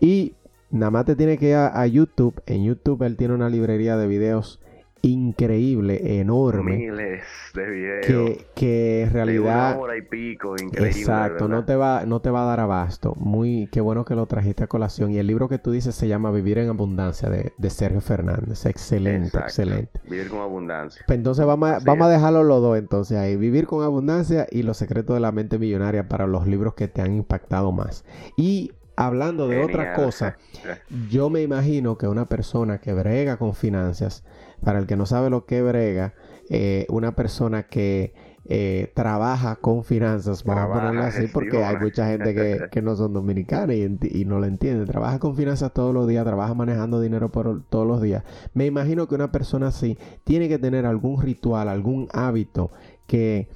Y 0.00 0.34
Nada 0.74 0.90
más 0.90 1.04
te 1.04 1.14
tiene 1.14 1.38
que 1.38 1.50
ir 1.50 1.54
a, 1.54 1.86
YouTube. 1.86 2.42
En 2.46 2.64
YouTube 2.64 3.04
él 3.04 3.16
tiene 3.16 3.32
una 3.32 3.48
librería 3.48 3.96
de 3.96 4.08
videos 4.08 4.58
increíble, 5.04 6.20
enorme. 6.20 6.76
Miles 6.76 7.22
de 7.54 7.66
videos. 7.66 8.06
Que, 8.06 8.46
que 8.54 9.02
en 9.02 9.12
realidad. 9.12 9.78
hora 9.78 9.96
y 9.96 10.02
pico, 10.02 10.54
increíble. 10.60 10.98
Exacto, 10.98 11.48
no 11.48 11.64
te, 11.64 11.76
va, 11.76 12.04
no 12.06 12.20
te 12.20 12.30
va 12.30 12.42
a 12.42 12.46
dar 12.46 12.60
abasto. 12.60 13.14
Muy, 13.16 13.68
qué 13.70 13.80
bueno 13.80 14.04
que 14.04 14.14
lo 14.14 14.26
trajiste 14.26 14.64
a 14.64 14.66
colación. 14.66 15.10
Y 15.10 15.18
el 15.18 15.26
libro 15.26 15.48
que 15.48 15.58
tú 15.58 15.70
dices 15.70 15.94
se 15.94 16.08
llama 16.08 16.30
Vivir 16.30 16.58
en 16.58 16.68
Abundancia 16.68 17.28
de, 17.28 17.52
Sergio 17.70 18.00
Fernández. 18.00 18.66
Excelente, 18.66 19.36
excelente. 19.38 20.00
Vivir 20.08 20.28
con 20.28 20.40
abundancia. 20.40 21.02
Pues 21.06 21.18
entonces 21.18 21.44
vamos, 21.44 21.70
a, 21.70 21.78
vamos 21.84 22.06
a 22.06 22.10
dejarlo 22.10 22.44
los 22.44 22.62
dos 22.62 22.78
entonces 22.78 23.18
ahí. 23.18 23.36
Vivir 23.36 23.66
con 23.66 23.82
abundancia 23.82 24.46
y 24.50 24.62
los 24.62 24.76
secretos 24.76 25.14
de 25.14 25.20
la 25.20 25.32
mente 25.32 25.58
millonaria 25.58 26.08
para 26.08 26.26
los 26.26 26.46
libros 26.46 26.74
que 26.74 26.88
te 26.88 27.02
han 27.02 27.12
impactado 27.12 27.72
más. 27.72 28.04
Y 28.36 28.72
Hablando 28.96 29.48
de 29.48 29.60
otra 29.60 29.94
cosa, 29.94 30.36
yo 31.10 31.28
me 31.28 31.42
imagino 31.42 31.98
que 31.98 32.06
una 32.06 32.26
persona 32.26 32.78
que 32.78 32.92
brega 32.92 33.36
con 33.38 33.54
finanzas, 33.54 34.22
para 34.64 34.78
el 34.78 34.86
que 34.86 34.96
no 34.96 35.06
sabe 35.06 35.30
lo 35.30 35.46
que 35.46 35.62
brega, 35.62 36.14
eh, 36.50 36.86
una 36.88 37.14
persona 37.14 37.64
que 37.64 38.14
eh, 38.46 38.92
trabaja 38.94 39.56
con 39.56 39.84
finanzas, 39.84 40.44
vamos 40.44 40.64
a 40.64 40.72
ponerlo 40.72 41.02
así, 41.02 41.26
porque 41.28 41.64
hay 41.64 41.76
mucha 41.76 42.08
gente 42.08 42.34
que, 42.70 42.82
no 42.82 42.96
son 42.96 43.12
dominicanos 43.12 43.74
y, 43.76 44.24
no 44.24 44.40
lo 44.40 44.46
entiende. 44.46 44.84
Trabaja 44.86 45.18
con 45.18 45.36
finanzas 45.36 45.72
todos 45.72 45.94
los 45.94 46.06
días, 46.06 46.24
trabaja 46.24 46.54
manejando 46.54 47.00
dinero 47.00 47.30
por 47.30 47.64
todos 47.68 47.86
los 47.86 48.02
días. 48.02 48.24
Me 48.52 48.66
imagino 48.66 49.06
que 49.08 49.14
una 49.14 49.32
persona 49.32 49.68
así 49.68 49.98
tiene 50.24 50.48
que 50.48 50.58
tener 50.58 50.86
algún 50.86 51.22
ritual, 51.22 51.68
algún 51.68 52.08
hábito 52.12 52.70
que 53.06 53.48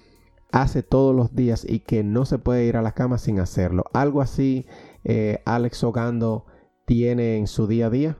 hace 0.53 0.83
todos 0.83 1.15
los 1.15 1.35
días 1.35 1.67
y 1.69 1.81
que 1.81 2.03
no 2.03 2.25
se 2.25 2.39
puede 2.39 2.65
ir 2.65 2.77
a 2.77 2.83
la 2.83 2.93
cama 2.93 3.19
sin 3.19 3.41
hacerlo. 3.41 3.85
Algo 3.93 4.23
así 4.23 4.67
eh, 5.05 5.41
Alex 5.45 5.85
Ogando 5.85 6.47
tiene 6.85 7.37
en 7.37 7.47
su 7.47 7.67
día 7.67 7.87
a 7.87 7.91
día? 7.91 8.19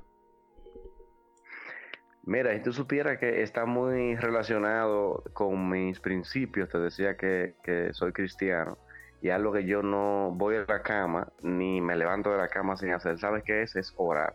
Mira, 2.29 2.53
si 2.53 2.61
tú 2.61 2.75
supieras 2.75 3.17
que 3.17 3.41
está 3.43 3.65
muy 3.65 4.15
relacionado 4.17 5.25
con 5.33 5.71
mis 5.71 5.99
principios, 5.99 6.69
te 6.69 6.79
decía 6.79 7.17
que, 7.17 7.55
soy 7.93 8.13
cristiano, 8.13 8.77
y 9.23 9.31
algo 9.31 9.51
que 9.51 9.65
yo 9.65 9.83
no 9.83 10.31
voy 10.35 10.57
a 10.57 10.67
la 10.69 10.83
cama, 10.83 11.33
ni 11.41 11.81
me 11.81 11.97
levanto 11.97 12.31
de 12.31 12.37
la 12.37 12.49
cama 12.49 12.77
sin 12.77 12.93
hacer, 12.93 13.19
¿sabes 13.19 13.45
qué 13.45 13.63
es? 13.63 13.75
Es 13.77 13.95
orar. 13.97 14.35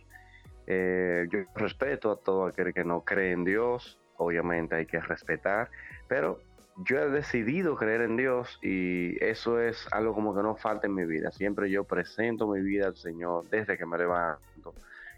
Eh, 0.66 1.28
yo 1.32 1.42
respeto 1.54 2.12
a 2.12 2.16
todo 2.16 2.48
aquel 2.48 2.74
que 2.74 2.84
no 2.84 3.02
cree 3.02 3.32
en 3.32 3.44
Dios, 3.44 4.02
obviamente 4.18 4.74
hay 4.74 4.88
que 4.88 5.00
respetar, 5.00 5.70
pero 6.08 6.40
yo 6.78 6.98
he 6.98 7.12
decidido 7.12 7.76
creer 7.76 8.02
en 8.02 8.18
Dios 8.18 8.58
y 8.64 9.24
eso 9.24 9.62
es 9.62 9.88
algo 9.92 10.16
como 10.16 10.36
que 10.36 10.42
no 10.42 10.56
falta 10.56 10.88
en 10.88 10.96
mi 10.96 11.06
vida. 11.06 11.30
Siempre 11.30 11.70
yo 11.70 11.84
presento 11.84 12.48
mi 12.48 12.62
vida 12.62 12.88
al 12.88 12.96
Señor 12.96 13.48
desde 13.52 13.78
que 13.78 13.86
me 13.86 14.00
levanto 14.00 14.74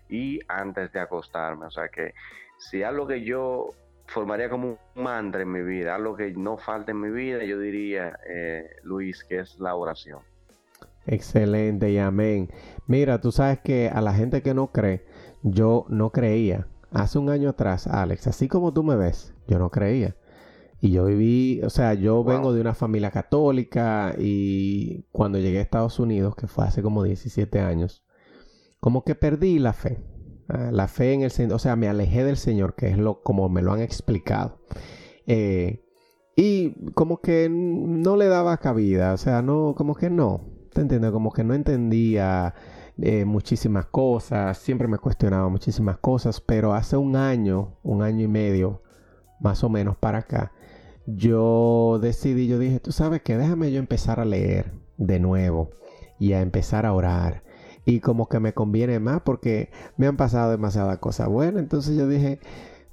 y 0.09 0.41
antes 0.49 0.91
de 0.91 0.99
acostarme. 0.99 1.67
O 1.67 1.71
sea 1.71 1.87
que 1.87 2.13
si 2.57 2.83
algo 2.83 3.07
que 3.07 3.23
yo 3.23 3.71
formaría 4.07 4.49
como 4.49 4.77
un 4.95 5.03
mantra 5.03 5.41
en 5.41 5.51
mi 5.51 5.61
vida, 5.61 5.95
algo 5.95 6.15
que 6.15 6.31
no 6.33 6.57
falta 6.57 6.91
en 6.91 7.01
mi 7.01 7.09
vida, 7.09 7.43
yo 7.43 7.59
diría, 7.59 8.17
eh, 8.29 8.69
Luis, 8.83 9.23
que 9.23 9.39
es 9.39 9.59
la 9.59 9.75
oración. 9.75 10.19
Excelente 11.07 11.91
y 11.91 11.97
amén. 11.97 12.49
Mira, 12.87 13.21
tú 13.21 13.31
sabes 13.31 13.59
que 13.59 13.89
a 13.89 14.01
la 14.01 14.13
gente 14.13 14.41
que 14.41 14.53
no 14.53 14.71
cree, 14.71 15.05
yo 15.43 15.85
no 15.89 16.11
creía. 16.11 16.67
Hace 16.91 17.19
un 17.19 17.29
año 17.29 17.49
atrás, 17.49 17.87
Alex, 17.87 18.27
así 18.27 18.47
como 18.47 18.73
tú 18.73 18.83
me 18.83 18.95
ves, 18.95 19.33
yo 19.47 19.59
no 19.59 19.69
creía. 19.69 20.15
Y 20.81 20.91
yo 20.91 21.05
viví, 21.05 21.61
o 21.63 21.69
sea, 21.69 21.93
yo 21.93 22.23
vengo 22.23 22.53
de 22.53 22.61
una 22.61 22.73
familia 22.73 23.11
católica 23.11 24.15
y 24.17 25.03
cuando 25.11 25.39
llegué 25.39 25.59
a 25.59 25.61
Estados 25.61 25.99
Unidos, 25.99 26.35
que 26.35 26.47
fue 26.47 26.65
hace 26.65 26.81
como 26.81 27.03
17 27.03 27.59
años, 27.59 28.05
como 28.79 29.03
que 29.03 29.15
perdí 29.15 29.57
la 29.57 29.73
fe. 29.73 30.03
Ah, 30.47 30.69
la 30.71 30.87
fe 30.87 31.13
en 31.13 31.23
el 31.23 31.31
Señor, 31.31 31.53
o 31.53 31.59
sea, 31.59 31.75
me 31.75 31.87
alejé 31.87 32.23
del 32.23 32.37
Señor, 32.37 32.75
que 32.75 32.89
es 32.89 32.97
lo 32.97 33.21
como 33.23 33.49
me 33.49 33.61
lo 33.61 33.73
han 33.73 33.81
explicado. 33.81 34.59
Eh, 35.27 35.81
y 36.35 36.91
como 36.93 37.21
que 37.21 37.49
no 37.49 38.17
le 38.17 38.27
daba 38.27 38.57
cabida, 38.57 39.13
o 39.13 39.17
sea, 39.17 39.41
no, 39.41 39.73
como 39.75 39.95
que 39.95 40.09
no, 40.09 40.41
¿te 40.73 40.81
entiendes? 40.81 41.11
Como 41.11 41.31
que 41.31 41.43
no 41.43 41.53
entendía 41.53 42.53
eh, 43.01 43.25
muchísimas 43.25 43.85
cosas, 43.87 44.57
siempre 44.57 44.87
me 44.87 44.97
cuestionaba 44.97 45.49
muchísimas 45.49 45.97
cosas, 45.97 46.41
pero 46.41 46.73
hace 46.73 46.97
un 46.97 47.15
año, 47.15 47.77
un 47.83 48.03
año 48.03 48.25
y 48.25 48.27
medio, 48.27 48.83
más 49.39 49.63
o 49.63 49.69
menos 49.69 49.97
para 49.97 50.19
acá, 50.19 50.51
yo 51.07 51.99
decidí, 52.01 52.47
yo 52.47 52.59
dije, 52.59 52.79
tú 52.79 52.91
sabes 52.91 53.21
que 53.21 53.37
déjame 53.37 53.71
yo 53.71 53.79
empezar 53.79 54.19
a 54.19 54.25
leer 54.25 54.73
de 54.97 55.19
nuevo 55.19 55.71
y 56.19 56.33
a 56.33 56.41
empezar 56.41 56.85
a 56.85 56.93
orar. 56.93 57.44
Y 57.85 57.99
como 57.99 58.27
que 58.27 58.39
me 58.39 58.53
conviene 58.53 58.99
más 58.99 59.21
porque 59.21 59.69
me 59.97 60.07
han 60.07 60.17
pasado 60.17 60.51
demasiadas 60.51 60.97
cosas 60.97 61.27
buenas. 61.27 61.61
Entonces 61.61 61.95
yo 61.95 62.07
dije, 62.07 62.39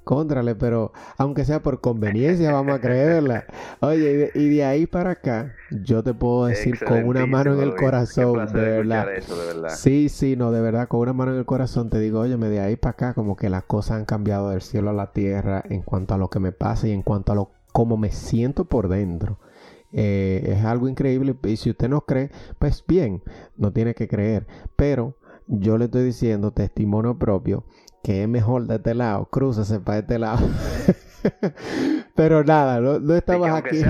contrale, 0.04 0.54
pero 0.54 0.92
aunque 1.16 1.44
sea 1.44 1.62
por 1.62 1.80
conveniencia, 1.80 2.52
vamos 2.52 2.74
a 2.74 2.80
creerla. 2.80 3.44
Oye, 3.80 4.30
y 4.34 4.48
de, 4.48 4.64
ahí 4.64 4.86
para 4.86 5.12
acá, 5.12 5.54
yo 5.70 6.02
te 6.02 6.14
puedo 6.14 6.46
decir 6.46 6.78
con 6.84 7.04
una 7.04 7.26
mano 7.26 7.54
en 7.54 7.60
el 7.60 7.74
corazón, 7.74 8.52
de 8.52 8.82
verdad. 8.82 9.06
Sí, 9.68 10.08
sí, 10.08 10.36
no, 10.36 10.50
de 10.50 10.60
verdad, 10.60 10.88
con 10.88 11.00
una 11.00 11.12
mano 11.12 11.32
en 11.32 11.38
el 11.38 11.46
corazón 11.46 11.90
te 11.90 11.98
digo, 11.98 12.20
oye, 12.20 12.36
de 12.36 12.60
ahí 12.60 12.76
para 12.76 12.92
acá, 12.92 13.14
como 13.14 13.36
que 13.36 13.48
las 13.48 13.64
cosas 13.64 13.98
han 13.98 14.04
cambiado 14.04 14.50
del 14.50 14.62
cielo 14.62 14.90
a 14.90 14.94
la 14.94 15.12
tierra 15.12 15.62
en 15.68 15.82
cuanto 15.82 16.14
a 16.14 16.18
lo 16.18 16.28
que 16.28 16.40
me 16.40 16.52
pasa 16.52 16.88
y 16.88 16.92
en 16.92 17.02
cuanto 17.02 17.32
a 17.32 17.34
lo 17.34 17.50
cómo 17.72 17.96
me 17.96 18.10
siento 18.10 18.66
por 18.66 18.88
dentro. 18.88 19.38
Eh, 19.92 20.54
es 20.56 20.64
algo 20.64 20.88
increíble 20.88 21.36
y 21.44 21.56
si 21.56 21.70
usted 21.70 21.88
no 21.88 22.02
cree, 22.02 22.30
pues 22.58 22.84
bien, 22.86 23.22
no 23.56 23.72
tiene 23.72 23.94
que 23.94 24.08
creer. 24.08 24.46
Pero 24.76 25.16
yo 25.46 25.78
le 25.78 25.86
estoy 25.86 26.04
diciendo 26.04 26.52
testimonio 26.52 27.18
propio 27.18 27.64
que 28.02 28.22
es 28.22 28.28
mejor 28.28 28.66
de 28.66 28.76
este 28.76 28.94
lado, 28.94 29.26
crúzase 29.26 29.78
para 29.80 29.98
este 29.98 30.18
lado. 30.18 30.48
Pero 32.16 32.42
nada, 32.42 32.80
no, 32.80 33.14
estamos 33.14 33.48
aquí. 33.48 33.80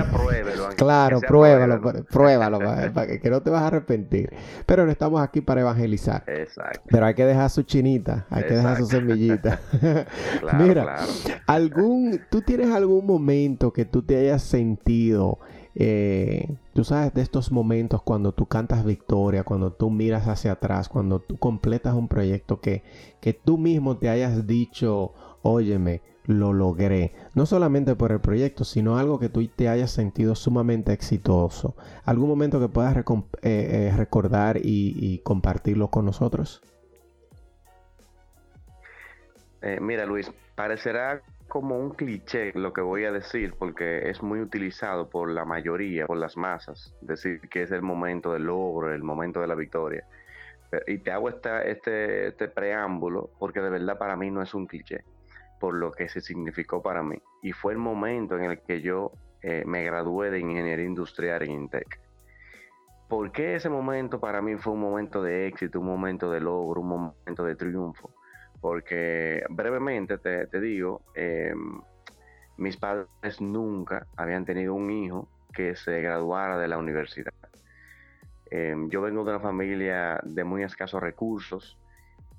claro, 0.77 1.19
pruébalo, 1.19 1.81
pruébalo, 2.09 2.59
para, 2.93 3.07
que, 3.07 3.29
no 3.29 3.41
te 3.41 3.49
vas 3.49 3.63
a 3.63 3.67
arrepentir. 3.67 4.29
Pero 4.67 4.85
no 4.85 4.91
estamos 4.91 5.19
aquí 5.21 5.41
para 5.41 5.61
evangelizar. 5.61 6.23
Exacto. 6.27 6.81
Pero 6.89 7.05
hay 7.07 7.15
que 7.15 7.25
dejar 7.25 7.49
su 7.49 7.63
chinita, 7.63 8.27
hay 8.29 8.43
que 8.43 8.53
dejar 8.53 8.77
su 8.77 8.85
semillita. 8.85 9.59
Mira, 10.59 10.97
algún, 11.47 12.21
¿tú 12.29 12.41
tienes 12.41 12.69
algún 12.69 13.05
momento 13.05 13.73
que 13.73 13.85
tú 13.85 14.03
te 14.03 14.15
hayas 14.15 14.43
sentido 14.43 15.39
eh, 15.75 16.55
tú 16.73 16.83
sabes 16.83 17.13
de 17.13 17.21
estos 17.21 17.51
momentos 17.51 18.01
cuando 18.01 18.31
tú 18.31 18.45
cantas 18.45 18.85
victoria, 18.85 19.43
cuando 19.43 19.71
tú 19.73 19.89
miras 19.89 20.27
hacia 20.27 20.53
atrás, 20.53 20.89
cuando 20.89 21.19
tú 21.19 21.37
completas 21.37 21.95
un 21.95 22.07
proyecto 22.07 22.61
que, 22.61 22.83
que 23.21 23.33
tú 23.33 23.57
mismo 23.57 23.97
te 23.97 24.09
hayas 24.09 24.45
dicho, 24.45 25.13
óyeme, 25.41 26.01
lo 26.25 26.53
logré. 26.53 27.13
No 27.33 27.45
solamente 27.45 27.95
por 27.95 28.11
el 28.11 28.21
proyecto, 28.21 28.63
sino 28.63 28.97
algo 28.97 29.19
que 29.19 29.29
tú 29.29 29.45
te 29.47 29.67
hayas 29.67 29.91
sentido 29.91 30.35
sumamente 30.35 30.93
exitoso. 30.93 31.75
¿Algún 32.05 32.29
momento 32.29 32.59
que 32.59 32.69
puedas 32.69 32.95
eh, 32.95 33.03
eh, 33.41 33.93
recordar 33.95 34.59
y, 34.61 35.19
compartirlo 35.23 35.89
con 35.89 36.05
nosotros? 36.05 36.61
mira 39.79 40.05
Luis, 40.05 40.29
parecerá 40.55 41.21
como 41.53 41.77
un 41.77 41.91
cliché 41.91 42.51
lo 42.55 42.73
que 42.73 42.81
voy 42.81 43.05
a 43.05 43.11
decir, 43.11 43.53
porque 43.59 44.09
es 44.09 44.23
muy 44.23 44.41
utilizado 44.41 45.07
por 45.07 45.29
la 45.29 45.45
mayoría, 45.45 46.07
por 46.07 46.17
las 46.17 46.35
masas, 46.35 46.95
decir 46.99 47.41
que 47.41 47.61
es 47.61 47.69
el 47.69 47.83
momento 47.83 48.33
del 48.33 48.45
logro, 48.45 48.91
el 48.91 49.03
momento 49.03 49.39
de 49.39 49.45
la 49.45 49.53
victoria. 49.53 50.03
Y 50.87 50.97
te 50.97 51.11
hago 51.11 51.29
esta, 51.29 51.61
este, 51.61 52.29
este 52.29 52.47
preámbulo 52.47 53.29
porque 53.37 53.61
de 53.61 53.69
verdad 53.69 53.99
para 53.99 54.15
mí 54.15 54.31
no 54.31 54.41
es 54.41 54.55
un 54.55 54.65
cliché, 54.65 55.03
por 55.59 55.75
lo 55.75 55.91
que 55.91 56.09
se 56.09 56.21
significó 56.21 56.81
para 56.81 57.03
mí. 57.03 57.21
Y 57.43 57.51
fue 57.51 57.73
el 57.73 57.77
momento 57.77 58.35
en 58.35 58.45
el 58.45 58.59
que 58.63 58.81
yo 58.81 59.11
eh, 59.43 59.61
me 59.67 59.83
gradué 59.83 60.31
de 60.31 60.39
ingeniería 60.39 60.87
industrial 60.87 61.43
en 61.43 61.51
Intec. 61.51 61.99
¿Por 63.07 63.31
qué 63.31 63.57
ese 63.57 63.69
momento 63.69 64.19
para 64.19 64.41
mí 64.41 64.55
fue 64.55 64.73
un 64.73 64.79
momento 64.79 65.21
de 65.21 65.45
éxito, 65.45 65.81
un 65.81 65.85
momento 65.85 66.31
de 66.31 66.39
logro, 66.39 66.81
un 66.81 66.87
momento 66.87 67.43
de 67.43 67.55
triunfo? 67.55 68.09
Porque 68.63 69.43
brevemente 69.49 70.17
te, 70.19 70.61
digo, 70.61 71.01
em, 71.15 71.81
mis 72.55 72.77
padres 72.77 73.41
nunca 73.41 74.07
habían 74.15 74.45
tenido 74.45 74.73
un 74.73 74.89
hijo 74.89 75.27
que 75.53 75.75
se 75.75 75.99
graduara 75.99 76.57
de 76.57 76.69
la 76.69 76.77
universidad. 76.77 77.33
Em, 78.49 78.89
yo 78.89 79.01
vengo 79.01 79.25
de 79.25 79.31
una 79.31 79.41
familia 79.41 80.17
de 80.23 80.45
muy 80.45 80.63
escasos 80.63 81.01
recursos. 81.03 81.77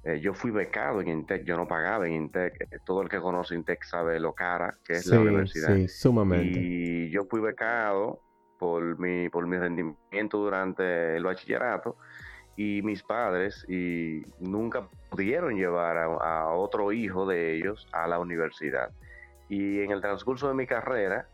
Eh, 0.03 0.19
yo 0.21 0.33
fui 0.33 0.51
becado 0.51 1.03
en 1.03 1.09
Intec, 1.09 1.45
yo 1.45 1.59
no 1.59 1.69
pagaba 1.69 2.07
en 2.07 2.15
Intec. 2.15 2.59
Eh, 2.59 2.79
todo 2.87 3.03
el 3.03 3.11
que 3.11 3.21
conoce 3.21 3.55
Intec 3.55 3.85
sabe 3.85 4.19
lo 4.19 4.33
cara 4.33 4.79
que 4.83 4.95
es 4.95 5.07
la 5.07 5.21
universidad. 5.21 5.77
Sí, 5.77 5.89
sumamente. 5.89 6.59
Y 6.59 7.11
yo 7.11 7.27
fui 7.27 7.43
becado 7.43 8.23
por 8.59 8.99
mi, 8.99 9.29
por 9.29 9.47
mi 9.47 9.59
rendimiento 9.59 10.39
durante 10.39 11.19
el 11.19 11.23
bachillerato 11.23 11.99
y 12.57 12.83
mis 12.83 13.03
padres 13.03 13.65
y 13.69 14.23
nunca 14.39 14.87
pudieron 15.11 15.57
llevar 15.57 15.99
a, 15.99 16.49
otro 16.51 16.93
hijo 16.93 17.27
de 17.27 17.57
ellos 17.57 17.87
a 17.93 18.07
la 18.07 18.19
universidad. 18.19 18.91
Y 19.49 19.81
en 19.81 19.91
el 19.91 20.01
transcurso 20.01 20.49
de 20.49 20.55
mi 20.55 20.67
carrera, 20.67 21.27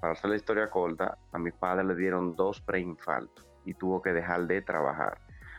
para 0.00 0.12
hacer 0.12 0.30
la 0.30 0.36
historia 0.36 0.68
corta, 0.68 1.18
a 1.32 1.38
mis 1.38 1.54
padres 1.54 1.86
le 1.86 1.94
dieron 1.94 2.36
dos 2.36 2.60
preinfartos 2.60 3.44
y 3.64 3.74
tuvo 3.74 4.02
que 4.02 4.12
dejar 4.12 4.46
de 4.46 4.62
trabajar. 4.62 5.18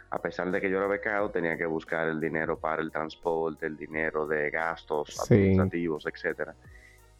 A 0.09 0.19
pesar 0.19 0.49
de 0.51 0.61
que 0.61 0.69
yo 0.69 0.77
era 0.77 0.87
becado, 0.87 1.29
tenía 1.31 1.57
que 1.57 1.65
buscar 1.65 2.07
el 2.07 2.21
dinero 2.21 2.57
para 2.57 2.81
el 2.81 2.91
transporte, 2.91 3.65
el 3.65 3.75
dinero 3.75 4.25
de 4.25 4.49
gastos 4.49 5.19
administrativos, 5.19 6.05
etcétera. 6.05 6.55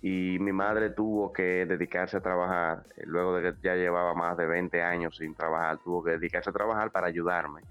Y 0.02 0.38
mi 0.40 0.54
madre 0.54 0.92
tuvo 0.92 1.34
que 1.34 1.66
dedicarse 1.66 2.18
a 2.18 2.22
trabajar, 2.22 2.84
luego 3.04 3.36
de 3.36 3.52
que 3.52 3.60
ya 3.62 3.76
llevaba 3.76 4.14
más 4.14 4.38
de 4.38 4.46
20 4.46 4.82
años 4.82 5.18
sin 5.18 5.34
trabajar, 5.34 5.80
tuvo 5.80 6.04
que 6.04 6.12
dedicarse 6.12 6.52
a 6.52 6.54
trabajar 6.54 6.92
para 6.92 7.08
ayudarme 7.08 7.62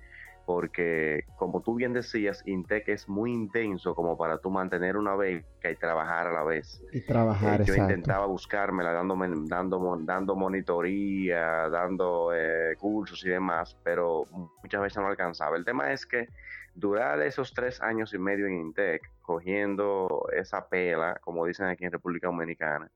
porque 0.47 1.25
como 1.37 1.61
tú 1.61 1.75
bien 1.75 1.93
decías, 1.93 2.43
Intec 2.47 2.89
es 2.89 3.09
muy 3.09 3.33
intenso 3.33 3.97
como 3.97 4.17
para 4.17 4.39
tú 4.39 4.49
mantener 4.49 4.97
una 4.97 5.17
beca 5.17 5.71
y 5.71 5.75
trabajar 5.75 6.29
a 6.29 6.33
la 6.33 6.45
vez. 6.45 6.81
Y 6.93 7.01
trabajar, 7.01 7.61
eh, 7.61 7.65
Yo 7.65 7.75
intentaba 7.75 8.27
buscármela 8.27 8.93
dando, 8.93 9.17
dando, 9.49 9.99
dando 10.01 10.37
monitoría, 10.37 11.69
dando 11.69 12.33
eh, 12.33 12.77
cursos 12.79 13.27
y 13.27 13.31
demás, 13.31 13.77
pero 13.83 14.27
muchas 14.63 14.81
veces 14.81 14.99
no 15.03 15.09
alcanzaba. 15.09 15.57
El 15.57 15.65
tema 15.65 15.93
es 15.93 16.07
que 16.07 16.29
durar 16.77 17.21
esos 17.23 17.53
tres 17.53 17.83
años 17.83 18.15
y 18.15 18.19
medio 18.19 18.47
en 18.47 18.55
Intec, 18.55 19.03
cogiendo 19.23 20.29
esa 20.33 20.69
pela, 20.69 21.19
como 21.23 21.45
dicen 21.45 21.67
aquí 21.67 21.85
en 21.85 21.93
República 21.93 22.29
Dominicana, 22.29 22.89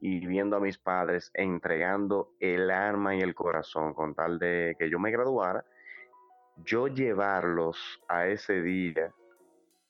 y 0.00 0.26
viendo 0.26 0.56
a 0.56 0.60
mis 0.60 0.78
padres 0.78 1.30
entregando 1.34 2.30
el 2.40 2.70
alma 2.70 3.14
y 3.14 3.20
el 3.20 3.34
corazón 3.34 3.92
con 3.92 4.14
tal 4.14 4.38
de 4.38 4.76
que 4.78 4.88
yo 4.88 4.98
me 4.98 5.10
graduara, 5.10 5.62
yo 6.64 6.88
llevarlos 6.88 8.00
a 8.08 8.26
ese 8.26 8.62
día, 8.62 9.12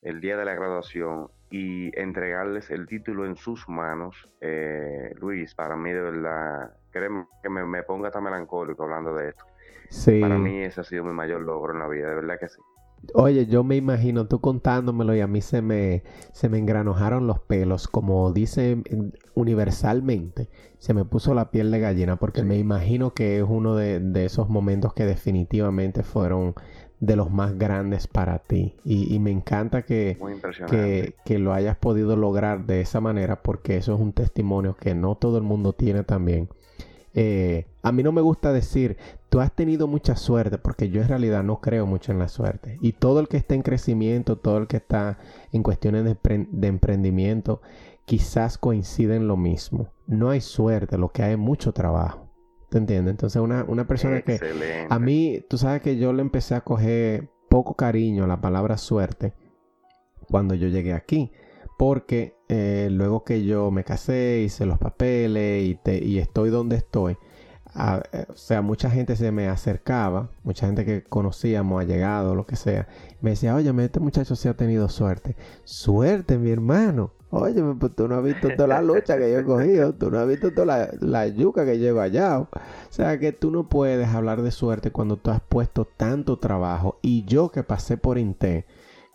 el 0.02 0.20
día 0.20 0.36
de 0.36 0.44
la 0.44 0.54
graduación, 0.54 1.28
y 1.50 1.96
entregarles 1.98 2.70
el 2.70 2.86
título 2.86 3.24
en 3.24 3.36
sus 3.36 3.68
manos, 3.68 4.28
eh, 4.40 5.14
Luis, 5.20 5.54
para 5.54 5.76
mí 5.76 5.92
de 5.92 6.00
verdad, 6.00 6.76
créeme 6.90 7.26
que 7.42 7.48
me, 7.48 7.64
me 7.64 7.82
ponga 7.84 8.10
tan 8.10 8.24
melancólico 8.24 8.82
hablando 8.82 9.14
de 9.14 9.28
esto. 9.28 9.44
Sí. 9.88 10.20
Para 10.20 10.38
mí 10.38 10.64
ese 10.64 10.80
ha 10.80 10.84
sido 10.84 11.04
mi 11.04 11.12
mayor 11.12 11.42
logro 11.42 11.72
en 11.72 11.78
la 11.78 11.88
vida, 11.88 12.08
de 12.08 12.16
verdad 12.16 12.38
que 12.40 12.48
sí. 12.48 12.60
Oye, 13.14 13.46
yo 13.46 13.62
me 13.62 13.76
imagino 13.76 14.26
tú 14.26 14.40
contándomelo 14.40 15.14
y 15.14 15.20
a 15.20 15.26
mí 15.26 15.40
se 15.40 15.62
me, 15.62 16.02
se 16.32 16.48
me 16.48 16.58
engranojaron 16.58 17.26
los 17.26 17.38
pelos, 17.38 17.88
como 17.88 18.32
dice 18.32 18.82
universalmente, 19.34 20.48
se 20.78 20.92
me 20.92 21.04
puso 21.04 21.34
la 21.34 21.50
piel 21.50 21.70
de 21.70 21.80
gallina 21.80 22.16
porque 22.16 22.42
me 22.42 22.58
imagino 22.58 23.14
que 23.14 23.38
es 23.38 23.44
uno 23.46 23.76
de, 23.76 24.24
esos 24.24 24.48
momentos 24.48 24.92
que 24.92 25.04
definitivamente 25.06 26.02
fueron 26.02 26.54
de 27.00 27.16
los 27.16 27.30
más 27.30 27.56
grandes 27.58 28.06
para 28.06 28.38
ti. 28.38 28.74
Y, 28.84 29.18
me 29.18 29.30
encanta 29.30 29.82
que, 29.82 30.18
que, 30.68 31.14
que, 31.24 31.38
lo 31.38 31.52
hayas 31.52 31.76
podido 31.76 32.16
lograr 32.16 32.66
de 32.66 32.80
esa 32.80 33.00
manera 33.00 33.42
porque 33.42 33.76
eso 33.76 33.94
es 33.94 34.00
un 34.00 34.12
testimonio 34.12 34.74
que 34.74 34.94
no 34.94 35.14
todo 35.14 35.38
el 35.38 35.44
mundo 35.44 35.74
tiene 35.74 36.02
también. 36.02 36.48
Eh, 37.18 37.64
a 37.82 37.92
mí 37.92 38.02
no 38.02 38.12
me 38.12 38.20
gusta 38.20 38.52
decir, 38.52 38.98
tú 39.36 39.42
has 39.42 39.52
tenido 39.52 39.86
mucha 39.86 40.16
suerte, 40.16 40.56
porque 40.56 40.88
yo 40.88 41.02
en 41.02 41.08
realidad 41.08 41.44
no 41.44 41.60
creo 41.60 41.84
mucho 41.84 42.10
en 42.10 42.18
la 42.18 42.26
suerte. 42.26 42.78
Y 42.80 42.94
todo 42.94 43.20
el 43.20 43.28
que 43.28 43.36
está 43.36 43.54
en 43.54 43.60
crecimiento, 43.60 44.38
todo 44.38 44.56
el 44.56 44.66
que 44.66 44.78
está 44.78 45.18
en 45.52 45.62
cuestiones 45.62 46.04
de, 46.04 46.46
de 46.50 46.66
emprendimiento, 46.66 47.60
quizás 48.06 48.56
coincide 48.56 49.14
en 49.14 49.28
lo 49.28 49.36
mismo. 49.36 49.92
No 50.06 50.30
hay 50.30 50.40
suerte, 50.40 50.96
lo 50.96 51.10
que 51.10 51.22
hay 51.22 51.32
es 51.32 51.38
mucho 51.38 51.72
trabajo. 51.74 52.30
¿Te 52.70 52.78
entiendes? 52.78 53.10
Entonces 53.10 53.42
una, 53.42 53.62
una 53.68 53.86
persona 53.86 54.22
que... 54.22 54.40
A 54.88 54.98
mí, 54.98 55.44
tú 55.50 55.58
sabes 55.58 55.82
que 55.82 55.98
yo 55.98 56.14
le 56.14 56.22
empecé 56.22 56.54
a 56.54 56.62
coger 56.62 57.28
poco 57.50 57.74
cariño 57.74 58.24
a 58.24 58.28
la 58.28 58.40
palabra 58.40 58.78
suerte 58.78 59.34
cuando 60.30 60.54
yo 60.54 60.68
llegué 60.68 60.94
aquí. 60.94 61.30
Porque 61.76 62.38
eh, 62.48 62.88
luego 62.90 63.22
que 63.22 63.44
yo 63.44 63.70
me 63.70 63.84
casé, 63.84 64.40
hice 64.46 64.64
los 64.64 64.78
papeles 64.78 65.62
y, 65.62 65.78
y 65.90 66.18
estoy 66.20 66.48
donde 66.48 66.76
estoy, 66.76 67.18
eh, 68.12 68.26
o 68.28 68.36
sea, 68.36 68.62
mucha 68.62 68.90
gente 68.90 69.16
se 69.16 69.30
me 69.32 69.48
acercaba, 69.48 70.30
mucha 70.44 70.66
gente 70.66 70.84
que 70.84 71.02
conocíamos, 71.02 71.82
ha 71.82 71.86
llegado, 71.86 72.34
lo 72.34 72.46
que 72.46 72.56
sea, 72.56 72.88
me 73.20 73.30
decía, 73.30 73.54
oye, 73.54 73.72
este 73.84 74.00
muchacho 74.00 74.34
sí 74.36 74.48
ha 74.48 74.54
tenido 74.54 74.88
suerte. 74.88 75.36
Suerte, 75.64 76.38
mi 76.38 76.50
hermano. 76.50 77.12
Oye, 77.30 77.62
pues 77.78 77.94
tú 77.94 78.06
no 78.06 78.14
has 78.16 78.24
visto 78.24 78.48
toda 78.56 78.68
la 78.68 78.82
lucha 78.82 79.18
que 79.18 79.30
yo 79.30 79.40
he 79.40 79.44
cogido, 79.44 79.92
tú 79.92 80.10
no 80.10 80.20
has 80.20 80.28
visto 80.28 80.52
toda 80.52 80.88
la, 81.00 81.26
yuca 81.26 81.64
que 81.64 81.78
llevo 81.78 82.00
allá. 82.00 82.38
O 82.38 82.48
sea 82.88 83.18
que 83.18 83.32
tú 83.32 83.50
no 83.50 83.68
puedes 83.68 84.08
hablar 84.08 84.42
de 84.42 84.52
suerte 84.52 84.92
cuando 84.92 85.16
tú 85.16 85.30
has 85.30 85.40
puesto 85.40 85.84
tanto 85.84 86.38
trabajo. 86.38 86.98
Y 87.02 87.24
yo 87.24 87.50
que 87.50 87.62
pasé 87.64 87.96
por 87.96 88.16
Inté, 88.16 88.64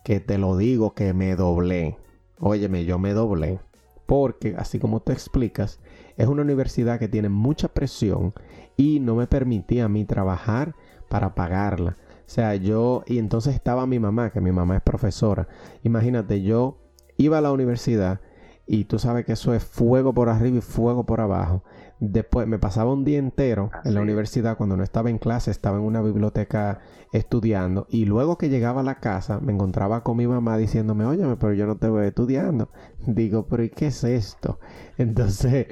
que 0.04 0.20
te 0.20 0.38
lo 0.38 0.56
digo, 0.56 0.94
que 0.94 1.14
me 1.14 1.34
doblé. 1.36 1.96
Óyeme, 2.38 2.84
yo 2.84 2.98
me 2.98 3.12
doblé. 3.12 3.60
Porque, 4.06 4.54
así 4.58 4.78
como 4.78 5.00
te 5.00 5.12
explicas, 5.12 5.80
es 6.22 6.28
una 6.28 6.42
universidad 6.42 7.00
que 7.00 7.08
tiene 7.08 7.28
mucha 7.28 7.68
presión 7.68 8.32
y 8.76 9.00
no 9.00 9.16
me 9.16 9.26
permitía 9.26 9.86
a 9.86 9.88
mí 9.88 10.04
trabajar 10.04 10.74
para 11.08 11.34
pagarla. 11.34 11.96
O 12.20 12.30
sea, 12.34 12.54
yo, 12.54 13.02
y 13.06 13.18
entonces 13.18 13.54
estaba 13.54 13.86
mi 13.86 13.98
mamá, 13.98 14.30
que 14.30 14.40
mi 14.40 14.52
mamá 14.52 14.76
es 14.76 14.82
profesora. 14.82 15.48
Imagínate, 15.82 16.42
yo 16.42 16.78
iba 17.16 17.38
a 17.38 17.40
la 17.40 17.50
universidad 17.50 18.20
y 18.66 18.84
tú 18.84 19.00
sabes 19.00 19.24
que 19.26 19.32
eso 19.32 19.52
es 19.52 19.64
fuego 19.64 20.14
por 20.14 20.28
arriba 20.28 20.58
y 20.58 20.60
fuego 20.60 21.04
por 21.04 21.20
abajo. 21.20 21.64
Después 22.04 22.48
me 22.48 22.58
pasaba 22.58 22.92
un 22.92 23.04
día 23.04 23.20
entero 23.20 23.70
en 23.84 23.94
la 23.94 24.00
universidad 24.00 24.56
cuando 24.56 24.76
no 24.76 24.82
estaba 24.82 25.08
en 25.08 25.18
clase, 25.18 25.52
estaba 25.52 25.78
en 25.78 25.84
una 25.84 26.02
biblioteca 26.02 26.80
estudiando 27.12 27.86
y 27.90 28.06
luego 28.06 28.36
que 28.38 28.48
llegaba 28.48 28.80
a 28.80 28.84
la 28.84 28.98
casa 28.98 29.38
me 29.38 29.52
encontraba 29.52 30.02
con 30.02 30.16
mi 30.16 30.26
mamá 30.26 30.56
diciéndome, 30.56 31.04
óyeme, 31.04 31.36
pero 31.36 31.52
yo 31.52 31.64
no 31.64 31.76
te 31.76 31.86
voy 31.86 32.06
estudiando. 32.06 32.70
Digo, 33.06 33.46
pero 33.46 33.62
¿y 33.62 33.70
qué 33.70 33.86
es 33.86 34.02
esto? 34.02 34.58
Entonces, 34.98 35.68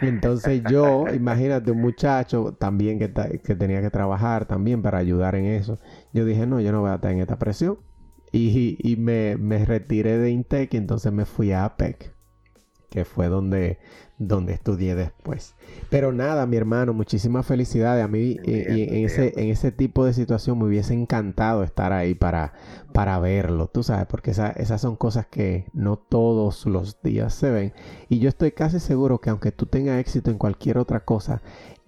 entonces 0.00 0.62
yo, 0.70 1.04
imagínate 1.14 1.70
un 1.70 1.82
muchacho 1.82 2.54
también 2.58 2.98
que, 2.98 3.12
que 3.44 3.54
tenía 3.54 3.82
que 3.82 3.90
trabajar 3.90 4.46
también 4.46 4.80
para 4.80 4.96
ayudar 4.96 5.34
en 5.34 5.44
eso. 5.44 5.78
Yo 6.14 6.24
dije, 6.24 6.46
no, 6.46 6.60
yo 6.60 6.72
no 6.72 6.80
voy 6.80 6.92
a 6.92 6.94
estar 6.94 7.12
en 7.12 7.20
esta 7.20 7.38
presión. 7.38 7.76
Y, 8.32 8.78
y 8.80 8.96
me, 8.96 9.36
me, 9.36 9.66
retiré 9.66 10.16
de 10.16 10.30
Intec 10.30 10.72
y 10.72 10.78
entonces 10.78 11.12
me 11.12 11.26
fui 11.26 11.52
a 11.52 11.66
APEC, 11.66 12.14
que 12.88 13.04
fue 13.04 13.28
donde, 13.28 13.78
donde 14.18 14.52
estudié 14.52 14.94
después. 14.94 15.54
Pero 15.90 16.12
nada, 16.12 16.46
mi 16.46 16.56
hermano, 16.56 16.92
muchísimas 16.92 17.46
felicidades. 17.46 18.04
A 18.04 18.08
mí 18.08 18.38
eh, 18.44 18.88
en, 18.90 19.04
ese, 19.04 19.32
en 19.36 19.48
ese 19.50 19.72
tipo 19.72 20.04
de 20.04 20.12
situación 20.12 20.58
me 20.58 20.66
hubiese 20.66 20.94
encantado 20.94 21.64
estar 21.64 21.92
ahí 21.92 22.14
para, 22.14 22.52
para 22.92 23.18
verlo, 23.18 23.66
tú 23.66 23.82
sabes, 23.82 24.06
porque 24.06 24.30
esas 24.30 24.80
son 24.80 24.96
cosas 24.96 25.26
que 25.26 25.66
no 25.72 25.96
todos 25.96 26.66
los 26.66 27.02
días 27.02 27.34
se 27.34 27.50
ven. 27.50 27.72
Y 28.08 28.18
yo 28.20 28.28
estoy 28.28 28.52
casi 28.52 28.80
seguro 28.80 29.20
que 29.20 29.30
aunque 29.30 29.52
tú 29.52 29.66
tengas 29.66 29.98
éxito 29.98 30.30
en 30.30 30.38
cualquier 30.38 30.78
otra 30.78 31.00
cosa, 31.00 31.42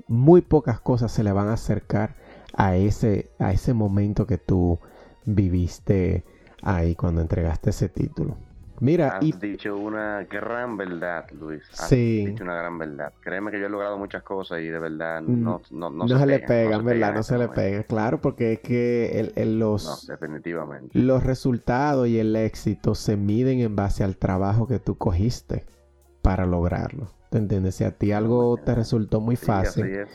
muy 0.08 0.40
pocas 0.40 0.80
cosas 0.80 1.12
se 1.12 1.24
le 1.24 1.32
van 1.32 1.48
a 1.48 1.54
acercar 1.54 2.16
a 2.54 2.76
ese, 2.76 3.30
a 3.38 3.52
ese 3.52 3.74
momento 3.74 4.26
que 4.26 4.38
tú 4.38 4.78
viviste 5.24 6.24
ahí 6.62 6.94
cuando 6.94 7.20
entregaste 7.20 7.70
ese 7.70 7.88
título. 7.88 8.36
Mira, 8.80 9.18
has 9.18 9.40
dicho 9.40 9.76
una 9.76 10.24
gran 10.24 10.76
verdad, 10.76 11.26
Luis. 11.32 11.62
Has 11.78 11.90
dicho 11.90 12.44
una 12.44 12.56
gran 12.56 12.78
verdad. 12.78 13.12
Créeme 13.20 13.50
que 13.50 13.60
yo 13.60 13.66
he 13.66 13.68
logrado 13.68 13.96
muchas 13.98 14.22
cosas 14.22 14.60
y 14.60 14.68
de 14.68 14.78
verdad 14.78 15.22
mm, 15.22 15.42
no, 15.42 15.60
no, 15.70 15.90
no, 15.90 16.08
se, 16.08 16.26
le 16.26 16.40
pegan, 16.40 16.84
¿verdad? 16.84 17.14
no 17.14 17.22
se 17.22 17.38
le 17.38 17.48
pega. 17.48 17.82
Claro, 17.84 18.20
porque 18.20 18.54
es 18.54 18.60
que 18.60 19.32
el, 19.34 19.58
los, 19.58 20.06
definitivamente. 20.06 20.98
los 20.98 21.24
resultados 21.24 22.08
y 22.08 22.18
el 22.18 22.36
éxito 22.36 22.94
se 22.94 23.16
miden 23.16 23.60
en 23.60 23.76
base 23.76 24.04
al 24.04 24.16
trabajo 24.16 24.66
que 24.66 24.78
tú 24.78 24.96
cogiste 24.96 25.64
para 26.22 26.46
lograrlo. 26.46 27.08
¿Te 27.30 27.38
entiendes? 27.38 27.76
Si 27.76 27.84
a 27.84 27.90
ti 27.92 28.12
algo 28.12 28.56
te 28.56 28.74
resultó 28.74 29.20
muy 29.20 29.36
fácil, 29.36 30.06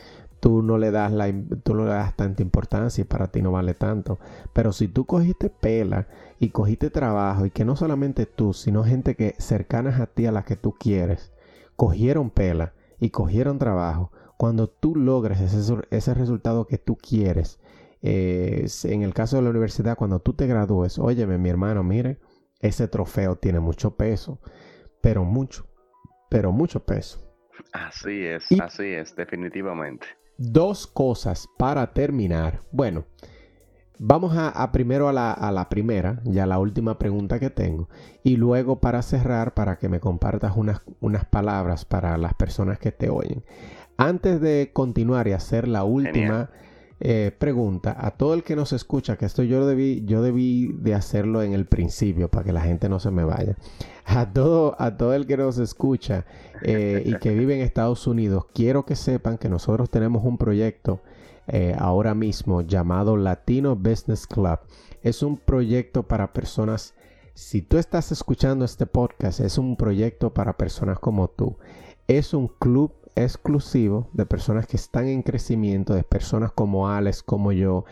tú 0.42 0.60
no 0.60 0.76
le 0.76 0.90
das 0.90 1.12
la, 1.12 1.32
tú 1.62 1.72
no 1.72 1.84
le 1.84 1.90
das 1.90 2.16
tanta 2.16 2.42
importancia 2.42 3.02
y 3.02 3.04
para 3.04 3.28
ti 3.28 3.40
no 3.40 3.52
vale 3.52 3.74
tanto. 3.74 4.18
Pero 4.52 4.72
si 4.72 4.88
tú 4.88 5.06
cogiste 5.06 5.50
pela 5.50 6.08
y 6.40 6.48
cogiste 6.48 6.90
trabajo 6.90 7.46
y 7.46 7.50
que 7.50 7.64
no 7.64 7.76
solamente 7.76 8.26
tú, 8.26 8.52
sino 8.52 8.82
gente 8.82 9.14
que 9.14 9.36
cercanas 9.38 10.00
a 10.00 10.08
ti 10.08 10.26
a 10.26 10.32
las 10.32 10.44
que 10.44 10.56
tú 10.56 10.72
quieres, 10.72 11.32
cogieron 11.76 12.30
pela 12.30 12.72
y 12.98 13.10
cogieron 13.10 13.60
trabajo, 13.60 14.10
cuando 14.36 14.68
tú 14.68 14.96
logres 14.96 15.40
ese, 15.40 15.76
ese 15.90 16.12
resultado 16.12 16.66
que 16.66 16.76
tú 16.76 16.96
quieres, 16.96 17.60
eh, 18.02 18.66
en 18.82 19.02
el 19.02 19.14
caso 19.14 19.36
de 19.36 19.42
la 19.42 19.50
universidad, 19.50 19.96
cuando 19.96 20.18
tú 20.18 20.32
te 20.32 20.48
gradúes, 20.48 20.98
óyeme 20.98 21.38
mi 21.38 21.50
hermano, 21.50 21.84
mire, 21.84 22.18
ese 22.58 22.88
trofeo 22.88 23.36
tiene 23.36 23.60
mucho 23.60 23.94
peso, 23.94 24.40
pero 25.00 25.22
mucho, 25.22 25.68
pero 26.28 26.50
mucho 26.50 26.84
peso. 26.84 27.20
Así 27.72 28.24
es, 28.24 28.44
así 28.60 28.86
es, 28.86 29.14
definitivamente 29.14 30.08
dos 30.38 30.86
cosas 30.86 31.48
para 31.58 31.92
terminar. 31.92 32.60
Bueno, 32.70 33.04
vamos 33.98 34.34
a, 34.36 34.72
primero 34.72 35.08
a 35.08 35.12
la, 35.12 35.68
primera, 35.68 36.20
ya 36.24 36.46
la 36.46 36.58
última 36.58 36.98
pregunta 36.98 37.38
que 37.38 37.50
tengo, 37.50 37.88
y 38.22 38.36
luego 38.36 38.80
para 38.80 39.02
cerrar, 39.02 39.54
para 39.54 39.78
que 39.78 39.88
me 39.88 40.00
compartas 40.00 40.56
unas, 40.56 40.82
unas 41.00 41.24
palabras 41.24 41.84
para 41.84 42.16
las 42.18 42.34
personas 42.34 42.78
que 42.78 42.92
te 42.92 43.10
oyen. 43.10 43.44
Antes 43.96 44.40
de 44.40 44.70
continuar 44.72 45.28
y 45.28 45.32
hacer 45.32 45.68
la 45.68 45.84
última 45.84 46.50
eh, 47.04 47.32
pregunta, 47.36 47.96
a 47.98 48.12
todo 48.12 48.32
el 48.32 48.44
que 48.44 48.54
nos 48.54 48.72
escucha, 48.72 49.16
que 49.16 49.26
esto 49.26 49.42
yo 49.42 49.66
debí, 49.66 50.04
yo 50.06 50.22
debí 50.22 50.68
de 50.68 50.94
hacerlo 50.94 51.42
en 51.42 51.52
el 51.52 51.66
principio 51.66 52.28
para 52.28 52.44
que 52.44 52.52
la 52.52 52.60
gente 52.60 52.88
no 52.88 53.00
se 53.00 53.10
me 53.10 53.24
vaya. 53.24 53.56
A 54.04 54.32
todo, 54.32 54.76
a 54.78 54.96
todo 54.96 55.12
el 55.12 55.26
que 55.26 55.36
nos 55.36 55.58
escucha 55.58 56.26
eh, 56.62 57.02
y 57.04 57.16
que 57.18 57.30
vive 57.34 57.56
en 57.56 57.62
Estados 57.62 58.06
Unidos, 58.06 58.46
quiero 58.54 58.84
que 58.86 58.94
sepan 58.94 59.36
que 59.36 59.48
nosotros 59.48 59.90
tenemos 59.90 60.24
un 60.24 60.38
proyecto 60.38 61.00
eh, 61.48 61.74
ahora 61.76 62.14
mismo 62.14 62.60
llamado 62.60 63.16
Latino 63.16 63.74
Business 63.74 64.28
Club. 64.28 64.60
Es 65.02 65.24
un 65.24 65.38
proyecto 65.38 66.04
para 66.04 66.32
personas, 66.32 66.94
si 67.34 67.62
tú 67.62 67.78
estás 67.78 68.12
escuchando 68.12 68.64
este 68.64 68.86
podcast, 68.86 69.40
es 69.40 69.58
un 69.58 69.76
proyecto 69.76 70.32
para 70.32 70.56
personas 70.56 71.00
como 71.00 71.26
tú. 71.26 71.56
Es 72.06 72.32
un 72.32 72.46
club 72.46 72.92
exclusivo 73.16 74.08
de 74.12 74.26
personas 74.26 74.66
que 74.66 74.76
están 74.76 75.08
en 75.08 75.22
crecimiento, 75.22 75.94
de 75.94 76.04
personas 76.04 76.52
como 76.52 76.88
Alex, 76.88 77.22
como 77.22 77.52
yo, 77.52 77.84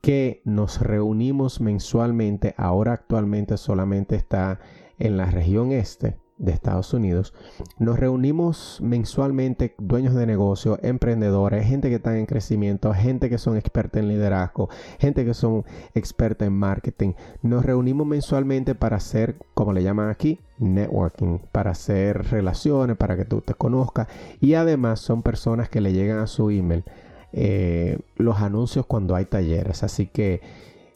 que 0.00 0.42
nos 0.44 0.80
reunimos 0.80 1.60
mensualmente. 1.60 2.54
Ahora 2.56 2.92
actualmente 2.92 3.56
solamente 3.56 4.16
está 4.16 4.60
en 4.98 5.16
la 5.16 5.26
región 5.26 5.72
este 5.72 6.16
de 6.38 6.52
Estados 6.52 6.94
Unidos. 6.94 7.34
Nos 7.78 7.98
reunimos 7.98 8.78
mensualmente 8.82 9.74
dueños 9.78 10.14
de 10.14 10.26
negocio, 10.26 10.78
emprendedores, 10.82 11.66
gente 11.66 11.88
que 11.88 11.96
está 11.96 12.16
en 12.16 12.26
crecimiento, 12.26 12.92
gente 12.94 13.28
que 13.28 13.38
son 13.38 13.56
experta 13.56 13.98
en 13.98 14.08
liderazgo, 14.08 14.68
gente 14.98 15.24
que 15.24 15.34
son 15.34 15.64
experta 15.94 16.44
en 16.44 16.52
marketing. 16.52 17.12
Nos 17.42 17.64
reunimos 17.64 18.06
mensualmente 18.06 18.74
para 18.74 18.96
hacer, 18.96 19.36
como 19.54 19.72
le 19.72 19.82
llaman 19.82 20.08
aquí, 20.08 20.40
networking, 20.58 21.38
para 21.52 21.72
hacer 21.72 22.30
relaciones, 22.30 22.96
para 22.96 23.16
que 23.16 23.24
tú 23.24 23.40
te 23.40 23.54
conozcas. 23.54 24.08
Y 24.40 24.54
además 24.54 25.00
son 25.00 25.22
personas 25.22 25.68
que 25.68 25.80
le 25.80 25.92
llegan 25.92 26.18
a 26.18 26.26
su 26.26 26.50
email 26.50 26.84
eh, 27.32 27.98
los 28.16 28.38
anuncios 28.38 28.86
cuando 28.86 29.14
hay 29.14 29.24
talleres. 29.24 29.82
Así 29.82 30.06
que 30.06 30.40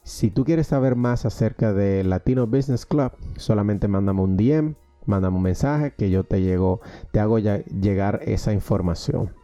si 0.05 0.31
tú 0.31 0.45
quieres 0.45 0.69
saber 0.69 0.97
más 0.97 1.27
acerca 1.27 1.73
de 1.73 2.05
Latino 2.05 2.47
Business 2.47 2.87
Club, 2.87 3.13
solamente 3.37 3.89
mándame 3.89 4.21
un 4.21 4.37
DM 4.37 4.75
mándame 5.07 5.37
un 5.37 5.43
mensaje 5.43 5.93
que 5.93 6.11
yo 6.11 6.25
te 6.25 6.41
llego, 6.41 6.81
te 7.11 7.21
hago 7.21 7.39
llegar 7.39 8.21
esa 8.25 8.53
información. 8.53 9.35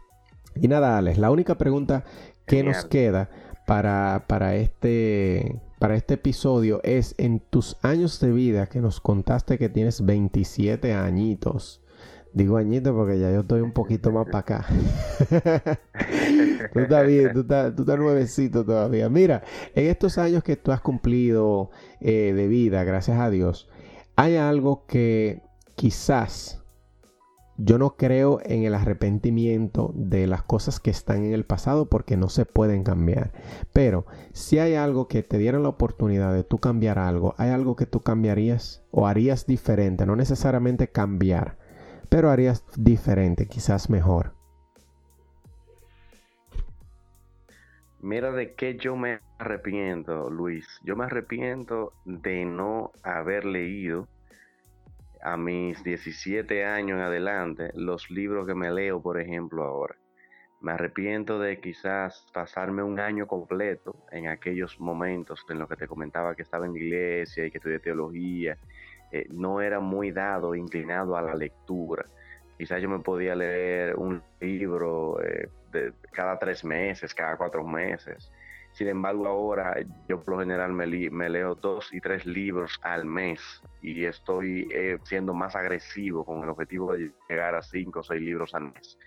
Y 0.55 0.67
nada, 0.67 0.97
Alex, 0.97 1.17
la 1.17 1.31
única 1.31 1.57
pregunta 1.57 2.03
que 2.45 2.63
nos 2.63 2.85
queda 2.85 3.29
para, 3.67 4.25
para, 4.27 4.55
este, 4.55 5.61
para 5.79 5.95
este 5.95 6.15
episodio 6.15 6.81
es 6.83 7.15
en 7.17 7.39
tus 7.39 7.77
años 7.81 8.19
de 8.19 8.31
vida 8.31 8.67
que 8.67 8.81
nos 8.81 8.99
contaste 8.99 9.57
que 9.57 9.69
tienes 9.69 10.05
27 10.05 10.93
añitos 10.93 11.81
Digo 12.31 12.57
añito 12.57 12.95
porque 12.95 13.19
ya 13.19 13.31
yo 13.31 13.39
estoy 13.39 13.61
un 13.61 13.71
poquito 13.71 14.11
más 14.11 14.27
para 14.27 14.39
acá. 14.39 14.65
tú 16.73 16.79
estás 16.79 17.07
bien, 17.07 17.33
tú 17.33 17.41
estás, 17.41 17.75
tú 17.75 17.81
estás, 17.81 17.97
nuevecito 17.97 18.63
todavía. 18.63 19.09
Mira, 19.09 19.43
en 19.73 19.87
estos 19.87 20.19
años 20.19 20.43
que 20.43 20.55
tú 20.55 20.71
has 20.71 20.79
cumplido 20.79 21.71
eh, 21.99 22.33
de 22.35 22.47
vida, 22.47 22.83
gracias 22.83 23.19
a 23.19 23.31
Dios, 23.31 23.67
hay 24.15 24.35
algo 24.35 24.85
que 24.85 25.41
quizás 25.79 26.61
yo 27.57 27.77
no 27.77 27.95
creo 27.95 28.39
en 28.43 28.63
el 28.63 28.75
arrepentimiento 28.75 29.93
de 29.95 30.27
las 30.27 30.43
cosas 30.43 30.81
que 30.81 30.89
están 30.89 31.23
en 31.23 31.33
el 31.33 31.45
pasado 31.45 31.87
porque 31.87 32.17
no 32.17 32.27
se 32.27 32.45
pueden 32.45 32.83
cambiar. 32.83 33.31
Pero 33.71 34.05
si 34.33 34.59
hay 34.59 34.75
algo 34.75 35.07
que 35.07 35.23
te 35.23 35.37
diera 35.37 35.57
la 35.57 35.69
oportunidad 35.69 36.33
de 36.33 36.43
tú 36.43 36.57
cambiar 36.57 36.99
algo, 36.99 37.33
hay 37.37 37.51
algo 37.51 37.77
que 37.77 37.85
tú 37.85 38.01
cambiarías 38.01 38.83
o 38.91 39.07
harías 39.07 39.47
diferente, 39.47 40.05
no 40.05 40.17
necesariamente 40.17 40.89
cambiar, 40.89 41.57
pero 42.09 42.29
harías 42.29 42.65
diferente, 42.75 43.47
quizás 43.47 43.89
mejor. 43.89 44.33
Mira 48.01 48.33
de 48.33 48.53
qué 48.53 48.75
yo 48.75 48.97
me 48.97 49.21
arrepiento, 49.37 50.29
Luis. 50.29 50.67
Yo 50.83 50.97
me 50.97 51.05
arrepiento 51.05 51.93
de 52.03 52.43
no 52.43 52.91
haber 53.01 53.45
leído 53.45 54.09
a 55.21 55.37
mis 55.37 55.83
17 55.83 56.65
años 56.65 56.97
en 56.97 57.03
adelante 57.03 57.71
los 57.73 58.09
libros 58.09 58.47
que 58.47 58.55
me 58.55 58.71
leo, 58.71 59.01
por 59.01 59.19
ejemplo, 59.19 59.63
ahora. 59.63 59.95
Me 60.61 60.73
arrepiento 60.73 61.39
de 61.39 61.59
quizás 61.59 62.25
pasarme 62.33 62.83
un 62.83 62.99
año 62.99 63.27
completo 63.27 63.95
en 64.11 64.27
aquellos 64.27 64.79
momentos 64.79 65.45
en 65.49 65.59
los 65.59 65.69
que 65.69 65.77
te 65.77 65.87
comentaba 65.87 66.35
que 66.35 66.41
estaba 66.41 66.65
en 66.65 66.75
iglesia 66.75 67.45
y 67.45 67.51
que 67.51 67.59
estudié 67.59 67.79
teología. 67.79 68.57
Eh, 69.11 69.25
no 69.31 69.61
era 69.61 69.79
muy 69.79 70.11
dado, 70.11 70.55
inclinado 70.55 71.15
a 71.15 71.21
la 71.21 71.33
lectura. 71.33 72.05
Quizás 72.57 72.81
yo 72.81 72.89
me 72.89 72.99
podía 72.99 73.35
leer 73.35 73.95
un 73.95 74.21
libro 74.41 75.23
eh, 75.23 75.49
de 75.71 75.93
cada 76.11 76.37
tres 76.37 76.65
meses, 76.65 77.13
cada 77.13 77.37
cuatro 77.37 77.65
meses. 77.65 78.29
Sin 78.79 78.87
embargo, 78.87 79.27
ahora 79.27 79.75
yo 80.07 80.23
por 80.23 80.35
lo 80.35 80.39
general 80.39 80.71
me, 80.71 80.87
leo 80.87 81.53
dos 81.53 81.89
y 81.91 81.99
tres 81.99 82.25
libros 82.25 82.79
al 82.81 83.03
mes 83.03 83.41
y 83.81 84.05
estoy 84.05 84.69
eh, 84.71 84.97
siendo 85.03 85.33
más 85.33 85.53
agresivo 85.53 86.23
con 86.23 86.43
el 86.43 86.49
objetivo 86.49 86.93
de 86.93 87.11
llegar 87.27 87.55
a 87.55 87.61
cinco 87.61 87.99
o 87.99 88.03
seis 88.03 88.21
libros 88.21 88.55
al 88.55 88.71
mes. 88.71 88.97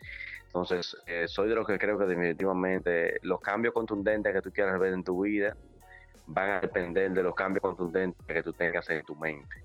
Entonces, 0.44 0.94
eh, 1.06 1.24
soy 1.26 1.48
de 1.48 1.54
los 1.54 1.66
que 1.66 1.78
creo 1.78 1.98
que 1.98 2.04
definitivamente 2.04 3.18
los 3.22 3.40
cambios 3.40 3.72
contundentes 3.72 4.34
que 4.34 4.42
tú 4.42 4.52
quieras 4.52 4.78
ver 4.78 4.92
en 4.92 5.04
tu 5.04 5.22
vida 5.22 5.56
van 6.26 6.50
a 6.50 6.60
depender 6.60 7.10
de 7.12 7.22
los 7.22 7.34
cambios 7.34 7.62
contundentes 7.62 8.26
que 8.26 8.42
tú 8.42 8.52
tengas 8.52 8.90
en 8.90 9.02
tu 9.06 9.16
mente. 9.16 9.56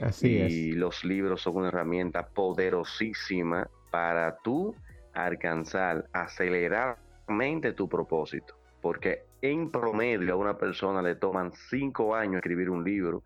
Así 0.00 0.38
y 0.38 0.72
los 0.72 1.04
libros 1.04 1.42
son 1.42 1.56
una 1.56 1.68
herramienta 1.68 2.26
poderosísima 2.26 3.68
para 3.90 4.38
tú 4.38 4.74
alcanzar 5.12 6.08
aceleradamente 6.14 7.74
tu 7.74 7.90
propósito 7.90 8.54
porque 8.80 9.24
en 9.42 9.70
promedio 9.70 10.32
a 10.32 10.36
una 10.36 10.58
persona 10.58 11.02
le 11.02 11.14
toman 11.14 11.52
cinco 11.52 12.14
años 12.14 12.36
escribir 12.36 12.70
un 12.70 12.84
libro, 12.84 13.22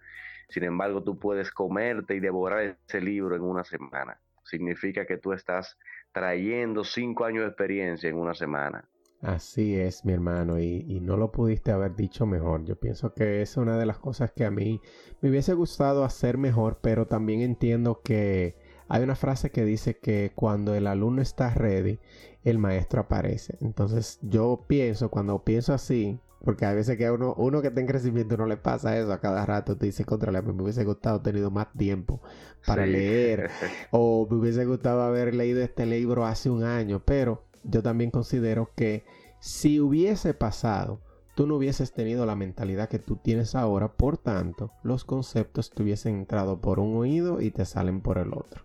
sin 0.49 0.65
embargo 0.65 1.03
tú 1.03 1.19
puedes 1.19 1.51
comerte 1.51 2.15
y 2.15 2.21
devorar 2.21 2.79
ese 2.87 3.01
libro 3.01 3.37
en 3.37 3.43
una 3.43 3.65
semana. 3.65 4.19
Significa 4.45 5.07
que 5.07 5.17
tú 5.17 5.33
estás 5.33 5.79
trayendo 6.12 6.85
cinco 6.85 7.25
años 7.25 7.43
de 7.43 7.49
experiencia 7.49 8.09
en 8.09 8.17
una 8.17 8.35
semana. 8.35 8.85
Así 9.25 9.75
es, 9.75 10.05
mi 10.05 10.12
hermano, 10.12 10.61
y, 10.61 11.01
no 11.01 11.17
lo 11.17 11.33
pudiste 11.33 11.73
haber 11.73 11.97
dicho 11.97 12.27
mejor. 12.27 12.67
Yo 12.67 12.77
pienso 12.77 13.15
que 13.15 13.41
es 13.41 13.57
una 13.57 13.79
de 13.79 13.87
las 13.87 13.99
cosas 13.99 14.33
que 14.33 14.45
a 14.45 14.51
mí 14.51 14.83
me 15.23 15.31
hubiese 15.31 15.55
gustado 15.55 16.05
hacer 16.05 16.37
mejor, 16.37 16.79
pero 16.83 17.07
también 17.07 17.41
entiendo 17.41 18.03
que 18.03 18.55
hay 18.89 19.03
una 19.03 19.16
frase 19.16 19.51
que 19.51 19.64
dice 19.64 19.97
que 19.99 20.32
cuando 20.35 20.74
el 20.74 20.87
alumno 20.87 21.22
está 21.22 21.51
ready, 21.51 21.99
el 22.45 22.59
maestro 22.59 23.01
aparece. 23.01 23.57
Entonces 23.61 24.18
yo 24.22 24.64
pienso, 24.66 25.11
cuando 25.11 25.43
pienso 25.45 25.72
así, 25.72 26.18
porque 26.45 26.66
hay 26.66 26.74
veces 26.76 26.99
que 26.99 27.11
uno, 27.11 27.35
uno 27.39 27.62
que 27.62 27.68
está 27.68 27.80
en 27.80 27.87
crecimiento 27.87 28.37
no 28.37 28.47
le 28.47 28.59
pasa 28.59 28.99
eso 28.99 29.12
a 29.12 29.20
cada 29.20 29.47
rato, 29.47 29.76
te 29.76 29.87
dice, 29.87 30.05
contra 30.05 30.30
me 30.30 30.62
hubiese 30.62 30.85
gustado 30.85 31.22
tener 31.22 31.51
más 31.51 31.72
tiempo 31.72 32.20
para 32.66 32.85
leer, 32.85 33.51
o 33.91 34.26
me 34.30 34.37
hubiese 34.37 34.64
gustado 34.66 35.03
haber 35.03 35.35
leído 35.35 35.62
este 35.62 35.87
libro 35.87 36.26
hace 36.26 36.51
un 36.51 36.64
año, 36.64 37.03
pero 37.05 37.45
yo 37.64 37.82
también 37.82 38.11
considero 38.11 38.70
que 38.76 39.05
si 39.41 39.80
hubiese 39.80 40.35
pasado, 40.35 41.01
tú 41.35 41.47
no 41.47 41.57
hubieses 41.57 41.93
tenido 41.93 42.26
la 42.26 42.37
mentalidad 42.37 42.89
que 42.89 42.99
tú 42.99 43.16
tienes 43.16 43.55
ahora, 43.55 43.93
por 43.93 44.18
tanto, 44.18 44.70
los 44.82 45.05
conceptos 45.05 45.70
te 45.70 45.82
hubiesen 45.82 46.16
entrado 46.16 46.61
por 46.61 46.78
un 46.78 46.97
oído 46.97 47.41
y 47.41 47.51
te 47.51 47.64
salen 47.64 48.01
por 48.01 48.18
el 48.18 48.32
otro. 48.35 48.64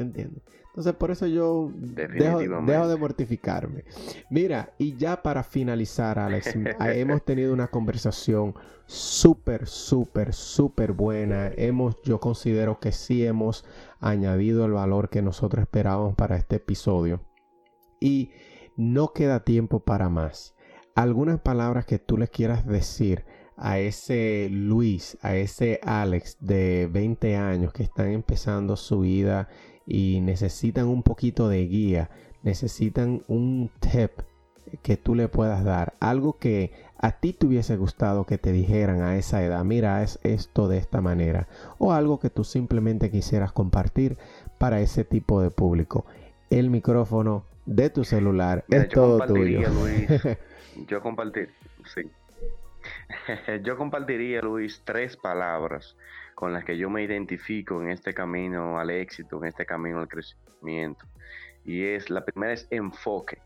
¿Te 0.00 0.04
entiendes? 0.04 0.42
Entonces, 0.68 0.94
por 0.94 1.10
eso 1.10 1.26
yo 1.26 1.70
dejo, 1.74 2.38
de 2.38 2.96
mortificarme. 2.96 3.84
Mira, 4.30 4.72
y 4.78 4.96
ya 4.96 5.22
para 5.22 5.42
finalizar, 5.42 6.18
Alex, 6.18 6.54
hemos 6.80 7.22
tenido 7.22 7.52
una 7.52 7.66
conversación 7.66 8.54
súper, 8.86 9.66
súper, 9.66 10.32
súper 10.32 10.92
buena. 10.92 11.50
Hemos, 11.54 12.00
yo 12.02 12.18
considero 12.18 12.80
que 12.80 12.92
sí 12.92 13.26
hemos 13.26 13.66
añadido 13.98 14.64
el 14.64 14.72
valor 14.72 15.10
que 15.10 15.20
nosotros 15.20 15.60
esperábamos 15.60 16.14
para 16.14 16.36
este 16.36 16.56
episodio. 16.56 17.20
Y 18.00 18.30
no 18.78 19.12
queda 19.12 19.44
tiempo 19.44 19.80
para 19.80 20.08
más. 20.08 20.54
Algunas 20.94 21.40
palabras 21.40 21.84
que 21.84 21.98
tú 21.98 22.16
le 22.16 22.28
quieras 22.28 22.64
decir 22.64 23.26
a 23.60 23.78
ese 23.78 24.48
Luis, 24.50 25.18
a 25.20 25.36
ese 25.36 25.78
Alex 25.82 26.38
de 26.40 26.88
20 26.90 27.36
años 27.36 27.74
que 27.74 27.82
están 27.82 28.10
empezando 28.10 28.74
su 28.74 29.00
vida 29.00 29.50
y 29.86 30.20
necesitan 30.20 30.86
un 30.86 31.02
poquito 31.02 31.48
de 31.48 31.66
guía, 31.66 32.10
necesitan 32.42 33.22
un 33.28 33.70
tip 33.80 34.12
que 34.82 34.96
tú 34.96 35.14
le 35.14 35.28
puedas 35.28 35.64
dar, 35.64 35.94
algo 36.00 36.38
que 36.38 36.72
a 36.98 37.12
ti 37.12 37.32
te 37.32 37.46
hubiese 37.46 37.76
gustado 37.76 38.24
que 38.24 38.38
te 38.38 38.52
dijeran 38.52 39.02
a 39.02 39.16
esa 39.16 39.42
edad, 39.42 39.64
mira, 39.64 40.02
es 40.02 40.20
esto 40.22 40.68
de 40.68 40.78
esta 40.78 41.00
manera, 41.00 41.48
o 41.78 41.92
algo 41.92 42.20
que 42.20 42.30
tú 42.30 42.44
simplemente 42.44 43.10
quisieras 43.10 43.52
compartir 43.52 44.16
para 44.58 44.80
ese 44.80 45.04
tipo 45.04 45.42
de 45.42 45.50
público. 45.50 46.06
El 46.50 46.70
micrófono 46.70 47.44
de 47.66 47.90
tu 47.90 48.04
celular 48.04 48.64
es 48.68 48.88
todo 48.88 49.24
tuyo. 49.26 49.62
yo 50.88 51.02
compartir, 51.02 51.50
sí. 51.94 52.10
yo 53.64 53.76
compartiría, 53.76 54.40
Luis, 54.42 54.82
tres 54.84 55.16
palabras 55.16 55.96
con 56.40 56.54
las 56.54 56.64
que 56.64 56.78
yo 56.78 56.88
me 56.88 57.02
identifico 57.02 57.82
en 57.82 57.90
este 57.90 58.14
camino 58.14 58.78
al 58.78 58.88
éxito, 58.88 59.36
en 59.36 59.48
este 59.48 59.66
camino 59.66 60.00
al 60.00 60.08
crecimiento. 60.08 61.04
Y 61.66 61.84
es, 61.84 62.08
la 62.08 62.24
primera 62.24 62.54
es 62.54 62.66
enfoque, 62.70 63.42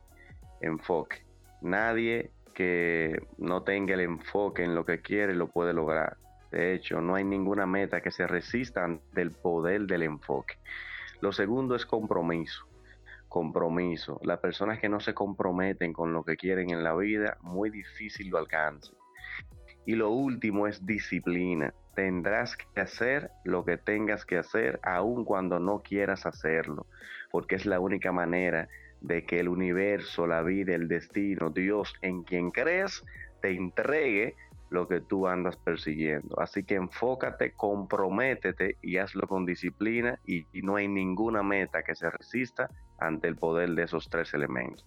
enfoque. 0.60 1.26
Nadie 1.60 2.30
que 2.54 3.20
no 3.36 3.64
tenga 3.64 3.94
el 3.94 4.00
enfoque 4.00 4.62
en 4.62 4.76
lo 4.76 4.84
que 4.84 5.00
quiere 5.00 5.34
lo 5.34 5.48
puede 5.48 5.72
lograr. 5.72 6.18
De 6.52 6.72
hecho, 6.72 7.00
no 7.00 7.16
hay 7.16 7.24
ninguna 7.24 7.66
meta 7.66 8.00
que 8.00 8.12
se 8.12 8.28
resista 8.28 8.86
del 9.12 9.32
poder 9.32 9.88
del 9.88 10.04
enfoque. 10.04 10.54
Lo 11.20 11.32
segundo 11.32 11.74
es 11.74 11.84
compromiso. 11.84 12.68
Compromiso. 13.28 14.20
Las 14.22 14.38
personas 14.38 14.78
que 14.78 14.88
no 14.88 15.00
se 15.00 15.14
comprometen 15.14 15.92
con 15.92 16.12
lo 16.12 16.22
que 16.22 16.36
quieren 16.36 16.70
en 16.70 16.84
la 16.84 16.94
vida, 16.94 17.38
muy 17.40 17.70
difícil 17.70 18.28
lo 18.28 18.38
alcancen. 18.38 18.94
Y 19.84 19.96
lo 19.96 20.10
último 20.10 20.68
es 20.68 20.86
disciplina 20.86 21.74
tendrás 21.94 22.56
que 22.56 22.80
hacer 22.80 23.30
lo 23.44 23.64
que 23.64 23.76
tengas 23.76 24.24
que 24.24 24.38
hacer, 24.38 24.80
aun 24.82 25.24
cuando 25.24 25.58
no 25.58 25.82
quieras 25.82 26.26
hacerlo, 26.26 26.86
porque 27.30 27.54
es 27.54 27.66
la 27.66 27.80
única 27.80 28.12
manera 28.12 28.68
de 29.00 29.24
que 29.24 29.40
el 29.40 29.48
universo, 29.48 30.26
la 30.26 30.42
vida, 30.42 30.74
el 30.74 30.88
destino, 30.88 31.50
Dios 31.50 31.94
en 32.02 32.22
quien 32.22 32.50
crees, 32.50 33.04
te 33.42 33.50
entregue 33.50 34.34
lo 34.70 34.88
que 34.88 35.00
tú 35.00 35.28
andas 35.28 35.56
persiguiendo. 35.56 36.40
Así 36.40 36.64
que 36.64 36.74
enfócate, 36.74 37.52
comprométete 37.52 38.76
y 38.82 38.96
hazlo 38.96 39.26
con 39.28 39.44
disciplina 39.44 40.18
y, 40.26 40.46
y 40.52 40.62
no 40.62 40.76
hay 40.76 40.88
ninguna 40.88 41.42
meta 41.42 41.82
que 41.82 41.94
se 41.94 42.10
resista 42.10 42.70
ante 42.98 43.28
el 43.28 43.36
poder 43.36 43.70
de 43.70 43.84
esos 43.84 44.08
tres 44.08 44.32
elementos. 44.34 44.86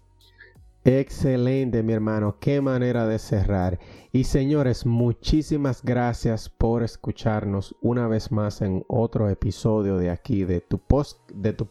Excelente, 0.87 1.83
mi 1.83 1.91
hermano. 1.91 2.37
Qué 2.39 2.61
manera 2.61 3.05
de 3.05 3.19
cerrar. 3.19 3.77
Y 4.13 4.23
señores, 4.23 4.85
muchísimas 4.85 5.83
gracias 5.83 6.47
por 6.47 6.81
escucharnos 6.81 7.75
una 7.81 8.07
vez 8.07 8.31
más 8.31 8.61
en 8.61 8.85
otro 8.87 9.29
episodio 9.29 9.97
de 9.97 10.09
aquí 10.09 10.45
de 10.45 10.61
tu 10.61 10.79
post, 10.79 11.29
de 11.33 11.51
tu 11.51 11.65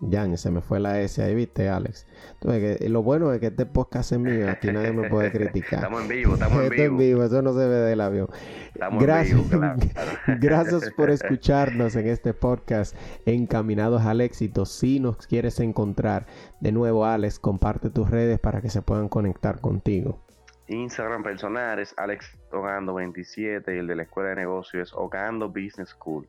ya, 0.00 0.36
se 0.36 0.50
me 0.50 0.60
fue 0.60 0.78
la 0.78 1.00
S 1.00 1.22
ahí, 1.22 1.34
viste, 1.34 1.68
Alex. 1.68 2.06
Entonces, 2.34 2.88
lo 2.90 3.02
bueno 3.02 3.32
es 3.32 3.40
que 3.40 3.46
este 3.46 3.64
podcast 3.64 4.12
es 4.12 4.18
mío, 4.18 4.50
aquí 4.50 4.70
nadie 4.70 4.92
me 4.92 5.08
puede 5.08 5.32
criticar. 5.32 5.80
Estamos 5.80 6.02
en 6.02 6.08
vivo, 6.08 6.34
estamos 6.34 6.62
en 6.62 6.70
vivo. 6.70 6.84
en 6.84 6.98
vivo, 6.98 7.24
eso 7.24 7.40
no 7.42 7.52
se 7.54 7.66
ve 7.66 7.76
del 7.76 8.00
avión. 8.00 8.28
Estamos 8.74 9.02
gracias, 9.02 9.38
en 9.38 9.48
vivo, 9.50 9.74
gracias 10.40 10.90
por 10.90 11.10
escucharnos 11.10 11.96
en 11.96 12.08
este 12.08 12.34
podcast 12.34 12.94
Encaminados 13.24 14.02
al 14.02 14.20
Éxito. 14.20 14.66
Si 14.66 15.00
nos 15.00 15.26
quieres 15.26 15.60
encontrar, 15.60 16.26
de 16.60 16.72
nuevo, 16.72 17.06
Alex, 17.06 17.38
comparte 17.38 17.88
tus 17.88 18.10
redes 18.10 18.38
para 18.38 18.60
que 18.60 18.68
se 18.68 18.82
puedan 18.82 19.08
conectar 19.08 19.60
contigo. 19.60 20.20
Instagram 20.68 21.22
personal 21.22 21.78
es 21.78 21.94
Alex 21.96 22.36
Ogando 22.50 22.94
27 22.94 23.74
y 23.74 23.78
el 23.78 23.86
de 23.86 23.96
la 23.96 24.02
Escuela 24.02 24.30
de 24.30 24.36
Negocios 24.36 24.88
es 24.88 24.94
Ogando 24.94 25.48
Business 25.48 25.90
School. 25.90 26.26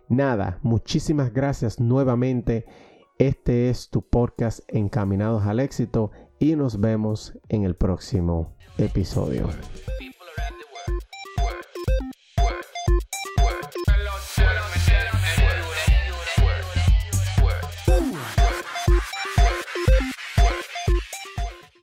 Nada, 0.08 0.58
muchísimas 0.62 1.32
gracias 1.32 1.78
nuevamente. 1.78 2.66
Este 3.18 3.70
es 3.70 3.90
tu 3.90 4.02
podcast 4.02 4.60
Encaminados 4.68 5.44
al 5.44 5.60
éxito 5.60 6.10
y 6.38 6.56
nos 6.56 6.80
vemos 6.80 7.38
en 7.48 7.64
el 7.64 7.76
próximo 7.76 8.56
episodio. 8.78 9.46